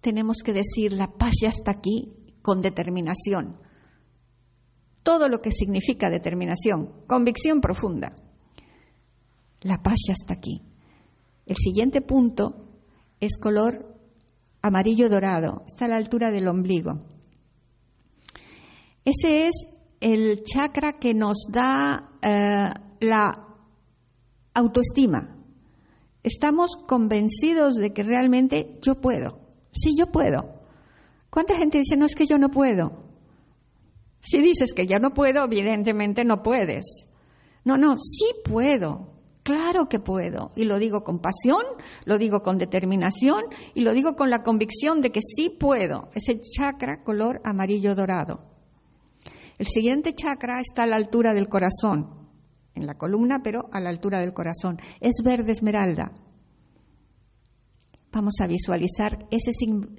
Tenemos 0.00 0.38
que 0.44 0.52
decir, 0.52 0.92
la 0.92 1.12
paz 1.12 1.32
ya 1.42 1.48
está 1.48 1.72
aquí 1.72 2.12
con 2.42 2.60
determinación. 2.60 3.60
Todo 5.02 5.28
lo 5.28 5.40
que 5.40 5.50
significa 5.52 6.10
determinación, 6.10 7.04
convicción 7.06 7.60
profunda. 7.60 8.14
La 9.62 9.82
paz 9.82 9.96
ya 10.06 10.12
está 10.12 10.34
aquí. 10.34 10.62
El 11.46 11.56
siguiente 11.56 12.00
punto 12.00 12.68
es 13.18 13.36
color 13.36 13.96
amarillo 14.62 15.08
dorado, 15.08 15.64
está 15.66 15.86
a 15.86 15.88
la 15.88 15.96
altura 15.96 16.30
del 16.30 16.48
ombligo. 16.48 16.98
Ese 19.04 19.46
es 19.48 19.66
el 20.00 20.42
chakra 20.44 20.94
que 20.94 21.14
nos 21.14 21.46
da 21.50 22.12
eh, 22.22 22.70
la 23.00 23.46
autoestima. 24.54 25.36
Estamos 26.22 26.76
convencidos 26.86 27.74
de 27.76 27.92
que 27.92 28.02
realmente 28.02 28.78
yo 28.82 29.00
puedo. 29.00 29.40
Sí, 29.72 29.94
yo 29.96 30.12
puedo. 30.12 30.60
¿Cuánta 31.30 31.56
gente 31.56 31.78
dice, 31.78 31.96
no 31.96 32.06
es 32.06 32.14
que 32.14 32.26
yo 32.26 32.38
no 32.38 32.50
puedo? 32.50 33.09
Si 34.20 34.40
dices 34.42 34.72
que 34.74 34.86
ya 34.86 34.98
no 34.98 35.14
puedo, 35.14 35.44
evidentemente 35.44 36.24
no 36.24 36.42
puedes. 36.42 37.06
No, 37.64 37.76
no, 37.76 37.96
sí 37.96 38.26
puedo. 38.44 39.14
Claro 39.42 39.88
que 39.88 40.00
puedo. 40.00 40.52
Y 40.54 40.64
lo 40.64 40.78
digo 40.78 41.02
con 41.02 41.18
pasión, 41.18 41.62
lo 42.04 42.18
digo 42.18 42.42
con 42.42 42.58
determinación 42.58 43.44
y 43.74 43.80
lo 43.80 43.92
digo 43.92 44.14
con 44.14 44.30
la 44.30 44.42
convicción 44.42 45.00
de 45.00 45.10
que 45.10 45.20
sí 45.22 45.50
puedo. 45.50 46.10
Ese 46.14 46.40
chakra 46.40 47.02
color 47.02 47.40
amarillo 47.44 47.94
dorado. 47.94 48.44
El 49.58 49.66
siguiente 49.66 50.14
chakra 50.14 50.60
está 50.60 50.84
a 50.84 50.86
la 50.86 50.96
altura 50.96 51.34
del 51.34 51.48
corazón 51.48 52.20
en 52.74 52.86
la 52.86 52.94
columna, 52.94 53.42
pero 53.42 53.68
a 53.72 53.80
la 53.80 53.90
altura 53.90 54.18
del 54.18 54.32
corazón. 54.32 54.78
Es 55.00 55.22
verde 55.24 55.52
esmeralda. 55.52 56.12
Vamos 58.12 58.34
a 58.40 58.48
visualizar, 58.48 59.26
ese 59.30 59.52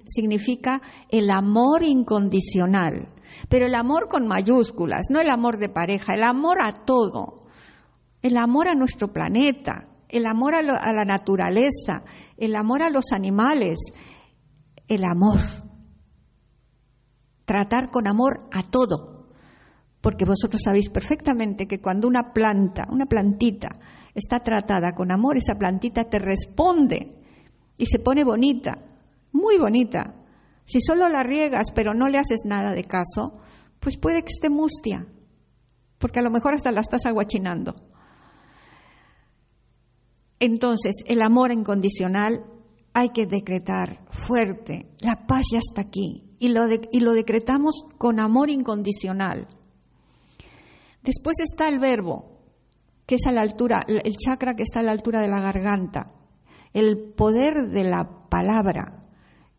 significa 0.06 0.82
el 1.08 1.30
amor 1.30 1.82
incondicional, 1.82 3.08
pero 3.48 3.68
el 3.68 3.74
amor 3.74 4.10
con 4.10 4.28
mayúsculas, 4.28 5.06
no 5.10 5.22
el 5.22 5.30
amor 5.30 5.58
de 5.58 5.70
pareja, 5.70 6.14
el 6.14 6.24
amor 6.24 6.58
a 6.62 6.74
todo, 6.74 7.48
el 8.22 8.36
amor 8.36 8.68
a 8.68 8.76
nuestro 8.76 9.14
planeta, 9.14 9.88
el 10.10 10.26
amor 10.26 10.56
a, 10.56 10.62
la 10.62 11.06
naturaleza, 11.06 12.02
el 12.36 12.54
amor 12.58 12.84
a 12.84 12.90
los 12.90 13.14
animales, 13.14 13.80
el 14.90 15.06
amor. 15.06 15.40
Tratar 17.46 17.90
con 17.92 18.08
amor 18.08 18.50
a 18.52 18.64
todo, 18.64 19.30
porque 20.02 20.26
vosotros 20.26 20.62
sabéis 20.66 20.90
perfectamente 20.90 21.66
que 21.66 21.80
cuando 21.80 22.10
una 22.10 22.34
planta, 22.34 22.84
una 22.92 23.06
plantita, 23.06 23.70
está 24.14 24.42
tratada 24.42 24.92
con 24.92 25.14
amor, 25.14 25.38
esa 25.38 25.56
plantita 25.56 26.10
te 26.10 26.20
responde 26.20 27.21
y 27.82 27.88
se 27.88 27.98
pone 27.98 28.24
bonita, 28.24 28.78
muy 29.32 29.58
bonita. 29.58 30.14
Si 30.66 30.80
solo 30.80 31.10
la 31.10 31.24
riegas 31.24 31.72
pero 31.74 31.96
no 31.96 32.10
le 32.10 32.20
haces 32.20 32.42
nada 32.46 32.74
de 32.74 32.84
caso, 32.84 33.40
pues 33.80 33.98
puede 33.98 34.22
que 34.22 34.30
esté 34.30 34.52
mustia, 34.52 35.08
porque 35.98 36.20
a 36.20 36.22
lo 36.22 36.30
mejor 36.30 36.54
hasta 36.54 36.72
la 36.72 36.82
estás 36.82 37.08
aguachinando. 37.08 37.74
Entonces, 40.40 40.98
el 41.08 41.24
amor 41.24 41.52
incondicional 41.52 42.46
hay 42.94 43.10
que 43.10 43.26
decretar 43.26 44.06
fuerte, 44.12 44.92
la 45.00 45.26
paz 45.26 45.46
ya 45.52 45.58
está 45.58 45.82
aquí, 45.82 46.36
y 46.38 46.50
lo, 46.50 46.68
y 46.92 47.00
lo 47.00 47.14
decretamos 47.14 47.84
con 47.98 48.20
amor 48.20 48.52
incondicional. 48.52 49.48
Después 51.02 51.40
está 51.40 51.68
el 51.68 51.80
verbo, 51.80 52.44
que 53.08 53.16
es 53.16 53.26
a 53.26 53.32
la 53.32 53.42
altura, 53.42 53.82
el 53.88 54.16
chakra 54.18 54.56
que 54.56 54.62
está 54.62 54.82
a 54.82 54.84
la 54.84 54.92
altura 54.92 55.20
de 55.20 55.30
la 55.30 55.42
garganta. 55.42 56.21
El 56.74 57.14
poder 57.14 57.70
de 57.70 57.84
la 57.84 58.28
palabra. 58.30 59.06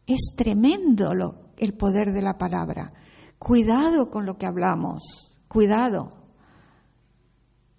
Es 0.06 0.34
tremendo 0.36 1.12
el 1.56 1.74
poder 1.74 2.12
de 2.12 2.22
la 2.22 2.38
palabra. 2.38 2.92
Cuidado 3.38 4.10
con 4.10 4.26
lo 4.26 4.36
que 4.36 4.46
hablamos, 4.46 5.36
cuidado, 5.48 6.10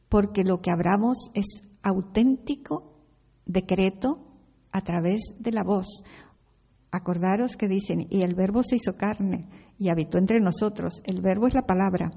porque 0.09 0.43
lo 0.43 0.61
que 0.61 0.71
hablamos 0.71 1.17
es 1.33 1.63
auténtico 1.81 2.93
decreto 3.45 4.27
a 4.71 4.81
través 4.81 5.21
de 5.39 5.51
la 5.51 5.63
voz. 5.63 5.87
Acordaros 6.91 7.57
que 7.57 7.67
dicen, 7.67 8.07
y 8.09 8.21
el 8.21 8.35
verbo 8.35 8.61
se 8.63 8.75
hizo 8.75 8.95
carne 8.95 9.49
y 9.79 9.89
habitó 9.89 10.17
entre 10.17 10.39
nosotros. 10.39 11.01
El 11.05 11.21
verbo 11.21 11.47
es 11.47 11.53
la 11.53 11.65
palabra 11.65 12.09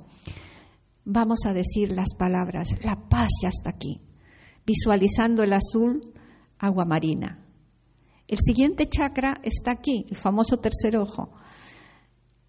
vamos 1.07 1.39
a 1.47 1.55
decir 1.55 1.93
las 1.93 2.15
palabras, 2.19 2.69
la 2.83 3.09
paz 3.09 3.29
ya 3.41 3.49
está 3.49 3.71
aquí, 3.71 4.03
visualizando 4.67 5.43
el 5.45 5.53
azul, 5.55 6.01
agua 6.59 6.85
marina. 6.85 7.43
El 8.29 8.39
siguiente 8.39 8.89
chakra 8.89 9.41
está 9.43 9.71
aquí, 9.73 10.07
el 10.11 10.17
famoso 10.17 10.59
tercer 10.59 10.97
ojo. 10.97 11.33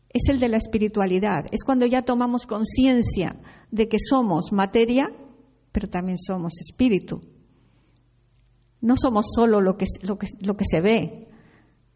Es 0.09 0.29
el 0.29 0.39
de 0.39 0.49
la 0.49 0.57
espiritualidad. 0.57 1.45
Es 1.51 1.63
cuando 1.63 1.85
ya 1.85 2.01
tomamos 2.01 2.47
conciencia 2.47 3.35
de 3.69 3.87
que 3.87 3.97
somos 3.99 4.51
materia, 4.51 5.11
pero 5.71 5.89
también 5.89 6.17
somos 6.17 6.53
espíritu. 6.59 7.21
No 8.81 8.95
somos 8.95 9.25
solo 9.35 9.61
lo 9.61 9.77
que, 9.77 9.85
lo 10.01 10.17
que, 10.17 10.27
lo 10.41 10.55
que 10.55 10.65
se 10.65 10.81
ve. 10.81 11.27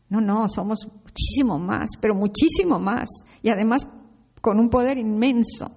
No, 0.09 0.19
no, 0.21 0.47
somos 0.49 0.87
muchísimo 1.03 1.57
más, 1.57 1.89
pero 1.99 2.13
muchísimo 2.13 2.79
más. 2.79 3.07
Y 3.41 3.49
además 3.49 3.87
con 4.41 4.59
un 4.59 4.69
poder 4.69 4.97
inmenso. 4.97 5.71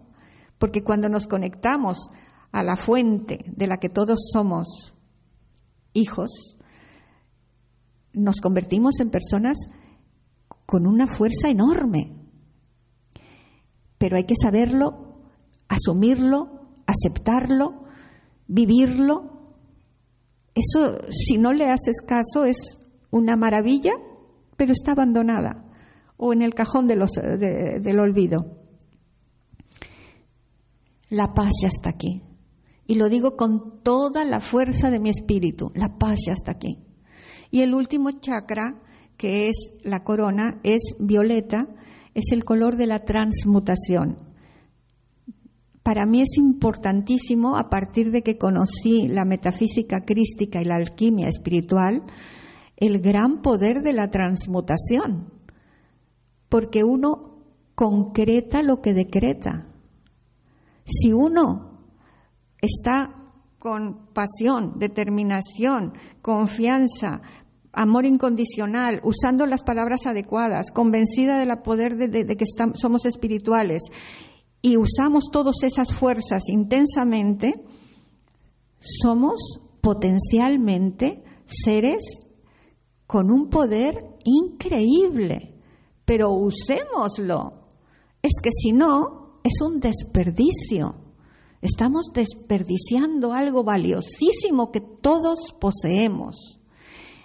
Porque 0.58 0.82
cuando 0.82 1.08
nos 1.08 1.26
conectamos 1.26 1.98
a 2.52 2.62
la 2.62 2.76
fuente 2.76 3.44
de 3.46 3.66
la 3.66 3.78
que 3.78 3.88
todos 3.88 4.18
somos 4.32 4.93
hijos, 5.94 6.58
nos 8.12 8.36
convertimos 8.36 9.00
en 9.00 9.10
personas 9.10 9.56
con 10.66 10.86
una 10.86 11.06
fuerza 11.06 11.48
enorme. 11.48 12.20
Pero 13.98 14.16
hay 14.16 14.24
que 14.24 14.34
saberlo, 14.40 15.22
asumirlo, 15.68 16.68
aceptarlo, 16.86 17.84
vivirlo. 18.46 19.54
Eso, 20.54 20.98
si 21.10 21.38
no 21.38 21.52
le 21.52 21.70
haces 21.70 22.02
caso, 22.06 22.44
es 22.44 22.78
una 23.10 23.36
maravilla, 23.36 23.92
pero 24.56 24.72
está 24.72 24.92
abandonada 24.92 25.56
o 26.16 26.32
en 26.32 26.42
el 26.42 26.54
cajón 26.54 26.86
de 26.86 26.96
los, 26.96 27.10
del 27.12 27.98
olvido. 27.98 28.58
La 31.10 31.32
paz 31.34 31.52
ya 31.62 31.68
está 31.68 31.90
aquí. 31.90 32.22
Y 32.86 32.96
lo 32.96 33.08
digo 33.08 33.36
con 33.36 33.80
toda 33.82 34.24
la 34.24 34.40
fuerza 34.40 34.90
de 34.90 34.98
mi 34.98 35.10
espíritu. 35.10 35.70
La 35.74 35.96
paz 35.96 36.18
ya 36.26 36.32
está 36.32 36.52
aquí. 36.52 36.78
Y 37.50 37.60
el 37.60 37.74
último 37.74 38.10
chakra, 38.10 38.82
que 39.16 39.48
es 39.48 39.72
la 39.82 40.04
corona, 40.04 40.60
es 40.62 40.96
violeta, 40.98 41.68
es 42.14 42.32
el 42.32 42.44
color 42.44 42.76
de 42.76 42.86
la 42.86 43.04
transmutación. 43.04 44.16
Para 45.82 46.06
mí 46.06 46.22
es 46.22 46.36
importantísimo, 46.38 47.56
a 47.56 47.68
partir 47.68 48.10
de 48.10 48.22
que 48.22 48.38
conocí 48.38 49.06
la 49.06 49.24
metafísica 49.24 50.00
crística 50.00 50.60
y 50.60 50.64
la 50.64 50.76
alquimia 50.76 51.28
espiritual, 51.28 52.02
el 52.76 53.00
gran 53.00 53.42
poder 53.42 53.82
de 53.82 53.92
la 53.92 54.10
transmutación, 54.10 55.30
porque 56.48 56.84
uno 56.84 57.38
concreta 57.74 58.62
lo 58.62 58.80
que 58.80 58.94
decreta. 58.94 59.68
Si 60.84 61.12
uno 61.12 61.73
está 62.64 63.24
con 63.58 64.08
pasión, 64.12 64.78
determinación, 64.78 65.94
confianza, 66.20 67.22
amor 67.72 68.06
incondicional, 68.06 69.00
usando 69.04 69.46
las 69.46 69.62
palabras 69.62 70.06
adecuadas, 70.06 70.70
convencida 70.70 71.38
del 71.38 71.56
poder 71.62 71.96
de, 71.96 72.26
que 72.36 72.44
somos 72.74 73.04
espirituales 73.06 73.82
y 74.60 74.76
usamos 74.76 75.30
todas 75.32 75.62
esas 75.62 75.92
fuerzas 75.92 76.42
intensamente, 76.48 77.54
somos 78.78 79.60
potencialmente 79.80 81.22
seres 81.46 82.02
con 83.06 83.30
un 83.30 83.48
poder 83.48 83.98
increíble, 84.24 85.60
pero 86.04 86.32
usémoslo. 86.32 87.50
Es 88.22 88.40
que 88.42 88.50
si 88.50 88.72
no, 88.72 89.40
es 89.44 89.60
un 89.60 89.80
desperdicio. 89.80 91.03
Estamos 91.64 92.12
desperdiciando 92.12 93.32
algo 93.32 93.64
valiosísimo 93.64 94.70
que 94.70 94.82
todos 94.82 95.54
poseemos. 95.58 96.58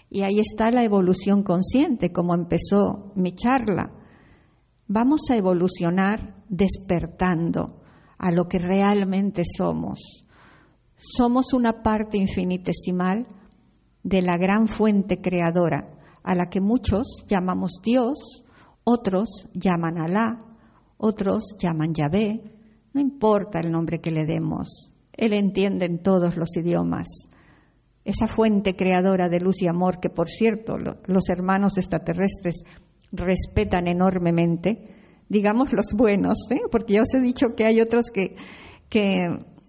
Y 0.09 0.21
ahí 0.21 0.39
está 0.39 0.71
la 0.71 0.85
evolución 0.85 1.43
consciente, 1.43 2.13
como 2.13 2.33
empezó 2.33 3.11
mi 3.17 3.35
charla. 3.35 3.91
Vamos 4.87 5.23
a 5.29 5.35
evolucionar 5.35 6.41
despertando, 6.47 7.81
a 8.17 8.31
lo 8.31 8.47
que 8.47 8.59
realmente 8.59 9.43
somos. 9.57 9.99
Somos 10.95 11.51
una 11.51 11.83
parte 11.83 12.17
infinitesimal 12.17 13.27
de 14.03 14.21
la 14.21 14.37
gran 14.37 14.69
fuente 14.69 15.19
creadora, 15.19 15.99
a 16.23 16.33
la 16.33 16.49
que 16.49 16.61
muchos 16.61 17.25
llamamos 17.27 17.81
Dios, 17.83 18.45
otros 18.85 19.49
llaman 19.53 19.97
Alá, 19.97 20.39
otros 20.95 21.57
llaman 21.59 21.93
Yahvé, 21.93 22.58
no 22.93 23.01
importa 23.01 23.59
el 23.59 23.71
nombre 23.71 23.99
que 23.99 24.11
le 24.11 24.25
demos, 24.25 24.91
Él 25.13 25.33
entiende 25.33 25.85
en 25.85 25.99
todos 25.99 26.37
los 26.37 26.55
idiomas. 26.57 27.07
Esa 28.05 28.27
fuente 28.27 28.75
creadora 28.75 29.29
de 29.29 29.39
luz 29.39 29.61
y 29.61 29.67
amor 29.67 29.99
que, 29.99 30.09
por 30.09 30.29
cierto, 30.29 30.77
los 30.77 31.29
hermanos 31.29 31.77
extraterrestres 31.77 32.63
respetan 33.11 33.87
enormemente, 33.87 34.77
digamos 35.27 35.73
los 35.73 35.93
buenos, 35.93 36.37
¿eh? 36.49 36.61
porque 36.71 36.95
ya 36.95 37.01
os 37.01 37.13
he 37.13 37.19
dicho 37.19 37.55
que 37.55 37.65
hay 37.65 37.81
otros 37.81 38.05
que, 38.11 38.35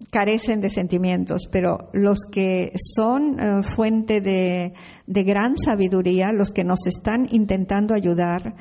carecen 0.09 0.59
de 0.59 0.69
sentimientos, 0.69 1.47
pero 1.51 1.89
los 1.93 2.19
que 2.29 2.73
son 2.95 3.39
eh, 3.39 3.63
fuente 3.63 4.19
de, 4.19 4.73
de, 5.05 5.23
gran 5.23 5.55
sabiduría, 5.55 6.33
los 6.33 6.51
que 6.51 6.63
nos 6.63 6.85
están 6.87 7.27
intentando 7.31 7.93
ayudar, 7.93 8.55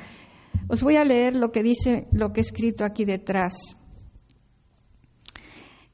os 0.68 0.82
voy 0.82 0.96
a 0.96 1.04
leer 1.04 1.34
lo 1.34 1.50
que 1.50 1.62
dice, 1.62 2.06
lo 2.12 2.32
que 2.32 2.40
he 2.40 2.44
escrito 2.44 2.84
aquí 2.84 3.04
detrás. 3.04 3.54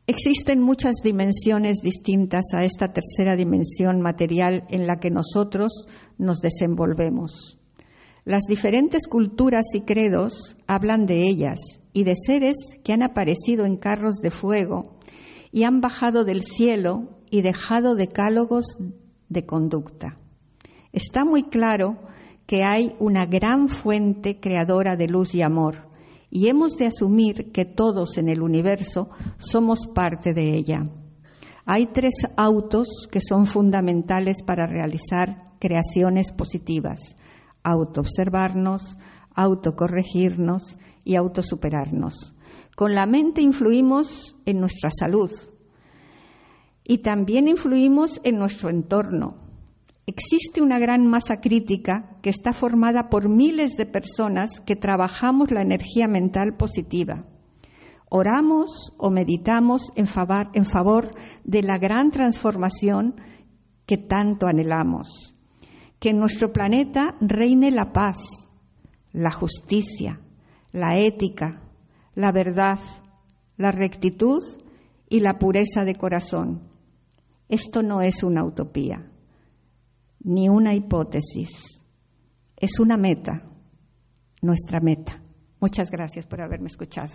Existen 0.09 0.61
muchas 0.61 0.95
dimensiones 1.03 1.79
distintas 1.83 2.45
a 2.55 2.63
esta 2.63 2.93
tercera 2.93 3.35
dimensión 3.35 4.01
material 4.01 4.65
en 4.69 4.87
la 4.87 5.01
que 5.01 5.11
nosotros 5.11 5.73
nos 6.17 6.39
desenvolvemos. 6.39 7.59
Las 8.25 8.43
diferentes 8.49 9.09
culturas 9.09 9.65
y 9.75 9.81
credos 9.81 10.57
hablan 10.69 11.07
de 11.07 11.25
ellas 11.25 11.59
y 11.93 12.05
de 12.05 12.15
seres 12.15 12.55
que 12.85 12.93
han 12.93 13.03
aparecido 13.03 13.65
en 13.65 13.77
carros 13.77 14.19
de 14.23 14.31
fuego 14.31 14.97
y 15.51 15.65
han 15.65 15.81
bajado 15.81 16.25
del 16.25 16.45
cielo 16.45 17.19
y 17.29 17.43
dejado 17.43 17.97
decálogos 17.97 18.79
de 19.29 19.45
conducta. 19.45 20.21
Está 20.93 21.25
muy 21.25 21.43
claro 21.43 21.99
que 22.47 22.63
hay 22.63 22.95
una 23.01 23.27
gran 23.27 23.69
fuente 23.69 24.39
creadora 24.39 24.95
de 24.95 25.09
luz 25.09 25.35
y 25.35 25.43
amor 25.43 25.89
y 26.31 26.49
hemos 26.49 26.77
de 26.77 26.87
asumir 26.87 27.53
que 27.53 27.65
todos 27.65 28.19
en 28.19 28.29
el 28.29 28.43
universo 28.43 29.11
somos 29.39 29.87
parte 29.87 30.35
de 30.35 30.55
ella. 30.55 30.85
Hay 31.65 31.87
tres 31.87 32.15
autos 32.37 32.89
que 33.11 33.21
son 33.21 33.47
fundamentales 33.47 34.43
para 34.45 34.67
realizar 34.67 35.53
creaciones 35.59 36.33
positivas 36.33 37.17
autoobservarnos, 37.67 38.97
autocorregirnos 39.35 40.79
y 41.05 41.17
autosuperarnos. 41.17 42.35
Con 42.77 42.95
la 42.95 43.07
mente 43.07 43.43
influimos 43.43 44.37
en 44.45 44.61
nuestra 44.61 44.91
salud 44.97 45.31
y 46.85 46.99
también 46.99 47.49
influimos 47.49 48.21
en 48.23 48.39
nuestro 48.39 48.71
entorno. 48.71 49.46
Existe 50.07 50.63
una 50.63 50.79
gran 50.79 51.07
masa 51.07 51.41
crítica 51.41 52.17
que 52.23 52.31
está 52.31 52.53
formada 52.53 53.09
por 53.09 53.29
miles 53.29 53.77
de 53.77 53.87
personas 53.87 54.61
que 54.61 54.77
trabajamos 54.77 55.51
la 55.51 55.63
energía 55.63 56.07
mental 56.07 56.57
positiva. 56.57 57.27
Oramos 58.09 58.95
o 58.99 59.11
meditamos 59.11 59.83
en 59.97 60.07
favor, 60.07 60.51
favor 60.65 61.11
de 61.45 61.63
la 61.63 61.79
gran 61.79 62.13
transformación 62.13 63.21
que 63.85 63.99
tanto 63.99 64.47
anhelamos 64.47 65.33
que 65.99 66.11
en 66.11 66.19
nuestro 66.19 66.53
planeta 66.53 67.17
reine 67.21 67.71
la 67.71 67.93
paz, 67.93 68.19
la 69.13 69.33
justicia, 69.33 70.21
la 70.73 70.99
ética, 70.99 71.63
la 72.15 72.33
verdad, 72.33 72.79
la 73.57 73.71
rectitud 73.71 74.43
y 75.09 75.21
la 75.21 75.39
pureza 75.39 75.85
de 75.85 75.95
corazón. 75.95 76.69
Esto 77.49 77.83
no 77.83 78.03
es 78.03 78.23
una 78.23 78.45
utopía, 78.45 78.99
ni 80.27 80.49
una 80.49 80.75
hipótesis, 80.75 81.81
es 82.57 82.81
una 82.81 82.97
meta, 82.97 83.45
nuestra 84.43 84.81
meta. 84.81 85.23
Muchas 85.61 85.89
gracias 85.89 86.27
por 86.27 86.43
haberme 86.43 86.67
escuchado. 86.67 87.15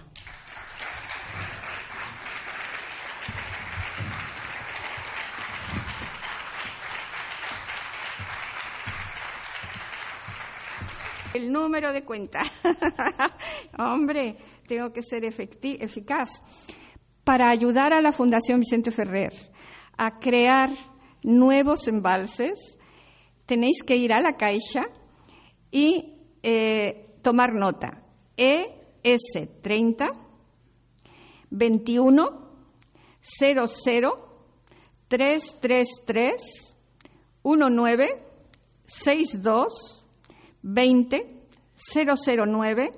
El 11.34 11.51
número 11.51 11.91
de 11.91 12.05
cuenta. 12.05 12.43
Hombre, 13.78 14.38
tengo 14.68 14.93
que 14.93 15.03
ser 15.03 15.26
eficaz. 15.26 16.41
Para 17.26 17.49
ayudar 17.49 17.91
a 17.91 18.01
la 18.01 18.14
Fundación 18.14 18.62
Vicente 18.62 18.91
Ferrer 18.91 19.34
a 19.97 20.18
crear 20.20 20.70
nuevos 21.24 21.89
embalses, 21.89 22.78
tenéis 23.52 23.84
que 23.84 23.97
ir 23.97 24.14
a 24.14 24.22
la 24.22 24.38
caixa 24.38 24.88
y 25.72 26.16
eh, 26.41 27.18
tomar 27.22 27.54
nota. 27.54 28.02
ES 28.38 29.20
30 29.62 30.08
21 31.49 32.30
00 33.20 34.16
333 35.10 36.78
19 37.43 38.24
62 38.86 40.06
20 40.62 41.28
009 41.76 42.91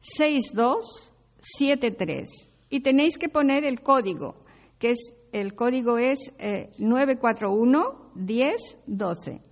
6273 0.00 2.48
y 2.68 2.80
tenéis 2.80 3.16
que 3.16 3.28
poner 3.28 3.62
el 3.62 3.80
código, 3.80 4.42
que 4.80 4.90
es 4.90 5.14
el 5.30 5.54
código 5.54 5.98
es 5.98 6.32
941 6.78 8.10
1012 8.16 9.51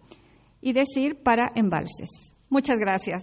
y 0.60 0.72
decir 0.72 1.22
para 1.22 1.50
embalses. 1.54 2.34
Muchas 2.48 2.78
gracias. 2.78 3.22